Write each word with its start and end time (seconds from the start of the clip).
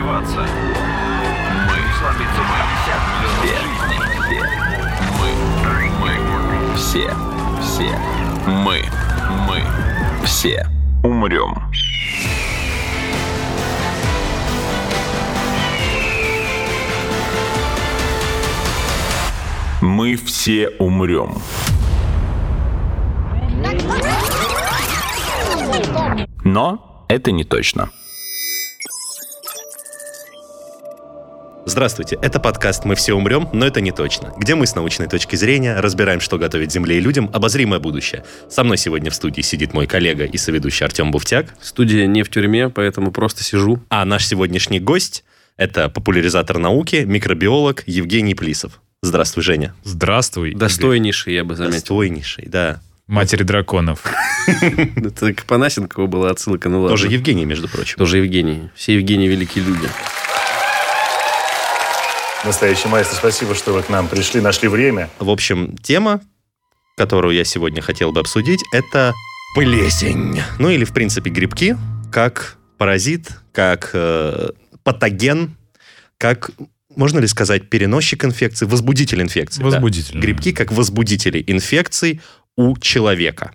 развиваться. 0.00 0.46
Мы 1.66 1.80
мы. 1.96 2.60
Все. 4.26 4.46
Мы. 5.18 5.90
Мы. 6.00 6.76
Все. 6.76 7.14
Все. 7.60 7.98
Мы. 8.46 8.84
Мы. 9.46 9.62
Все. 10.24 10.66
Умрем. 11.02 11.54
Мы 19.82 20.16
все 20.16 20.68
умрем. 20.78 21.34
Но 26.44 27.04
это 27.08 27.32
не 27.32 27.44
точно. 27.44 27.90
Здравствуйте, 31.70 32.18
это 32.20 32.40
подкаст 32.40 32.84
«Мы 32.84 32.96
все 32.96 33.14
умрем, 33.14 33.48
но 33.52 33.64
это 33.64 33.80
не 33.80 33.92
точно», 33.92 34.34
где 34.36 34.56
мы 34.56 34.66
с 34.66 34.74
научной 34.74 35.06
точки 35.06 35.36
зрения 35.36 35.78
разбираем, 35.78 36.18
что 36.18 36.36
готовит 36.36 36.72
Земле 36.72 36.98
и 36.98 37.00
людям 37.00 37.30
обозримое 37.32 37.78
будущее. 37.78 38.24
Со 38.48 38.64
мной 38.64 38.76
сегодня 38.76 39.08
в 39.12 39.14
студии 39.14 39.40
сидит 39.40 39.72
мой 39.72 39.86
коллега 39.86 40.24
и 40.24 40.36
соведущий 40.36 40.84
Артем 40.84 41.12
Буфтяк. 41.12 41.54
Студия 41.62 42.08
не 42.08 42.24
в 42.24 42.28
тюрьме, 42.28 42.70
поэтому 42.70 43.12
просто 43.12 43.44
сижу. 43.44 43.80
А 43.88 44.04
наш 44.04 44.26
сегодняшний 44.26 44.80
гость– 44.80 45.22
это 45.56 45.88
популяризатор 45.88 46.58
науки, 46.58 47.04
микробиолог 47.06 47.84
Евгений 47.86 48.34
Плисов. 48.34 48.80
Здравствуй, 49.02 49.44
Женя. 49.44 49.72
Здравствуй. 49.84 50.54
Достойнейший, 50.54 51.34
я 51.34 51.44
бы 51.44 51.54
заметил. 51.54 51.78
Достойнейший, 51.78 52.46
да. 52.48 52.80
Матери 53.06 53.44
драконов. 53.44 54.02
Это 54.96 55.34
к 55.34 55.44
Панасенкову 55.44 56.08
была 56.08 56.30
отсылка, 56.30 56.68
ну 56.68 56.80
ладно. 56.80 56.96
Тоже 56.96 57.06
Евгений, 57.06 57.44
между 57.44 57.68
прочим. 57.68 57.96
Тоже 57.96 58.18
Евгений. 58.18 58.70
Все 58.74 58.94
Евгении 58.94 59.28
великие 59.28 59.64
люди. 59.64 59.88
Настоящий 62.44 62.88
мастер, 62.88 63.16
спасибо, 63.16 63.54
что 63.54 63.74
вы 63.74 63.82
к 63.82 63.90
нам 63.90 64.08
пришли, 64.08 64.40
нашли 64.40 64.66
время. 64.68 65.10
В 65.18 65.28
общем, 65.28 65.76
тема, 65.76 66.22
которую 66.96 67.34
я 67.34 67.44
сегодня 67.44 67.82
хотел 67.82 68.12
бы 68.12 68.20
обсудить, 68.20 68.62
это 68.72 69.12
плесень. 69.54 70.40
Ну 70.58 70.70
или, 70.70 70.84
в 70.84 70.94
принципе, 70.94 71.28
грибки, 71.28 71.76
как 72.10 72.56
паразит, 72.78 73.28
как 73.52 73.90
э, 73.92 74.52
патоген, 74.82 75.54
как, 76.16 76.50
можно 76.96 77.18
ли 77.18 77.26
сказать, 77.26 77.68
переносчик 77.68 78.24
инфекции, 78.24 78.64
возбудитель 78.64 79.20
инфекции. 79.20 79.60
да? 79.60 79.66
Возбудитель. 79.66 80.18
Грибки 80.18 80.52
как 80.52 80.72
возбудители 80.72 81.44
инфекций 81.46 82.22
у 82.56 82.74
человека. 82.78 83.52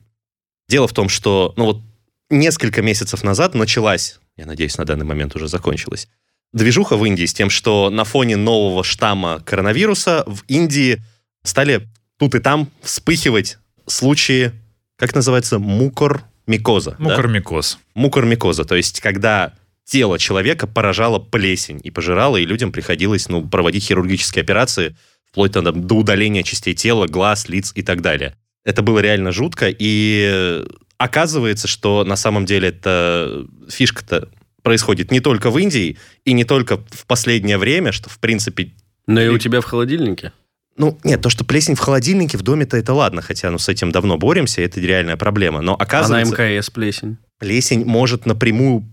Дело 0.69 0.87
в 0.87 0.93
том, 0.93 1.09
что 1.09 1.55
ну 1.57 1.65
вот 1.65 1.81
несколько 2.29 2.83
месяцев 2.83 3.23
назад 3.23 3.55
началась, 3.55 4.19
я 4.37 4.45
надеюсь, 4.45 4.77
на 4.77 4.85
данный 4.85 5.05
момент 5.05 5.35
уже 5.35 5.47
закончилась, 5.47 6.07
движуха 6.55 6.95
в 6.95 7.05
Индии 7.05 7.25
с 7.25 7.33
тем, 7.33 7.49
что 7.51 7.89
на 7.91 8.03
фоне 8.05 8.37
нового 8.37 8.83
штамма 8.83 9.41
коронавируса 9.45 10.23
в 10.25 10.43
Индии 10.47 11.01
стали 11.43 11.87
тут 12.17 12.33
и 12.33 12.39
там 12.39 12.71
вспыхивать 12.81 13.59
случаи, 13.85 14.51
как 14.97 15.13
называется, 15.13 15.59
мукормикоза. 15.59 16.95
да? 16.97 17.03
Мукормикоз. 17.03 17.77
Мукормикоза, 17.93 18.63
то 18.63 18.75
есть 18.75 19.01
когда 19.01 19.53
тело 19.83 20.17
человека 20.17 20.65
поражало 20.65 21.19
плесень 21.19 21.79
и 21.83 21.91
пожирало, 21.91 22.37
и 22.37 22.45
людям 22.45 22.71
приходилось 22.71 23.29
ну, 23.29 23.47
проводить 23.47 23.83
хирургические 23.83 24.41
операции 24.41 24.95
вплоть 25.29 25.51
там, 25.51 25.85
до 25.85 25.95
удаления 25.95 26.41
частей 26.41 26.73
тела, 26.73 27.07
глаз, 27.07 27.49
лиц 27.49 27.73
и 27.75 27.83
так 27.83 28.01
далее. 28.01 28.35
Это 28.63 28.81
было 28.81 28.99
реально 28.99 29.31
жутко, 29.31 29.67
и 29.69 30.27
э, 30.31 30.65
оказывается, 30.97 31.67
что 31.67 32.03
на 32.05 32.15
самом 32.15 32.45
деле 32.45 32.69
эта 32.69 33.45
фишка-то 33.69 34.29
происходит 34.65 35.11
не 35.11 35.21
только 35.21 35.49
в 35.49 35.57
Индии 35.57 35.97
и 36.25 36.33
не 36.33 36.43
только 36.43 36.77
в 36.89 37.05
последнее 37.05 37.57
время, 37.57 37.93
что, 37.93 38.09
в 38.09 38.19
принципе, 38.19 38.71
Но 39.07 39.21
и 39.21 39.29
у 39.29 39.37
тебя 39.37 39.61
в 39.61 39.65
холодильнике? 39.65 40.33
ну, 40.77 40.99
нет, 41.05 41.21
то, 41.21 41.29
что 41.29 41.45
плесень 41.45 41.75
в 41.75 41.79
холодильнике 41.79 42.37
в 42.37 42.41
доме-то 42.41 42.75
это 42.75 42.93
ладно, 42.93 43.21
хотя 43.21 43.49
ну, 43.49 43.57
с 43.57 43.69
этим 43.69 43.91
давно 43.93 44.17
боремся, 44.17 44.61
это 44.61 44.81
реальная 44.81 45.15
проблема. 45.15 45.61
Но 45.61 45.75
А 45.75 45.77
на 45.77 45.83
оказывается, 45.83 46.33
МКС 46.35 46.69
плесень. 46.69 47.17
плесень 47.39 47.85
может 47.85 48.25
напрямую 48.25 48.83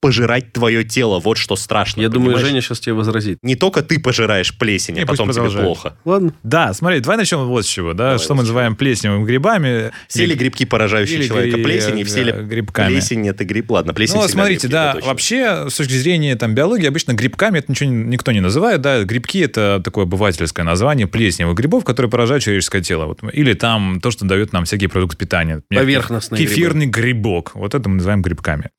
пожирать 0.00 0.52
твое 0.52 0.82
тело. 0.82 1.20
Вот 1.20 1.36
что 1.36 1.56
страшно. 1.56 2.00
Я 2.00 2.08
думаю, 2.08 2.32
понимаешь? 2.32 2.46
Женя 2.48 2.60
сейчас 2.62 2.80
тебе 2.80 2.94
возразит. 2.94 3.38
Не 3.42 3.54
только 3.54 3.82
ты 3.82 4.00
пожираешь 4.00 4.56
плесень, 4.56 4.98
а 5.00 5.06
потом 5.06 5.30
тебе 5.30 5.50
плохо. 5.50 5.96
Ладно. 6.04 6.34
Да, 6.42 6.72
смотри, 6.72 7.00
давай 7.00 7.18
начнем 7.18 7.44
вот 7.44 7.66
с 7.66 7.68
чего, 7.68 7.92
да, 7.92 8.04
Давай, 8.04 8.18
что 8.18 8.34
мы 8.34 8.42
называем 8.42 8.76
плесневыми 8.76 9.24
грибами. 9.24 9.92
Все 10.08 10.24
ли 10.26 10.34
грибки, 10.34 10.64
поражающие 10.64 11.18
или 11.18 11.26
человека 11.28 11.56
гри- 11.56 11.64
плесенью, 11.64 12.06
все 12.06 12.22
ли 12.22 12.32
э, 12.32 12.42
грибками. 12.42 12.94
плесень 12.94 13.28
это 13.28 13.44
гриб? 13.44 13.70
Ладно, 13.70 13.92
плесень 13.92 14.16
Ну, 14.16 14.26
смотрите, 14.26 14.68
грибки, 14.68 14.72
да, 14.72 14.96
вообще, 15.04 15.68
с 15.68 15.74
точки 15.74 15.92
зрения 15.92 16.34
там, 16.36 16.54
биологии, 16.54 16.86
обычно 16.86 17.12
грибками 17.12 17.58
это 17.58 17.70
ничего 17.70 17.90
никто 17.90 18.32
не 18.32 18.40
называет, 18.40 18.80
да, 18.80 19.04
грибки 19.04 19.40
это 19.40 19.80
такое 19.84 20.04
обывательское 20.04 20.64
название 20.64 21.06
плесневых 21.06 21.56
грибов, 21.56 21.84
которые 21.84 22.10
поражают 22.10 22.42
человеческое 22.42 22.82
тело. 22.82 23.06
Вот. 23.06 23.20
Или 23.32 23.52
там 23.52 24.00
то, 24.00 24.10
что 24.10 24.24
дает 24.24 24.52
нам 24.52 24.64
всякие 24.64 24.88
продукты 24.88 25.16
питания. 25.16 25.62
Поверхностные 25.68 26.38
Кефирный 26.38 26.86
грибок, 26.86 27.52
вот 27.54 27.74
это 27.74 27.88
мы 27.88 27.96
называем 27.96 28.22
грибками. 28.22 28.70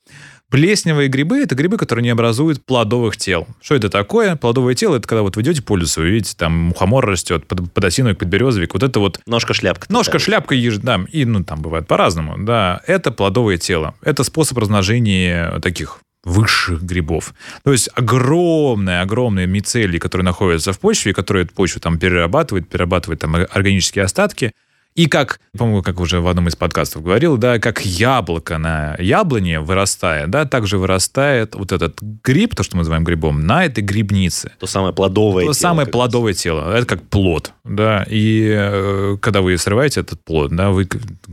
Плесневые 0.52 1.08
грибы– 1.08 1.38
это 1.44 1.56
грибы, 1.56 1.78
которые 1.78 2.04
не 2.04 2.10
образуют 2.10 2.66
плодовых 2.66 3.16
тел. 3.16 3.48
Что 3.62 3.76
это 3.76 3.90
такое? 3.90 4.36
Плодовое 4.36 4.76
тело– 4.76 4.96
это 4.98 5.08
когда 5.08 5.22
вот 5.22 5.38
вы 5.38 5.44
идете 5.44 5.62
по 5.62 5.78
лесу, 5.78 6.02
вы 6.02 6.10
видите, 6.10 6.36
там 6.38 6.52
мухомор 6.52 7.06
растет, 7.06 7.48
под, 7.48 7.72
подосиновик, 7.72 8.20
подберезовик. 8.20 8.74
Вот 8.74 8.84
это 8.84 9.00
вот 9.00 9.22
Ножка-шляпка. 9.26 9.86
Ножка, 9.90 10.12
такая. 10.12 10.26
шляпка, 10.26 10.54
еж... 10.54 10.80
да, 10.80 11.00
и, 11.10 11.24
ну, 11.24 11.42
там 11.46 11.62
бывает 11.62 11.88
по-разному, 11.88 12.36
да, 12.38 12.82
это 12.86 13.12
плодовое 13.12 13.58
тело. 13.58 13.96
Это 14.04 14.26
способ 14.26 14.58
размножения 14.58 15.58
таких 15.62 16.00
высших 16.26 16.84
грибов. 16.84 17.34
То 17.64 17.72
есть 17.72 17.90
огромные, 17.96 19.00
огромные 19.00 19.48
мицелии, 19.48 20.00
которые 20.00 20.26
находятся 20.26 20.74
в 20.74 20.80
почве, 20.80 21.14
которые 21.14 21.46
эту 21.46 21.54
почву 21.54 21.80
там 21.80 21.98
перерабатывают, 21.98 22.68
перерабатывают 22.68 23.22
там 23.22 23.36
органические 23.36 24.04
остатки. 24.04 24.52
И 24.94 25.08
как, 25.08 25.40
по-моему, 25.58 25.82
как 25.82 26.00
уже 26.02 26.20
в 26.20 26.28
одном 26.28 26.50
из 26.50 26.56
подкастов 26.56 27.04
говорил, 27.04 27.38
да, 27.38 27.60
как 27.60 27.86
яблоко 27.86 28.58
на 28.58 28.96
яблоне 29.00 29.62
вырастает, 29.62 30.30
да, 30.30 30.46
также 30.46 30.78
вырастает 30.78 31.56
вот 31.56 31.72
этот 31.72 32.02
гриб, 32.02 32.56
то, 32.56 32.64
что 32.64 32.76
мы 32.76 32.82
называем 32.82 33.06
грибом, 33.06 33.46
на 33.46 33.66
этой 33.66 33.82
грибнице. 33.84 34.52
То 34.60 34.68
самое 34.68 34.94
плодовое 34.94 35.46
То 35.46 35.54
тело, 35.54 35.54
самое 35.54 35.88
плодовое 35.88 36.34
тело. 36.34 36.76
Это 36.76 36.86
как 36.86 37.04
плод, 37.04 37.54
да. 37.64 38.06
И 38.10 38.52
э, 38.54 39.18
когда 39.22 39.42
вы 39.42 39.58
срываете 39.58 40.02
этот 40.02 40.24
плод, 40.26 40.52
да, 40.54 40.72
вы... 40.72 40.88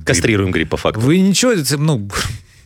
Кастрируем 0.04 0.52
гриб 0.52 0.68
по 0.70 0.76
факту. 0.76 1.00
Вы 1.00 1.18
ничего, 1.18 1.52
ну... 1.78 2.08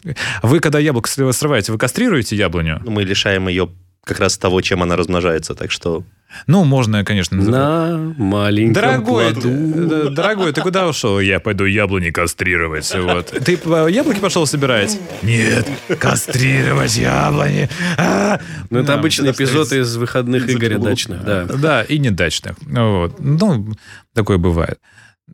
Вы, 0.43 0.59
когда 0.59 0.81
яблоко 0.81 1.09
срыва- 1.09 1.33
срываете, 1.33 1.71
вы 1.71 1.79
кастрируете 1.79 2.35
яблоню? 2.35 2.83
Мы 2.85 3.05
лишаем 3.05 3.47
ее 3.47 3.69
как 4.05 4.19
раз 4.19 4.37
того, 4.37 4.61
чем 4.61 4.83
она 4.83 4.97
размножается, 4.97 5.55
так 5.55 5.71
что... 5.71 6.03
Ну, 6.47 6.65
можно, 6.65 7.05
конечно... 7.05 7.37
На 7.37 8.15
маленьком 8.17 8.75
Дорогой, 8.75 9.33
плоду. 9.35 10.11
дорогой, 10.11 10.53
ты 10.53 10.61
куда 10.61 10.89
ушел? 10.89 11.21
Я 11.21 11.41
пойду 11.41 11.65
яблони 11.65 12.11
кастрировать. 12.11 12.93
Вот. 12.95 13.27
Ты 13.29 13.53
яблоки 13.89 14.19
пошел 14.19 14.47
собирать? 14.47 14.99
Нет, 15.23 15.69
кастрировать 15.99 16.97
яблони. 16.97 17.69
А! 17.99 18.41
Ну, 18.71 18.79
это 18.79 18.89
Да, 18.89 18.95
обычный 18.95 19.33
всегда 19.33 19.45
эпизод 19.45 19.67
стоит 19.67 19.83
из 19.85 19.97
выходных 19.97 20.49
Игоря. 20.51 20.79
Дачных, 20.79 21.25
да. 21.25 21.45
Да, 21.45 21.83
и 21.83 21.99
недачных. 21.99 22.57
Вот. 22.63 23.17
Ну, 23.21 23.73
такое 24.15 24.39
бывает. 24.39 24.79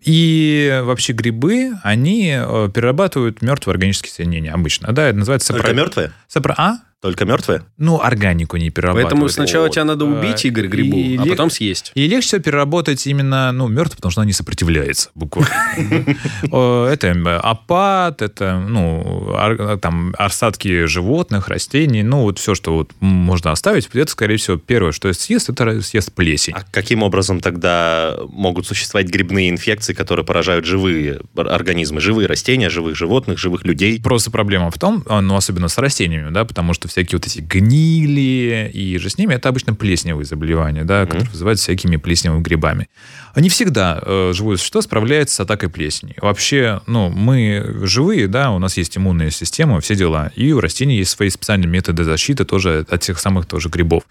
И 0.05 0.81
вообще 0.85 1.13
грибы, 1.13 1.73
они 1.83 2.33
э, 2.39 2.69
перерабатывают 2.73 3.43
мертвые 3.43 3.73
органические 3.73 4.13
соединения 4.13 4.53
обычно. 4.53 4.93
Да, 4.93 5.09
это 5.09 5.19
называется 5.19 5.53
Только 5.53 5.71
сопро- 5.71 5.75
мертвые? 5.75 6.13
сопро- 6.29 6.55
А? 6.57 6.77
Только 7.01 7.25
мертвые? 7.25 7.63
Ну, 7.77 8.01
органику 8.01 8.57
не 8.57 8.71
перерабатывают. 8.71 9.11
Поэтому 9.13 9.29
сначала 9.29 9.65
Вот. 9.67 9.73
тебя 9.73 9.85
надо 9.85 10.05
убить, 10.05 10.45
А, 10.45 10.49
Игорь, 10.49 10.67
грибу, 10.67 10.97
и 10.97 11.17
а 11.17 11.23
лег- 11.23 11.31
потом 11.31 11.49
съесть. 11.49 11.93
И 11.95 12.09
легче 12.09 12.27
всего 12.29 12.43
переработать 12.43 13.07
именно, 13.07 13.53
ну, 13.53 13.69
мертвый, 13.69 13.97
потому 13.97 14.11
что 14.11 14.23
она 14.23 14.27
не 14.27 14.33
сопротивляется, 14.33 15.11
буквально. 15.15 15.55
Это 16.93 17.07
э, 17.09 17.37
опад, 17.37 18.21
это, 18.23 18.59
ну, 18.59 19.79
там, 19.81 20.13
остатки 20.19 20.87
животных, 20.87 21.47
растений, 21.49 22.03
ну, 22.03 22.23
вот 22.23 22.41
все, 22.41 22.57
что 22.57 22.75
вот 22.75 22.91
можно 22.99 23.53
оставить, 23.53 23.89
это, 23.93 24.11
скорее 24.11 24.37
всего, 24.37 24.57
первое, 24.57 24.91
что 24.91 25.13
съест, 25.13 25.51
это 25.51 25.81
съест 25.83 26.13
плесень. 26.13 26.55
А 26.57 26.63
каким 26.69 27.05
образом 27.05 27.41
тогда 27.41 28.17
могут 28.29 28.67
существовать 28.67 29.09
грибные 29.09 29.51
инфекции, 29.51 29.93
которые 29.93 30.25
поражают 30.27 30.65
живые 30.65 31.21
организмы, 31.37 32.01
живые 32.01 32.27
растения, 32.27 32.71
живых 32.71 32.97
животных, 32.97 33.39
живых 33.39 33.65
людей? 33.65 34.01
Просто 34.03 34.33
проблема 34.33 34.73
в 34.73 34.79
том, 34.79 35.05
а, 35.07 35.21
ну, 35.21 35.37
особенно 35.37 35.69
с 35.69 35.79
растениями, 35.79 36.31
да, 36.31 36.45
потому 36.45 36.75
что 36.75 36.88
всякие 36.89 37.19
вот 37.19 37.27
эти 37.27 37.41
гнили 37.41 38.71
и 38.73 38.99
же 38.99 39.11
с 39.11 39.19
ними, 39.19 39.35
это 39.35 39.49
обычно 39.49 39.75
плесневые 39.75 40.25
заболевания, 40.25 40.85
да, 40.85 41.07
которые 41.07 41.29
вызываются 41.31 41.65
всякими 41.65 41.97
плесневыми 41.97 42.43
грибами. 42.43 42.89
Не 43.37 43.49
всегда 43.49 44.01
э, 44.05 44.33
живое 44.35 44.57
существо 44.57 44.81
справляется 44.83 45.37
с 45.37 45.41
атакой 45.41 45.69
плесени. 45.69 46.17
Вообще, 46.21 46.81
ну, 46.87 47.09
мы 47.09 47.81
живые, 47.83 48.27
да, 48.27 48.51
у 48.51 48.59
нас 48.59 48.77
есть 48.77 48.97
иммунная 48.97 49.31
система, 49.31 49.81
все 49.81 49.95
дела. 49.95 50.33
И 50.35 50.53
у 50.53 50.61
растений 50.61 50.97
есть 50.97 51.11
свои 51.11 51.31
специальные 51.31 51.69
методы 51.69 52.05
защиты 52.05 52.45
тоже 52.45 52.85
от 52.89 53.01
тех 53.01 53.19
самых 53.19 53.47
тоже 53.47 53.69
грибов. 53.69 54.03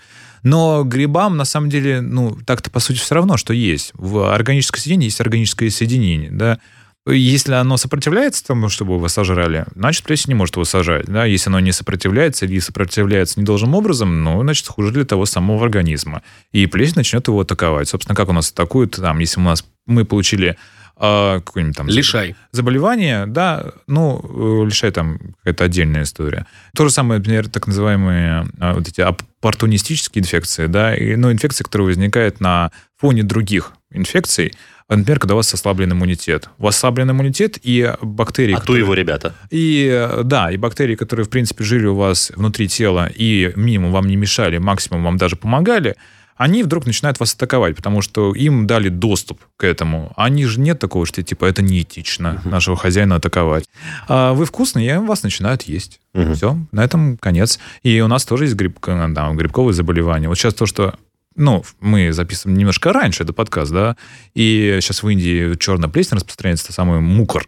Но 0.43 0.83
грибам, 0.83 1.35
на 1.35 1.45
самом 1.45 1.69
деле, 1.69 2.01
ну, 2.01 2.37
так-то, 2.45 2.69
по 2.69 2.79
сути, 2.79 2.99
все 2.99 3.15
равно, 3.15 3.37
что 3.37 3.53
есть. 3.53 3.91
В 3.95 4.33
органическом 4.33 4.79
соединении 4.79 5.05
есть 5.05 5.19
органическое 5.19 5.69
соединение, 5.69 6.29
да. 6.31 6.59
Если 7.07 7.53
оно 7.53 7.77
сопротивляется 7.77 8.45
тому, 8.45 8.69
чтобы 8.69 8.99
вы 8.99 9.09
сожрали, 9.09 9.65
значит, 9.75 10.03
плесень 10.03 10.29
не 10.29 10.35
может 10.35 10.55
его 10.55 10.65
сожрать. 10.65 11.05
Да? 11.05 11.25
Если 11.25 11.49
оно 11.49 11.59
не 11.59 11.71
сопротивляется 11.71 12.45
или 12.45 12.59
сопротивляется 12.59 13.39
недолжным 13.39 13.75
образом, 13.75 14.23
ну, 14.23 14.41
значит, 14.41 14.67
хуже 14.67 14.91
для 14.91 15.05
того 15.05 15.25
самого 15.25 15.63
организма. 15.63 16.21
И 16.51 16.65
плесень 16.65 16.95
начнет 16.97 17.27
его 17.27 17.41
атаковать. 17.41 17.87
Собственно, 17.87 18.15
как 18.15 18.29
у 18.29 18.33
нас 18.33 18.51
атакуют, 18.51 18.97
там, 18.97 19.19
если 19.19 19.39
у 19.39 19.43
нас 19.43 19.63
мы 19.85 20.03
получили 20.05 20.57
э, 20.99 21.41
какой-нибудь 21.45 21.77
там... 21.77 21.87
Лишай. 21.87 22.35
Заболевание, 22.51 23.25
да, 23.25 23.71
ну, 23.87 24.63
э, 24.63 24.65
лишай 24.65 24.91
там 24.91 25.19
какая-то 25.39 25.63
отдельная 25.63 26.03
история. 26.03 26.45
То 26.75 26.85
же 26.85 26.91
самое, 26.91 27.19
например, 27.19 27.47
так 27.47 27.67
называемые 27.67 28.47
э, 28.59 28.73
вот 28.73 28.87
эти 28.87 29.01
оппортунистические 29.01 30.23
инфекции, 30.23 30.67
да, 30.67 30.95
и, 30.95 31.15
ну, 31.15 31.31
инфекции, 31.31 31.63
которые 31.63 31.87
возникают 31.87 32.41
на 32.41 32.71
фоне 32.97 33.23
других 33.23 33.73
инфекций, 33.91 34.53
Например, 34.89 35.19
когда 35.19 35.33
у 35.33 35.37
вас 35.37 35.53
ослаблен 35.53 35.91
иммунитет. 35.91 36.49
У 36.57 36.63
вас 36.63 36.77
ослаблен 36.77 37.11
иммунитет, 37.11 37.59
и 37.61 37.93
бактерии... 38.01 38.53
А 38.53 38.59
которые... 38.59 38.83
то 38.83 38.85
его 38.85 38.93
ребята. 38.93 39.35
И, 39.49 40.09
да, 40.23 40.49
и 40.49 40.55
бактерии, 40.55 40.95
которые, 40.95 41.25
в 41.25 41.29
принципе, 41.29 41.65
жили 41.65 41.87
у 41.87 41.95
вас 41.95 42.31
внутри 42.33 42.69
тела 42.69 43.11
и 43.13 43.51
минимум 43.57 43.91
вам 43.91 44.07
не 44.07 44.15
мешали, 44.15 44.59
максимум 44.59 45.03
вам 45.03 45.17
даже 45.17 45.35
помогали, 45.35 45.97
они 46.37 46.63
вдруг 46.63 46.85
начинают 46.85 47.19
вас 47.19 47.33
атаковать, 47.33 47.75
потому 47.75 48.01
что 48.01 48.33
им 48.33 48.67
дали 48.67 48.89
доступ 48.89 49.41
к 49.57 49.63
этому. 49.63 50.13
Они 50.15 50.45
же 50.45 50.59
нет 50.59 50.79
такого, 50.79 51.05
что 51.05 51.21
типа 51.23 51.45
это 51.45 51.63
неэтично 51.63 52.41
uh-huh. 52.43 52.49
нашего 52.49 52.77
хозяина 52.77 53.15
атаковать. 53.15 53.65
А 54.07 54.33
вы 54.33 54.45
вкусные, 54.45 54.95
и 54.95 54.97
вас 54.97 55.23
начинают 55.23 55.63
есть. 55.63 55.99
Uh-huh. 56.13 56.35
Все, 56.35 56.57
на 56.71 56.83
этом 56.83 57.17
конец. 57.17 57.59
И 57.81 57.99
у 58.01 58.07
нас 58.07 58.23
тоже 58.23 58.45
есть 58.45 58.55
гриб, 58.55 58.77
да, 58.85 59.31
грибковые 59.33 59.73
заболевания. 59.73 60.27
Вот 60.27 60.37
сейчас 60.37 60.53
то, 60.53 60.67
что 60.67 60.93
ну, 61.37 61.63
мы 61.79 62.11
записываем 62.11 62.57
немножко 62.57 62.91
раньше 62.91 63.23
этот 63.23 63.35
подкаст, 63.35 63.71
да, 63.71 63.95
и 64.33 64.79
сейчас 64.81 65.03
в 65.03 65.07
Индии 65.07 65.55
черная 65.55 65.89
плесень 65.89 66.17
распространяется, 66.17 66.73
самый 66.73 66.99
мукор. 66.99 67.47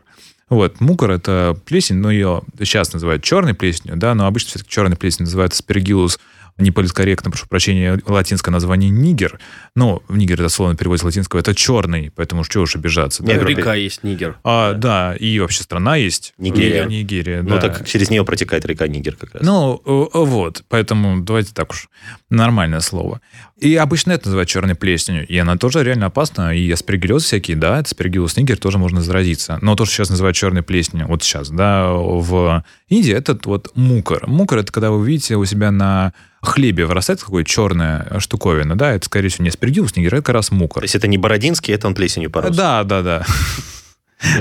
Вот, 0.49 0.79
мукор– 0.79 1.11
это 1.11 1.57
плесень, 1.65 1.97
но 1.97 2.09
ее 2.09 2.41
сейчас 2.59 2.93
называют 2.93 3.23
черной 3.23 3.53
плесенью, 3.53 3.97
да, 3.97 4.15
но 4.15 4.25
обычно 4.25 4.49
все-таки 4.49 4.71
черной 4.71 4.97
плесень 4.97 5.25
называют 5.25 5.53
аспергиллус 5.53 6.19
не 6.59 6.71
политкорректно, 6.71 7.31
прошу 7.31 7.47
прощения, 7.47 7.99
латинское 8.05 8.51
название 8.51 8.89
Нигер. 8.89 9.39
Но 9.75 10.03
в 10.07 10.17
Нигер 10.17 10.37
дословно 10.37 10.75
переводится 10.75 11.05
с 11.05 11.05
латинского, 11.05 11.39
это 11.39 11.55
черный, 11.55 12.11
поэтому 12.15 12.43
что 12.43 12.61
уж 12.61 12.75
обижаться. 12.75 13.23
Да? 13.23 13.33
Река 13.33 13.75
есть 13.75 14.03
Нигер. 14.03 14.37
А, 14.43 14.73
да. 14.73 15.11
да, 15.11 15.15
и 15.15 15.39
вообще 15.39 15.63
страна 15.63 15.95
есть. 15.95 16.33
Нигерия. 16.37 16.85
Нигерия, 16.85 17.41
Ну, 17.41 17.59
так 17.59 17.87
через 17.87 18.09
нее 18.09 18.23
протекает 18.25 18.65
река 18.65 18.87
Нигер 18.87 19.15
как 19.15 19.35
раз. 19.35 19.43
Ну, 19.43 19.81
вот, 19.85 20.63
поэтому 20.67 21.21
давайте 21.21 21.53
так 21.53 21.71
уж, 21.71 21.89
нормальное 22.29 22.81
слово. 22.81 23.21
И 23.57 23.75
обычно 23.75 24.13
это 24.13 24.27
называют 24.27 24.49
черной 24.49 24.75
плесенью, 24.75 25.27
и 25.27 25.37
она 25.37 25.57
тоже 25.57 25.83
реально 25.83 26.07
опасна, 26.07 26.55
и 26.55 26.71
аспергиллез 26.71 27.23
всякие, 27.23 27.57
да, 27.57 27.79
аспергиллус 27.79 28.37
нигер 28.37 28.57
тоже 28.57 28.77
можно 28.77 29.01
заразиться. 29.01 29.59
Но 29.61 29.75
то, 29.75 29.85
что 29.85 29.95
сейчас 29.95 30.09
называют 30.09 30.37
черной 30.37 30.63
плесенью, 30.63 31.07
вот 31.07 31.23
сейчас, 31.23 31.49
да, 31.49 31.91
в 31.91 32.63
Индии, 32.89 33.13
это 33.13 33.37
вот 33.45 33.71
мукор. 33.75 34.27
Мукор– 34.27 34.57
это 34.59 34.71
когда 34.71 34.89
вы 34.89 35.05
видите 35.05 35.35
у 35.35 35.45
себя 35.45 35.71
на 35.71 36.13
хлебе 36.41 36.85
вырастает 36.85 37.23
какая 37.23 37.43
черная 37.43 38.19
штуковина, 38.19 38.75
да, 38.77 38.93
это, 38.93 39.05
скорее 39.05 39.29
всего, 39.29 39.43
не 39.43 39.49
аспергиллус 39.49 39.95
нигер, 39.95 40.15
это 40.15 40.23
как 40.23 40.35
раз 40.35 40.51
мукор. 40.51 40.81
То 40.81 40.85
есть 40.85 40.95
это 40.95 41.07
не 41.07 41.17
бородинский, 41.17 41.73
это 41.73 41.87
он 41.87 41.93
плесенью 41.93 42.31
порос. 42.31 42.55
Да, 42.55 42.83
да, 42.83 43.01
да. 43.01 43.25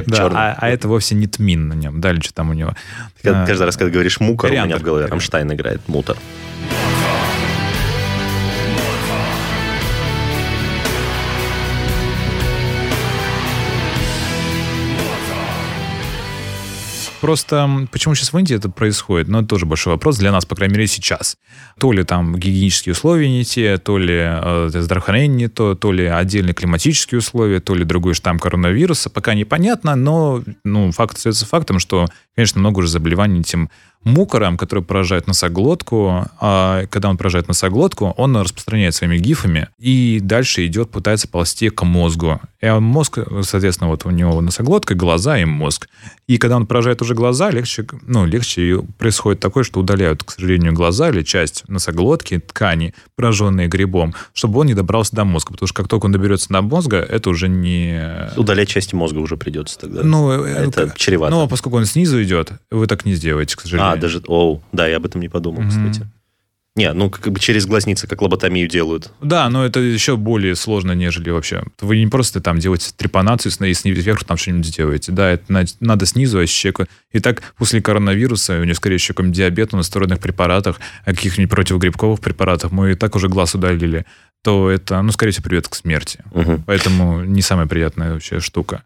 Да, 0.06 0.26
а, 0.32 0.56
а 0.58 0.68
это 0.68 0.88
вовсе 0.88 1.14
не 1.14 1.28
тмин 1.28 1.68
на 1.68 1.74
нем. 1.74 2.00
Дальше 2.00 2.32
там 2.34 2.50
у 2.50 2.52
него. 2.52 2.74
Каждый 3.22 3.64
раз, 3.64 3.76
когда 3.76 3.92
говоришь 3.92 4.18
мукор, 4.18 4.50
у 4.50 4.52
меня 4.52 4.76
в 4.76 4.82
голове 4.82 5.06
Рамштайн 5.06 5.52
играет 5.52 5.86
мутор. 5.86 6.16
Просто 17.20 17.88
почему 17.90 18.14
сейчас 18.14 18.32
в 18.32 18.38
Индии 18.38 18.56
это 18.56 18.68
происходит? 18.68 19.28
Ну, 19.28 19.38
это 19.40 19.48
тоже 19.48 19.66
большой 19.66 19.94
вопрос 19.94 20.18
для 20.18 20.30
нас, 20.32 20.46
по 20.46 20.54
крайней 20.54 20.74
мере, 20.74 20.86
сейчас. 20.86 21.36
То 21.78 21.92
ли 21.92 22.04
там 22.04 22.36
гигиенические 22.36 22.92
условия 22.92 23.28
не 23.28 23.44
те, 23.44 23.78
то 23.78 23.98
ли 23.98 24.16
э, 24.18 24.70
здравоохранение 24.72 25.28
не 25.28 25.48
то, 25.48 25.74
то 25.74 25.92
ли 25.92 26.06
отдельные 26.06 26.54
климатические 26.54 27.18
условия, 27.18 27.60
то 27.60 27.74
ли 27.74 27.84
другой 27.84 28.14
штамм 28.14 28.38
коронавируса. 28.38 29.10
Пока 29.10 29.34
непонятно, 29.34 29.96
но 29.96 30.42
ну, 30.64 30.92
факт 30.92 31.16
остается 31.16 31.46
фактом, 31.46 31.78
что, 31.78 32.06
конечно, 32.38 32.60
много 32.60 32.78
уже 32.78 32.88
заболеваний 32.88 33.40
этим 33.40 33.68
мукором, 34.04 34.56
который 34.56 34.84
поражает 34.84 35.26
носоглотку. 35.26 36.24
А 36.40 36.86
когда 36.86 37.10
он 37.10 37.16
поражает 37.16 37.48
носоглотку, 37.48 38.14
он 38.16 38.36
распространяет 38.36 38.94
своими 38.94 39.18
гифами 39.18 39.68
и 39.76 40.20
дальше 40.22 40.64
идет, 40.64 40.90
пытается 40.90 41.26
ползти 41.26 41.68
к 41.68 41.84
мозгу. 41.84 42.40
И 42.60 42.68
мозг, 42.70 43.18
соответственно, 43.42 43.90
вот 43.90 44.06
у 44.06 44.10
него 44.10 44.40
носоглотка, 44.40 44.94
глаза 44.94 45.38
и 45.38 45.44
мозг. 45.44 45.88
И 46.28 46.38
когда 46.38 46.56
он 46.56 46.66
поражает 46.66 47.02
уже 47.02 47.14
глаза, 47.14 47.50
легче, 47.50 47.86
ну, 48.02 48.24
легче 48.24 48.82
происходит 48.98 49.40
такое, 49.40 49.64
что 49.64 49.80
удаляют, 49.80 50.22
к 50.22 50.30
сожалению, 50.30 50.72
глаза 50.72 51.10
или 51.10 51.22
часть 51.22 51.64
носоглотки, 51.68 52.38
ткани, 52.38 52.94
пораженные 53.16 53.66
грибом, 53.66 54.14
чтобы 54.32 54.60
он 54.60 54.66
не 54.66 54.74
добрался 54.74 55.16
до 55.16 55.24
мозга. 55.24 55.52
Потому 55.52 55.66
что 55.66 55.74
как 55.74 55.88
только 55.88 56.06
он 56.06 56.12
доберется 56.12 56.48
до 56.50 56.62
мозга, 56.62 56.98
это 56.98 57.30
уже 57.30 57.48
не... 57.48 58.30
Удалять 58.36 58.68
части 58.68 58.94
мозга 58.94 59.18
уже 59.18 59.36
придется 59.36 59.78
тогда. 59.78 60.02
Ну, 60.02 60.30
это 60.30 60.86
ну, 60.86 60.92
чревато. 60.94 61.34
Ну, 61.34 61.48
поскольку 61.48 61.78
он 61.78 61.84
снизу 61.84 62.27
идет, 62.28 62.52
вы 62.70 62.86
так 62.86 63.04
не 63.04 63.14
сделаете, 63.14 63.56
к 63.56 63.60
сожалению. 63.62 63.92
А, 63.92 63.96
даже... 63.96 64.22
Оу, 64.26 64.62
да, 64.72 64.86
я 64.86 64.98
об 64.98 65.06
этом 65.06 65.20
не 65.20 65.28
подумал, 65.28 65.62
mm-hmm. 65.62 65.68
кстати. 65.90 66.06
Не, 66.78 66.92
ну 66.92 67.10
как 67.10 67.32
бы 67.32 67.40
через 67.40 67.66
глазницы, 67.66 68.06
как 68.06 68.22
лоботомию 68.22 68.68
делают. 68.68 69.10
Да, 69.20 69.50
но 69.50 69.66
это 69.66 69.80
еще 69.80 70.16
более 70.16 70.54
сложно, 70.54 70.92
нежели 70.92 71.30
вообще. 71.30 71.64
Вы 71.80 71.98
не 71.98 72.06
просто 72.06 72.40
там 72.40 72.60
делаете 72.60 72.92
трепанацию 72.96 73.50
и 73.50 73.74
снизу 73.74 74.00
вверх 74.00 74.22
там 74.22 74.36
что-нибудь 74.36 74.76
делаете. 74.76 75.10
Да, 75.10 75.28
это 75.28 75.66
надо 75.80 76.06
снизу, 76.06 76.38
а 76.38 76.46
человека... 76.46 76.86
И 77.10 77.18
так 77.18 77.42
после 77.56 77.82
коронавируса, 77.82 78.60
у 78.60 78.62
него, 78.62 78.74
скорее 78.74 78.98
всего, 78.98 79.14
какой-нибудь 79.14 79.36
диабет 79.36 79.72
на 79.72 79.82
стероидных 79.82 80.20
препаратах, 80.20 80.78
а 81.04 81.14
каких-нибудь 81.14 81.50
противогрибковых 81.50 82.20
препаратах, 82.20 82.70
мы 82.70 82.92
и 82.92 82.94
так 82.94 83.16
уже 83.16 83.28
глаз 83.28 83.56
удалили, 83.56 84.06
то 84.44 84.70
это, 84.70 85.02
ну, 85.02 85.10
скорее 85.10 85.32
всего, 85.32 85.44
приведет 85.44 85.66
к 85.66 85.74
смерти. 85.74 86.22
Угу. 86.30 86.62
Поэтому 86.66 87.24
не 87.24 87.42
самая 87.42 87.66
приятная 87.66 88.12
вообще 88.12 88.38
штука. 88.38 88.84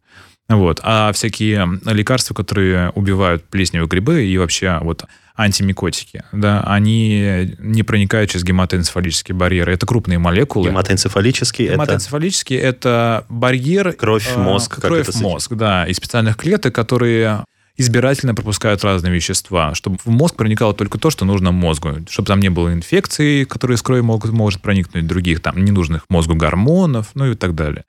Вот. 0.56 0.80
А 0.82 1.12
всякие 1.12 1.80
лекарства, 1.84 2.34
которые 2.34 2.90
убивают 2.90 3.44
плесневые 3.44 3.88
грибы 3.88 4.24
и 4.24 4.38
вообще 4.38 4.78
вот 4.82 5.04
антимикотики, 5.34 6.24
да, 6.32 6.62
они 6.66 7.56
не 7.58 7.82
проникают 7.82 8.30
через 8.30 8.44
гематоэнцефалические 8.44 9.34
барьеры. 9.34 9.72
Это 9.72 9.86
крупные 9.86 10.18
молекулы. 10.18 10.68
Гематоэнцефалический, 10.68 11.68
Гематоэнцефалический 11.68 12.56
это... 12.56 13.22
это 13.22 13.26
барьер... 13.28 13.92
Кровь 13.92 14.26
в 14.26 14.38
мозг. 14.38 14.78
Э, 14.78 14.80
кровь 14.82 15.14
мозг, 15.16 15.54
да, 15.54 15.86
из 15.86 15.96
специальных 15.96 16.36
клеток, 16.36 16.74
которые 16.74 17.44
избирательно 17.76 18.34
пропускают 18.34 18.84
разные 18.84 19.12
вещества, 19.12 19.74
чтобы 19.74 19.98
в 20.04 20.08
мозг 20.08 20.36
проникало 20.36 20.74
только 20.74 20.98
то, 20.98 21.10
что 21.10 21.24
нужно 21.24 21.52
мозгу, 21.52 22.04
чтобы 22.08 22.26
там 22.26 22.40
не 22.40 22.50
было 22.50 22.72
инфекций, 22.72 23.44
которые 23.44 23.76
с 23.76 23.82
кровью 23.82 24.04
могут, 24.04 24.30
может 24.32 24.60
проникнуть, 24.60 25.06
других 25.06 25.40
там 25.40 25.64
ненужных 25.64 26.04
мозгу 26.08 26.34
гормонов, 26.34 27.10
ну 27.14 27.32
и 27.32 27.34
так 27.34 27.54
далее. 27.54 27.84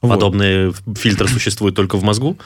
Подобные 0.00 0.72
вот. 0.84 0.98
фильтры 0.98 1.28
существуют 1.28 1.74
только 1.74 1.96
в 1.96 2.02
мозгу? 2.02 2.38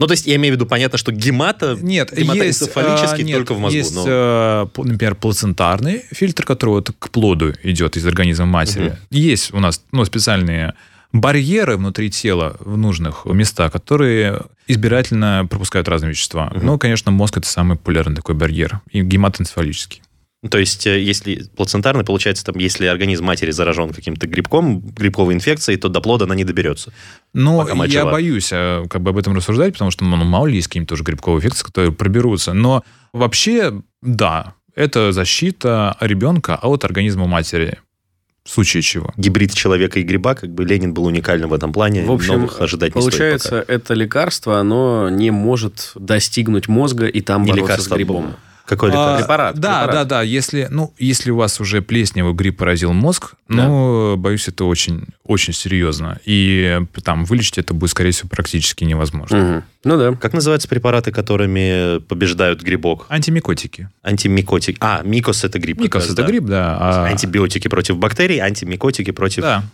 Ну, 0.00 0.06
то 0.06 0.12
есть, 0.12 0.26
я 0.26 0.34
имею 0.36 0.54
в 0.54 0.56
виду, 0.56 0.66
понятно, 0.66 0.98
что 0.98 1.12
гемата, 1.12 1.78
нет, 1.80 2.12
гематоэнцефалический 2.16 3.22
есть, 3.22 3.32
только 3.32 3.54
в 3.54 3.60
мозгу. 3.60 3.76
Есть, 3.76 3.94
но... 3.94 4.04
А, 4.06 4.68
например, 4.76 5.14
плацентарный 5.14 6.02
фильтр, 6.10 6.44
который 6.44 6.70
вот 6.70 6.90
к 6.98 7.10
плоду 7.10 7.54
идет 7.62 7.96
из 7.96 8.04
организма 8.04 8.46
матери. 8.46 8.88
Угу. 8.88 8.96
Есть 9.10 9.54
у 9.54 9.60
нас 9.60 9.82
ну, 9.92 10.04
специальные 10.04 10.74
барьеры 11.12 11.76
внутри 11.76 12.10
тела 12.10 12.56
в 12.58 12.76
нужных 12.76 13.24
местах, 13.24 13.70
которые 13.70 14.42
избирательно 14.66 15.46
пропускают 15.48 15.86
разные 15.86 16.10
вещества. 16.10 16.50
Угу. 16.52 16.66
Ну, 16.66 16.78
конечно, 16.78 17.12
мозг 17.12 17.38
это 17.38 17.46
самый 17.46 17.76
популярный 17.76 18.16
такой 18.16 18.34
барьер, 18.34 18.80
и 18.90 19.00
гематоэнцефалический. 19.00 20.02
То 20.50 20.58
есть, 20.58 20.86
э, 20.86 21.00
если 21.00 21.44
плацентарный, 21.56 22.04
получается, 22.04 22.44
там, 22.44 22.56
если 22.58 22.86
организм 22.86 23.24
матери 23.24 23.50
заражен 23.50 23.92
каким-то 23.92 24.26
грибком, 24.26 24.80
грибковой 24.80 25.34
инфекцией, 25.34 25.78
то 25.78 25.88
до 25.88 26.00
плода 26.00 26.26
она 26.26 26.34
не 26.34 26.44
доберется. 26.44 26.92
Ну, 27.32 27.66
я 27.84 28.00
жива. 28.00 28.12
боюсь 28.12 28.50
э, 28.52 28.84
как 28.88 29.02
бы 29.02 29.10
об 29.10 29.18
этом 29.18 29.34
рассуждать, 29.34 29.72
потому 29.72 29.90
что, 29.90 30.04
ну, 30.04 30.16
мало 30.16 30.46
ли 30.46 30.56
есть 30.56 30.68
какие-нибудь 30.68 30.90
тоже 30.90 31.02
грибковые 31.02 31.38
инфекции, 31.38 31.64
которые 31.64 31.92
проберутся. 31.92 32.52
Но 32.52 32.84
вообще, 33.12 33.80
да, 34.02 34.54
это 34.74 35.12
защита 35.12 35.96
ребенка 36.00 36.56
от 36.56 36.84
организма 36.84 37.26
матери. 37.26 37.78
В 38.44 38.50
случае 38.50 38.82
чего. 38.82 39.14
Гибрид 39.16 39.54
человека 39.54 39.98
и 39.98 40.02
гриба, 40.02 40.34
как 40.34 40.50
бы 40.50 40.66
Ленин 40.66 40.92
был 40.92 41.06
уникальным 41.06 41.48
в 41.48 41.54
этом 41.54 41.72
плане. 41.72 42.04
В 42.04 42.12
общем, 42.12 42.34
Новых 42.34 42.60
ожидать 42.60 42.92
получается, 42.92 43.32
не 43.32 43.38
стоит 43.38 43.66
пока. 43.66 43.72
это 43.72 43.94
лекарство, 43.94 44.60
оно 44.60 45.08
не 45.08 45.30
может 45.30 45.92
достигнуть 45.94 46.68
мозга 46.68 47.06
и 47.06 47.22
там 47.22 47.44
не 47.44 47.52
бороться 47.52 47.72
лекарство, 47.72 47.94
с 47.94 47.96
грибом. 47.96 48.36
Какой 48.66 48.88
лекарство? 48.88 49.14
А, 49.14 49.18
препарат. 49.18 49.58
Да, 49.58 49.80
препарат. 49.82 50.08
да, 50.08 50.16
да. 50.16 50.22
Если, 50.22 50.68
ну, 50.70 50.94
если 50.98 51.30
у 51.30 51.36
вас 51.36 51.60
уже 51.60 51.82
плесневый 51.82 52.32
грипп 52.32 52.58
поразил 52.58 52.92
мозг, 52.92 53.34
да. 53.48 53.66
ну, 53.66 54.16
боюсь, 54.16 54.48
это 54.48 54.64
очень, 54.64 55.04
очень 55.24 55.52
серьезно. 55.52 56.18
И 56.24 56.80
там 57.02 57.24
вылечить 57.24 57.58
это 57.58 57.74
будет, 57.74 57.90
скорее 57.90 58.12
всего, 58.12 58.28
практически 58.30 58.84
невозможно. 58.84 59.38
Угу. 59.38 59.62
Ну 59.84 59.98
да. 59.98 60.12
Как 60.14 60.32
называются 60.32 60.66
препараты, 60.66 61.12
которыми 61.12 61.98
побеждают 62.00 62.62
грибок? 62.62 63.04
Антимикотики. 63.10 63.90
Антимикотики. 64.02 64.78
А, 64.80 65.02
микос 65.04 65.44
это 65.44 65.58
гриб. 65.58 65.80
Микос 65.80 66.06
это 66.06 66.22
да. 66.22 66.26
гриб, 66.26 66.44
да. 66.44 66.76
А... 66.80 67.04
Антибиотики 67.04 67.68
против 67.68 67.98
бактерий, 67.98 68.38
антимикотики 68.38 69.10
против... 69.10 69.42
Да, 69.42 69.64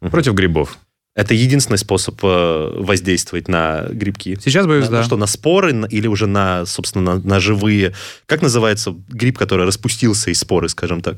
угу. 0.00 0.10
против 0.10 0.34
грибов. 0.34 0.76
Это 1.16 1.34
единственный 1.34 1.78
способ 1.78 2.18
э, 2.22 2.72
воздействовать 2.76 3.48
на 3.48 3.86
грибки. 3.90 4.38
Сейчас 4.42 4.66
боюсь, 4.66 4.86
на, 4.86 4.98
да. 4.98 5.04
Что, 5.04 5.16
на 5.16 5.26
споры 5.26 5.86
или 5.90 6.06
уже 6.06 6.26
на, 6.26 6.64
собственно, 6.66 7.16
на, 7.16 7.20
на 7.20 7.40
живые... 7.40 7.94
Как 8.26 8.42
называется 8.42 8.94
гриб, 9.08 9.36
который 9.36 9.66
распустился 9.66 10.30
из 10.30 10.38
споры, 10.38 10.68
скажем 10.68 11.00
так? 11.00 11.16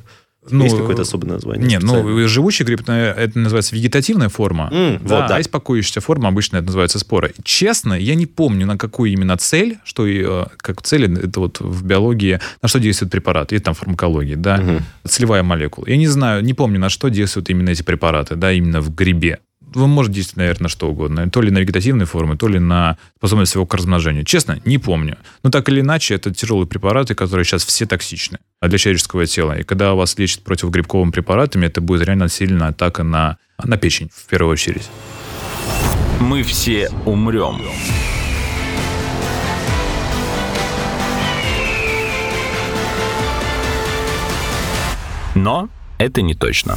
Ну, 0.50 0.64
есть 0.64 0.76
какое-то 0.76 1.02
особое 1.02 1.28
название? 1.28 1.68
Нет, 1.68 1.82
ну, 1.82 2.26
живучий 2.26 2.64
гриб, 2.64 2.88
это 2.88 3.38
называется 3.38 3.76
вегетативная 3.76 4.28
форма. 4.28 4.70
Mm, 4.72 5.06
да, 5.06 5.20
вот, 5.20 5.28
да. 5.28 5.36
А 5.36 5.38
есть 5.38 5.50
покоящаяся 5.50 6.00
форма, 6.00 6.28
обычно 6.28 6.56
это 6.56 6.66
называется 6.66 6.98
спора. 6.98 7.30
Честно, 7.44 7.94
я 7.94 8.16
не 8.16 8.26
помню, 8.26 8.66
на 8.66 8.76
какую 8.76 9.12
именно 9.12 9.36
цель, 9.36 9.78
что 9.84 10.04
э, 10.06 10.46
как 10.56 10.82
цель, 10.82 11.04
это 11.16 11.38
вот 11.38 11.60
в 11.60 11.84
биологии, 11.84 12.40
на 12.60 12.68
что 12.68 12.80
действует 12.80 13.12
препарат, 13.12 13.52
есть 13.52 13.64
там 13.64 13.74
фармакологии, 13.74 14.34
да, 14.34 14.56
угу. 14.60 14.82
целевая 15.04 15.44
молекула. 15.44 15.86
Я 15.86 15.96
не 15.96 16.08
знаю, 16.08 16.42
не 16.42 16.54
помню, 16.54 16.80
на 16.80 16.88
что 16.88 17.08
действуют 17.08 17.48
именно 17.48 17.70
эти 17.70 17.82
препараты, 17.82 18.34
да, 18.34 18.50
именно 18.52 18.80
в 18.80 18.92
грибе 18.92 19.38
вы 19.74 19.86
можете 19.86 20.16
действовать, 20.16 20.38
наверное, 20.38 20.62
на 20.64 20.68
что 20.68 20.88
угодно. 20.88 21.30
То 21.30 21.40
ли 21.40 21.50
на 21.50 21.58
вегетативные 21.58 22.06
формы, 22.06 22.36
то 22.36 22.48
ли 22.48 22.58
на 22.58 22.96
способность 23.18 23.54
его 23.54 23.66
к 23.66 23.74
размножению. 23.74 24.24
Честно, 24.24 24.60
не 24.64 24.78
помню. 24.78 25.18
Но 25.42 25.50
так 25.50 25.68
или 25.68 25.80
иначе, 25.80 26.14
это 26.14 26.32
тяжелые 26.32 26.66
препараты, 26.66 27.14
которые 27.14 27.44
сейчас 27.44 27.64
все 27.64 27.86
токсичны 27.86 28.38
для 28.60 28.78
человеческого 28.78 29.26
тела. 29.26 29.58
И 29.58 29.62
когда 29.62 29.94
вас 29.94 30.18
лечат 30.18 30.42
противогрибковыми 30.42 31.10
препаратами, 31.10 31.66
это 31.66 31.80
будет 31.80 32.02
реально 32.06 32.28
сильная 32.28 32.68
атака 32.68 33.02
на, 33.02 33.38
на 33.62 33.76
печень, 33.76 34.10
в 34.14 34.26
первую 34.26 34.52
очередь. 34.52 34.88
Мы 36.20 36.42
все 36.42 36.90
умрем. 37.04 37.60
Но 45.34 45.68
это 45.98 46.20
не 46.22 46.34
точно. 46.34 46.76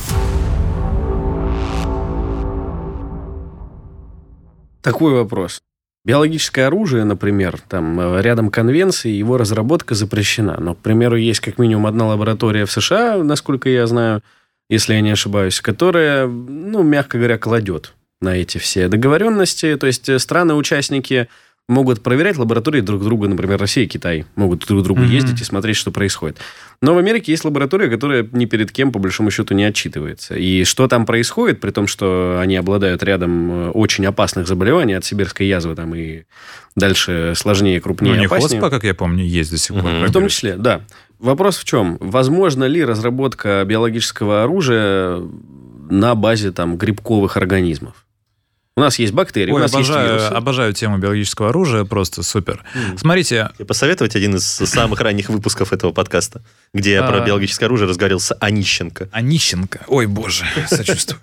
Такой 4.86 5.14
вопрос. 5.14 5.62
Биологическое 6.06 6.68
оружие, 6.68 7.04
например, 7.04 7.60
там 7.68 8.00
э, 8.00 8.22
рядом 8.22 8.52
конвенции, 8.52 9.10
его 9.10 9.38
разработка 9.38 9.96
запрещена. 9.96 10.58
Но, 10.60 10.76
к 10.76 10.78
примеру, 10.78 11.18
есть 11.18 11.40
как 11.40 11.58
минимум 11.58 11.88
одна 11.88 12.06
лаборатория 12.06 12.66
в 12.66 12.72
США, 12.72 13.18
насколько 13.24 13.68
я 13.68 13.88
знаю, 13.88 14.22
если 14.70 14.94
я 14.94 15.02
не 15.02 15.10
ошибаюсь, 15.10 15.60
которая, 15.60 16.28
ну, 16.28 16.84
мягко 16.84 17.18
говоря, 17.18 17.40
кладет 17.40 17.96
на 18.22 18.38
эти 18.38 18.60
все 18.60 18.88
договоренности. 18.88 19.76
То 19.78 19.88
есть 19.88 20.08
э, 20.08 20.20
страны-участники 20.20 21.30
могут 21.68 22.04
проверять 22.04 22.38
лаборатории 22.38 22.82
друг 22.82 23.04
друга, 23.04 23.28
например, 23.28 23.60
Россия 23.60 23.86
и 23.86 23.88
Китай 23.88 24.26
могут 24.36 24.66
друг 24.68 24.84
другу 24.84 25.02
mm-hmm. 25.02 25.08
ездить 25.08 25.42
и 25.42 25.44
смотреть, 25.44 25.78
что 25.78 25.92
происходит. 25.92 26.38
Но 26.82 26.94
в 26.94 27.00
Америке 27.00 27.32
есть 27.32 27.44
лаборатория, 27.44 27.90
которая 27.90 28.28
ни 28.34 28.46
перед 28.46 28.72
кем, 28.72 28.92
по 28.92 29.00
большому 29.00 29.32
счету, 29.32 29.56
не 29.56 29.64
отчитывается. 29.64 30.36
И 30.36 30.64
что 30.64 30.88
там 30.88 31.06
происходит, 31.08 31.60
при 31.60 31.72
том, 31.72 31.88
что 31.88 32.38
они 32.40 32.56
обладают 32.56 33.02
рядом 33.02 33.52
э, 33.52 33.70
очень 33.70 34.06
опасных 34.06 34.48
заболеваний 34.48 34.94
от 34.94 35.06
сибирской 35.06 35.48
язвы 35.48 35.76
там 35.76 35.96
и 35.96 36.24
дальше 36.76 37.34
сложнее, 37.36 37.82
крупнее, 37.82 38.14
ну, 38.14 38.20
не 38.20 38.26
опаснее. 38.28 38.62
хоспа, 38.62 38.70
как 38.70 38.84
я 38.84 38.94
помню, 38.94 39.26
есть 39.26 39.50
до 39.50 39.58
сих 39.58 39.76
пор. 39.76 39.86
Mm-hmm. 39.86 40.08
В 40.08 40.12
том 40.12 40.28
числе, 40.28 40.58
да. 40.58 40.82
Вопрос 41.18 41.58
в 41.58 41.64
чем? 41.64 41.98
Возможно 42.00 42.66
ли 42.66 42.84
разработка 42.84 43.64
биологического 43.66 44.44
оружия 44.44 45.20
на 45.90 46.14
базе 46.14 46.52
там 46.52 46.78
грибковых 46.78 47.38
организмов? 47.38 48.05
У 48.78 48.82
нас 48.82 49.00
есть 49.00 49.14
бактерии, 49.14 49.52
Ой, 49.52 49.60
у 49.60 49.64
нас 49.64 49.74
обожаю, 49.74 50.02
есть 50.02 50.24
вирусы. 50.24 50.34
обожаю 50.36 50.74
тему 50.74 50.98
биологического 50.98 51.50
оружия, 51.50 51.86
просто 51.86 52.24
супер. 52.24 52.62
Mm. 52.74 52.98
Смотрите... 52.98 53.50
Я 53.58 53.66
посоветовать 53.66 54.18
один 54.18 54.36
из 54.36 54.44
самых 54.44 55.00
ранних 55.00 55.30
выпусков 55.30 55.72
этого 55.72 55.94
подкаста, 55.94 56.42
где 56.74 56.92
я 56.92 57.04
про 57.04 57.22
биологическое 57.22 57.68
оружие 57.68 57.88
разговаривал 57.88 58.20
с 58.20 58.36
Онищенко. 58.38 59.08
Онищенко? 59.14 59.86
Ой, 59.88 60.08
боже, 60.08 60.44
сочувствую. 60.68 61.22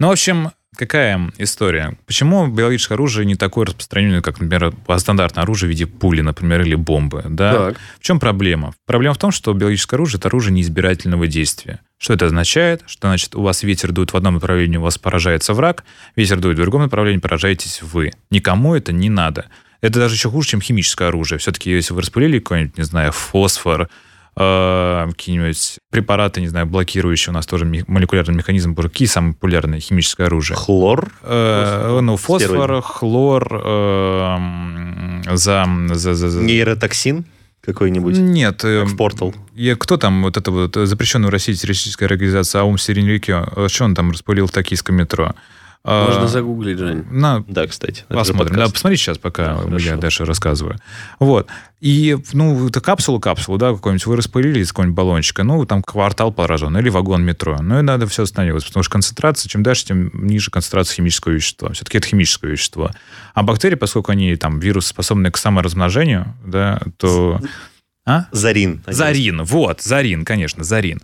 Ну, 0.00 0.08
в 0.08 0.10
общем, 0.10 0.50
какая 0.78 1.32
история? 1.38 1.98
Почему 2.06 2.46
биологическое 2.46 2.96
оружие 2.96 3.26
не 3.26 3.34
такое 3.34 3.66
распространенное, 3.66 4.22
как, 4.22 4.40
например, 4.40 4.72
стандартное 4.96 5.42
оружие 5.42 5.68
в 5.68 5.70
виде 5.70 5.86
пули, 5.86 6.20
например, 6.20 6.62
или 6.62 6.76
бомбы? 6.76 7.24
Да? 7.28 7.52
Так. 7.52 7.76
В 7.98 8.02
чем 8.02 8.20
проблема? 8.20 8.72
Проблема 8.86 9.14
в 9.14 9.18
том, 9.18 9.32
что 9.32 9.52
биологическое 9.52 9.98
оружие– 9.98 10.18
это 10.20 10.28
оружие 10.28 10.54
неизбирательного 10.54 11.26
действия. 11.26 11.80
Что 11.98 12.14
это 12.14 12.26
означает? 12.26 12.84
Что, 12.86 13.08
значит, 13.08 13.34
у 13.34 13.42
вас 13.42 13.64
ветер 13.64 13.90
дует 13.90 14.12
в 14.12 14.16
одном 14.16 14.34
направлении, 14.34 14.76
у 14.76 14.82
вас 14.82 14.98
поражается 14.98 15.52
враг, 15.52 15.84
ветер 16.14 16.38
дует 16.38 16.56
в 16.56 16.60
другом 16.60 16.82
направлении, 16.82 17.18
поражаетесь 17.18 17.82
вы. 17.82 18.12
Никому 18.30 18.76
это 18.76 18.92
не 18.92 19.10
надо. 19.10 19.46
Это 19.80 19.98
даже 19.98 20.14
еще 20.14 20.30
хуже, 20.30 20.50
чем 20.50 20.60
химическое 20.60 21.08
оружие. 21.08 21.38
Все-таки, 21.38 21.70
если 21.70 21.92
вы 21.92 22.00
распылили 22.02 22.38
какой-нибудь, 22.38 22.78
не 22.78 22.84
знаю, 22.84 23.12
фосфор, 23.12 23.88
какие-нибудь 24.38 25.78
препараты, 25.90 26.40
не 26.40 26.46
знаю, 26.46 26.66
блокирующие 26.66 27.32
у 27.32 27.34
нас 27.34 27.46
тоже 27.46 27.64
молекулярный 27.64 28.34
механизм, 28.34 28.74
боже, 28.74 28.88
какие 28.88 29.08
самые 29.08 29.34
популярные 29.34 29.80
химическое 29.80 30.24
оружие? 30.26 30.56
Хлор? 30.56 31.10
Э, 31.22 31.98
ну, 32.00 32.16
фосфор, 32.16 32.80
хлор, 32.82 33.62
э, 33.64 34.38
за, 35.34 35.66
за, 35.88 36.14
за, 36.14 36.28
за... 36.28 36.40
Нейротоксин? 36.42 37.24
какой-нибудь? 37.60 38.16
Нет. 38.16 38.62
Как 38.62 38.86
в 38.86 38.96
Портал. 38.96 39.34
Я, 39.54 39.76
кто 39.76 39.98
там, 39.98 40.22
вот 40.22 40.38
это 40.38 40.50
вот 40.50 40.74
запрещенная 40.74 41.28
в 41.28 41.32
России 41.32 41.52
террористическая 41.52 42.08
организация 42.08 42.62
Аум 42.62 42.78
Сиренрикио, 42.78 43.68
что 43.68 43.84
он 43.84 43.94
там 43.94 44.12
распылил 44.12 44.46
в 44.46 44.52
токийском 44.52 44.96
метро? 44.96 45.34
Можно 45.84 46.24
а, 46.24 46.28
загуглить, 46.28 46.78
Жень. 46.78 47.04
На, 47.10 47.42
да, 47.46 47.66
кстати. 47.66 48.04
Посмотрим. 48.08 48.56
Да, 48.56 48.68
посмотри 48.68 48.96
сейчас, 48.96 49.16
пока 49.16 49.62
да, 49.62 49.76
я 49.78 49.96
дальше 49.96 50.24
рассказываю. 50.24 50.76
Вот. 51.18 51.48
И, 51.80 52.18
ну, 52.32 52.68
это 52.68 52.80
капсулу-капсулу, 52.80 53.56
да, 53.56 53.72
какой-нибудь 53.72 54.04
вы 54.06 54.16
распылили 54.16 54.58
из 54.58 54.68
какого-нибудь 54.68 54.96
баллончика, 54.96 55.44
ну, 55.44 55.64
там 55.64 55.82
квартал 55.82 56.32
поражен, 56.32 56.76
или 56.76 56.88
вагон 56.88 57.24
метро. 57.24 57.58
Ну, 57.62 57.78
и 57.78 57.82
надо 57.82 58.06
все 58.08 58.24
останавливаться, 58.24 58.68
потому 58.68 58.82
что 58.82 58.92
концентрация, 58.92 59.48
чем 59.48 59.62
дальше, 59.62 59.86
тем 59.86 60.10
ниже 60.26 60.50
концентрация 60.50 60.96
химического 60.96 61.32
вещества. 61.32 61.72
Все-таки 61.72 61.98
это 61.98 62.08
химическое 62.08 62.50
вещество. 62.50 62.90
А 63.34 63.42
бактерии, 63.42 63.76
поскольку 63.76 64.10
они, 64.10 64.34
там, 64.36 64.58
вирусы, 64.58 64.88
способны 64.88 65.30
к 65.30 65.38
саморазмножению, 65.38 66.34
да, 66.44 66.80
то... 66.96 67.40
А? 68.04 68.24
Зарин. 68.32 68.82
Зарин, 68.86 69.42
вот, 69.44 69.82
Зарин, 69.82 70.24
конечно, 70.24 70.64
Зарин. 70.64 71.00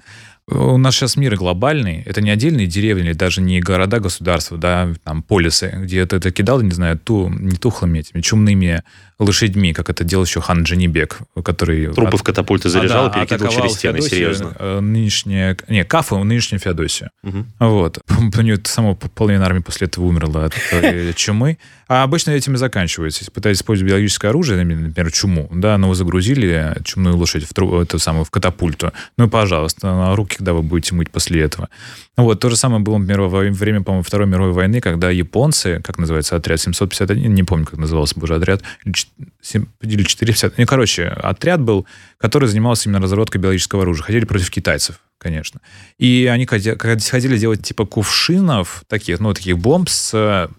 У 0.47 0.77
нас 0.77 0.95
сейчас 0.95 1.17
мир 1.17 1.37
глобальный. 1.37 2.03
Это 2.05 2.21
не 2.21 2.31
отдельные 2.31 2.67
деревни, 2.67 3.05
или 3.05 3.13
даже 3.15 3.41
не 3.41 3.61
города, 3.61 3.99
государства, 3.99 4.59
да, 4.59 4.93
там 5.03 5.23
полисы, 5.23 5.73
где 5.75 6.05
ты 6.05 6.17
это 6.17 6.31
кидал, 6.31 6.61
не 6.61 6.73
знаю, 6.73 6.99
ту, 6.99 7.31
не 7.31 7.57
тухлыми 7.57 8.01
этими 8.01 8.21
чумными 8.21 8.83
лошадьми, 9.19 9.73
как 9.73 9.91
это 9.91 10.05
делал 10.05 10.25
еще 10.25 10.41
хан 10.41 10.65
Джанибек, 10.65 11.21
который... 11.45 11.87
Трупы 11.95 12.17
от... 12.17 12.21
в 12.21 12.23
катапульты 12.23 12.69
заряжал 12.69 13.07
а, 13.07 13.11
да, 13.11 13.23
и 13.23 13.27
перекидывал 13.27 13.53
через 13.53 13.73
стены, 13.73 13.99
Феодосию, 13.99 14.11
серьезно. 14.11 14.57
Э, 14.59 14.81
нынешняя... 14.81 15.57
Не, 15.69 15.85
Кафу, 15.85 16.23
нынешнюю 16.23 16.61
Феодосию. 16.61 17.11
Угу. 17.23 17.45
Вот. 17.61 17.99
У 18.37 18.41
нее 18.43 18.59
само 18.65 18.97
половина 18.97 19.47
армии 19.47 19.61
после 19.61 19.87
этого 19.87 20.05
умерла 20.07 20.47
от 20.47 20.55
чумы. 21.17 21.59
А 21.87 22.03
обычно 22.03 22.31
этим 22.31 22.55
и 22.55 22.57
заканчивается. 22.57 23.31
Пытаетесь 23.31 23.61
использовать 23.61 23.91
биологическое 23.91 24.31
оружие, 24.31 24.65
например, 24.65 25.13
чуму, 25.13 25.49
да, 25.53 25.77
но 25.79 25.93
загрузили 25.95 26.75
чумную 26.83 27.17
лошадь 27.17 27.45
в, 27.45 27.53
тру... 27.53 27.81
эту 27.81 27.99
самую, 27.99 28.25
в 28.25 28.31
катапульту, 28.31 28.93
ну 29.19 29.27
и, 29.27 29.29
пожалуйста, 29.29 30.15
руки, 30.15 30.34
когда 30.37 30.53
вы 30.53 30.63
будете 30.63 30.95
мыть 30.95 31.11
после 31.11 31.43
этого. 31.43 31.69
Вот. 32.17 32.41
То 32.41 32.49
же 32.51 32.57
самое 32.57 32.83
было, 32.83 32.99
например, 32.99 33.23
во 33.23 33.41
время, 33.41 33.83
по-моему, 33.83 34.03
Второй 34.03 34.27
мировой 34.27 34.53
войны, 34.53 34.81
когда 34.81 35.11
японцы, 35.11 35.81
как 35.85 35.99
называется 35.99 36.37
отряд 36.37 36.61
751, 36.61 37.33
не 37.33 37.43
помню, 37.43 37.67
как 37.67 37.79
назывался 37.79 38.19
боже 38.19 38.35
отряд, 38.35 38.63
или 38.85 40.03
450. 40.03 40.59
Ну, 40.59 40.67
короче, 40.67 41.07
отряд 41.07 41.61
был, 41.61 41.87
который 42.19 42.49
занимался 42.49 42.89
именно 42.89 43.01
разработкой 43.01 43.41
биологического 43.41 43.83
оружия. 43.83 44.05
Хотели 44.05 44.25
против 44.25 44.51
китайцев, 44.51 45.01
конечно. 45.19 45.61
И 45.99 46.29
они 46.31 46.47
хотели 46.47 47.39
делать 47.39 47.63
типа 47.63 47.87
кувшинов 47.87 48.85
таких, 48.89 49.21
ну, 49.21 49.35
таких 49.35 49.59
бомб 49.59 49.89
с 49.89 50.11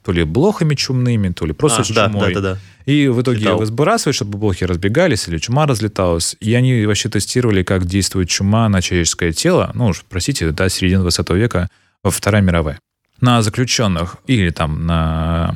то 0.04 0.12
ли 0.12 0.24
блохами 0.24 0.76
чумными, 0.76 1.30
то 1.30 1.46
ли 1.46 1.54
просто 1.54 1.82
а, 1.82 1.86
с 1.86 1.88
чумой. 1.88 2.34
Да, 2.34 2.42
да, 2.42 2.54
да. 2.54 2.60
И 2.86 3.08
в 3.08 3.22
итоге 3.22 3.40
Читал. 3.40 3.66
сбрасывали, 3.66 4.14
чтобы 4.16 4.38
блохи 4.38 4.64
разбегались 4.64 5.28
или 5.28 5.38
чума 5.38 5.66
разлеталась. 5.66 6.36
И 6.40 6.54
они 6.54 6.86
вообще 6.86 7.10
тестировали, 7.10 7.64
как 7.64 7.86
действует 7.86 8.30
чума 8.30 8.70
на 8.70 8.82
человеческое 8.82 9.32
тело. 9.32 9.72
Ну 9.74 9.88
уж, 9.88 10.04
простите, 10.08 10.52
да, 10.52 10.70
середина 10.70 11.02
20 11.02 11.30
века, 11.32 11.70
Вторая 12.04 12.42
мировая 12.44 12.80
на 13.22 13.42
заключенных 13.42 14.18
или 14.28 14.50
там 14.50 14.86
на 14.86 15.56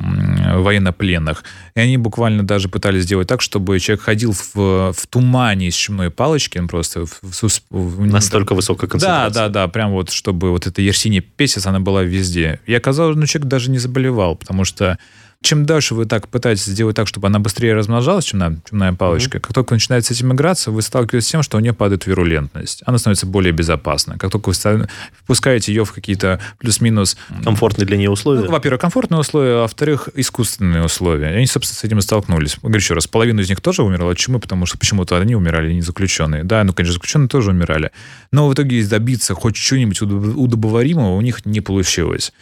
военнопленных. 0.56 1.44
И 1.74 1.80
они 1.80 1.98
буквально 1.98 2.42
даже 2.42 2.68
пытались 2.68 3.04
сделать 3.04 3.28
так, 3.28 3.42
чтобы 3.42 3.78
человек 3.78 4.02
ходил 4.02 4.32
в, 4.32 4.92
в 4.92 5.06
тумане 5.08 5.68
из 5.68 5.74
чумной 5.74 6.10
палочки, 6.10 6.58
он 6.58 6.68
просто... 6.68 7.04
В, 7.04 7.20
в, 7.22 7.60
в, 7.70 8.06
Настолько 8.06 8.54
высокая 8.54 8.88
концентрация. 8.88 9.34
Да, 9.34 9.48
да, 9.48 9.66
да, 9.66 9.68
прям 9.68 9.92
вот, 9.92 10.10
чтобы 10.10 10.50
вот 10.50 10.66
эта 10.66 10.80
Ерсиния 10.80 11.20
Песец, 11.20 11.66
она 11.66 11.80
была 11.80 12.02
везде. 12.02 12.60
И 12.66 12.74
оказалось, 12.74 13.16
ну, 13.16 13.26
человек 13.26 13.48
даже 13.48 13.70
не 13.70 13.78
заболевал, 13.78 14.36
потому 14.36 14.64
что 14.64 14.98
чем 15.42 15.64
дальше 15.64 15.94
вы 15.94 16.04
так 16.04 16.28
пытаетесь 16.28 16.66
сделать 16.66 16.96
так, 16.96 17.08
чтобы 17.08 17.28
она 17.28 17.38
быстрее 17.38 17.74
размножалась, 17.74 18.26
чумная, 18.26 18.58
чумная 18.68 18.92
палочка, 18.92 19.38
mm-hmm. 19.38 19.40
как 19.40 19.54
только 19.54 19.74
начинает 19.74 20.04
с 20.04 20.10
этим 20.10 20.32
играться, 20.34 20.70
вы 20.70 20.82
сталкиваетесь 20.82 21.28
с 21.28 21.30
тем, 21.30 21.42
что 21.42 21.56
у 21.56 21.60
нее 21.60 21.72
падает 21.72 22.06
вирулентность. 22.06 22.82
Она 22.84 22.98
становится 22.98 23.26
более 23.26 23.52
безопасной. 23.52 24.18
Как 24.18 24.30
только 24.30 24.50
вы 24.50 24.88
впускаете 25.22 25.72
ее 25.72 25.84
в 25.86 25.92
какие-то 25.92 26.40
плюс-минус... 26.58 27.16
Комфортные 27.42 27.86
для 27.86 27.96
нее 27.96 28.10
условия? 28.10 28.42
Ну, 28.42 28.50
во-первых, 28.50 28.82
комфортные 28.82 29.18
условия, 29.18 29.54
а 29.54 29.62
во-вторых, 29.62 30.10
искусственные 30.14 30.84
условия. 30.84 31.30
И 31.32 31.36
они, 31.36 31.46
собственно, 31.46 31.78
с 31.78 31.84
этим 31.84 31.98
и 31.98 32.02
столкнулись. 32.02 32.58
Говорю 32.60 32.78
еще 32.78 32.92
раз, 32.92 33.06
половина 33.06 33.40
из 33.40 33.48
них 33.48 33.62
тоже 33.62 33.82
умерла 33.82 34.10
от 34.10 34.18
чумы, 34.18 34.40
потому 34.40 34.66
что 34.66 34.76
почему-то 34.76 35.16
они 35.16 35.34
умирали, 35.34 35.72
не 35.72 35.80
заключенные. 35.80 36.44
Да, 36.44 36.62
ну, 36.64 36.74
конечно, 36.74 36.92
заключенные 36.92 37.28
тоже 37.28 37.50
умирали. 37.50 37.92
Но 38.30 38.46
в 38.46 38.52
итоге 38.52 38.84
добиться 38.84 39.34
хоть 39.34 39.56
чего-нибудь 39.56 40.02
удобоваримого 40.02 41.16
у 41.16 41.20
них 41.22 41.46
не 41.46 41.62
получилось. 41.62 42.32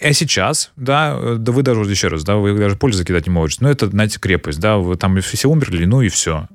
А 0.00 0.12
сейчас, 0.12 0.70
да, 0.76 1.34
да 1.36 1.52
вы 1.52 1.62
даже, 1.62 1.80
еще 1.90 2.08
раз, 2.08 2.24
да, 2.24 2.36
вы 2.36 2.56
даже 2.56 2.76
пользу 2.76 2.98
закидать 2.98 3.26
не 3.26 3.32
можете. 3.32 3.64
Ну, 3.64 3.70
это, 3.70 3.88
знаете, 3.88 4.20
крепость, 4.20 4.60
да, 4.60 4.76
вы 4.76 4.96
там 4.96 5.20
все 5.20 5.48
умерли, 5.48 5.84
ну 5.84 6.02
и 6.02 6.08
все. 6.08 6.46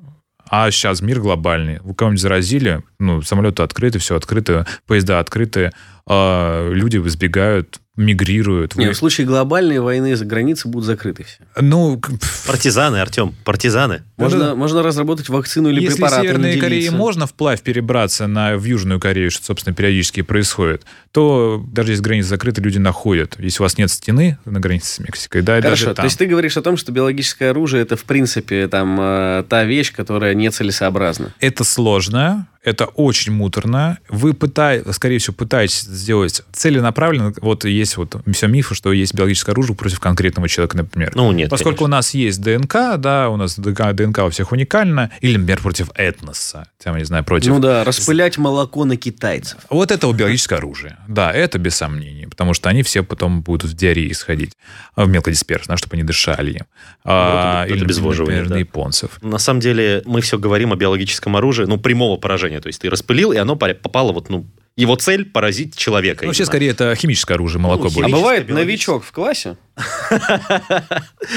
А 0.48 0.70
сейчас 0.70 1.00
мир 1.00 1.20
глобальный. 1.20 1.80
Вы 1.82 1.94
кого-нибудь 1.94 2.20
заразили, 2.20 2.82
ну, 2.98 3.22
самолеты 3.22 3.62
открыты, 3.62 3.98
все 3.98 4.16
открыто, 4.16 4.66
поезда 4.86 5.18
открыты, 5.18 5.72
э, 6.08 6.70
люди 6.72 6.98
избегают 6.98 7.80
мигрируют. 7.96 8.74
Нет, 8.74 8.94
в 8.94 8.98
случае 8.98 9.26
глобальной 9.26 9.78
войны 9.78 10.16
за 10.16 10.24
границы 10.24 10.66
будут 10.66 10.86
закрыты 10.86 11.24
все. 11.24 11.38
Ну, 11.60 12.00
партизаны, 12.46 12.96
Артем, 12.96 13.34
партизаны. 13.44 14.02
Можно, 14.16 14.38
да. 14.38 14.54
можно 14.56 14.82
разработать 14.82 15.28
вакцину 15.28 15.68
или 15.68 15.80
Если 15.80 15.96
препарат. 15.96 16.24
Если 16.24 16.28
Северной 16.28 16.56
Корее 16.58 16.90
можно 16.90 17.26
вплавь 17.26 17.62
перебраться 17.62 18.26
на, 18.26 18.56
в 18.56 18.64
Южную 18.64 18.98
Корею, 18.98 19.30
что, 19.30 19.44
собственно, 19.44 19.74
периодически 19.74 20.22
происходит, 20.22 20.82
то 21.12 21.64
даже 21.68 21.92
если 21.92 22.02
границы 22.02 22.30
закрыты, 22.30 22.60
люди 22.60 22.78
находят. 22.78 23.36
Если 23.38 23.60
у 23.60 23.62
вас 23.62 23.78
нет 23.78 23.90
стены 23.90 24.38
на 24.44 24.58
границе 24.58 24.94
с 24.94 24.98
Мексикой, 24.98 25.42
да, 25.42 25.60
Хорошо, 25.60 25.70
даже 25.70 25.84
там. 25.86 25.94
то 25.94 26.04
есть 26.04 26.18
ты 26.18 26.26
говоришь 26.26 26.56
о 26.56 26.62
том, 26.62 26.76
что 26.76 26.90
биологическое 26.90 27.50
оружие 27.50 27.82
это, 27.84 27.96
в 27.96 28.04
принципе, 28.04 28.66
там, 28.66 28.98
э, 29.00 29.44
та 29.48 29.64
вещь, 29.64 29.92
которая 29.92 30.34
нецелесообразна. 30.34 31.32
Это 31.38 31.62
сложно, 31.62 32.48
это 32.64 32.86
очень 32.86 33.32
муторно. 33.32 33.98
Вы 34.08 34.32
пытаетесь, 34.32 34.94
скорее 34.94 35.18
всего, 35.18 35.34
пытаетесь 35.34 35.82
сделать 35.82 36.42
целенаправленно. 36.52 37.32
Вот 37.40 37.64
есть 37.64 37.96
вот 37.96 38.16
все 38.32 38.46
мифы, 38.48 38.74
что 38.74 38.92
есть 38.92 39.14
биологическое 39.14 39.52
оружие 39.52 39.76
против 39.76 40.00
конкретного 40.00 40.48
человека, 40.48 40.78
например. 40.78 41.12
Ну, 41.14 41.30
нет, 41.32 41.50
Поскольку 41.50 41.80
конечно. 41.80 41.84
у 41.84 41.98
нас 41.98 42.14
есть 42.14 42.40
ДНК, 42.40 42.96
да, 42.98 43.28
у 43.28 43.36
нас 43.36 43.58
ДНК, 43.58 43.92
ДНК 43.92 44.18
у 44.24 44.30
всех 44.30 44.52
уникальна, 44.52 45.10
или, 45.20 45.36
например, 45.36 45.60
против 45.60 45.90
этноса, 45.94 46.66
там, 46.82 46.96
не 46.96 47.04
знаю, 47.04 47.24
против... 47.24 47.50
Ну 47.50 47.58
да, 47.58 47.84
распылять 47.84 48.38
молоко 48.38 48.84
на 48.84 48.96
китайцев. 48.96 49.58
Вот 49.68 49.90
это 49.90 50.10
биологическое 50.10 50.58
оружие. 50.58 50.96
Да, 51.06 51.32
это 51.32 51.58
без 51.58 51.76
сомнений, 51.76 52.26
потому 52.26 52.54
что 52.54 52.70
они 52.70 52.82
все 52.82 53.02
потом 53.02 53.42
будут 53.42 53.70
в 53.70 53.74
диарее 53.74 54.10
исходить, 54.10 54.52
в 54.96 55.06
мелкодисперсно, 55.06 55.76
чтобы 55.76 55.94
они 55.94 56.02
дышали 56.02 56.52
им. 56.52 56.66
Ну, 57.04 57.10
а, 57.12 57.64
это, 57.64 57.74
или, 57.74 57.84
например, 57.84 58.48
да. 58.48 58.54
на 58.54 58.58
японцев. 58.58 59.18
На 59.22 59.38
самом 59.38 59.60
деле, 59.60 60.02
мы 60.06 60.20
все 60.20 60.38
говорим 60.38 60.72
о 60.72 60.76
биологическом 60.76 61.36
оружии, 61.36 61.64
ну, 61.64 61.78
прямого 61.78 62.16
поражения. 62.16 62.53
То 62.60 62.68
есть 62.68 62.80
ты 62.80 62.90
распылил, 62.90 63.32
и 63.32 63.36
оно 63.36 63.56
попало 63.56 64.12
вот, 64.12 64.28
ну, 64.28 64.46
его 64.76 64.96
цель 64.96 65.24
поразить 65.24 65.76
человека. 65.76 66.24
Ну, 66.24 66.28
вообще, 66.28 66.44
скорее, 66.44 66.70
это 66.70 66.94
химическое 66.96 67.34
оружие, 67.34 67.60
молоко 67.60 67.84
ну, 67.84 67.90
будет. 67.90 68.06
А 68.06 68.08
бывает 68.08 68.48
новичок 68.48 69.04
в 69.04 69.12
классе 69.12 69.56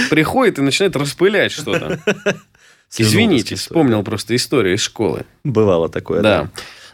приходит 0.10 0.58
и 0.60 0.62
начинает 0.62 0.96
распылять 0.96 1.52
что-то. 1.52 2.00
Извините, 2.98 3.56
вспомнил 3.56 4.04
просто 4.04 4.36
историю 4.36 4.76
из 4.76 4.82
школы. 4.82 5.26
Бывало 5.44 5.90
такое, 5.90 6.22
да. 6.22 6.50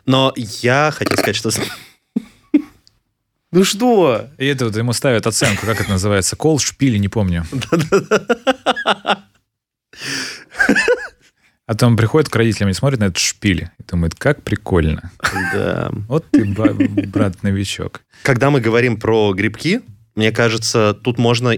Но 0.06 0.34
я 0.36 0.92
хотел 0.92 1.18
сказать, 1.18 1.36
что... 1.36 1.50
Ну 3.52 3.64
что? 3.64 4.30
И 4.40 4.48
это 4.48 4.66
вот 4.66 4.76
ему 4.76 4.94
ставят 4.94 5.28
оценку, 5.28 5.68
как 5.68 5.80
это 5.80 5.92
называется, 5.92 6.36
кол, 6.36 6.58
шпили, 6.58 6.98
не 6.98 7.08
помню. 7.08 7.46
А 11.66 11.76
то 11.76 11.88
он 11.88 11.96
приходит 11.96 12.30
к 12.30 12.36
родителям 12.36 12.70
и 12.70 12.74
смотрит 12.74 13.00
на 13.00 13.06
этот 13.06 13.20
шпиль 13.20 13.70
и 13.80 13.84
думает, 13.84 14.16
как 14.16 14.44
прикольно. 14.44 15.12
Да. 15.54 15.92
Вот 16.08 16.26
ты, 16.32 16.44
брат-новичок. 16.46 18.02
Когда 18.24 18.50
мы 18.50 18.60
говорим 18.60 19.00
про 19.00 19.34
грибки, 19.34 19.82
мне 20.16 20.32
кажется, 20.32 20.94
тут 20.94 21.18
можно 21.18 21.56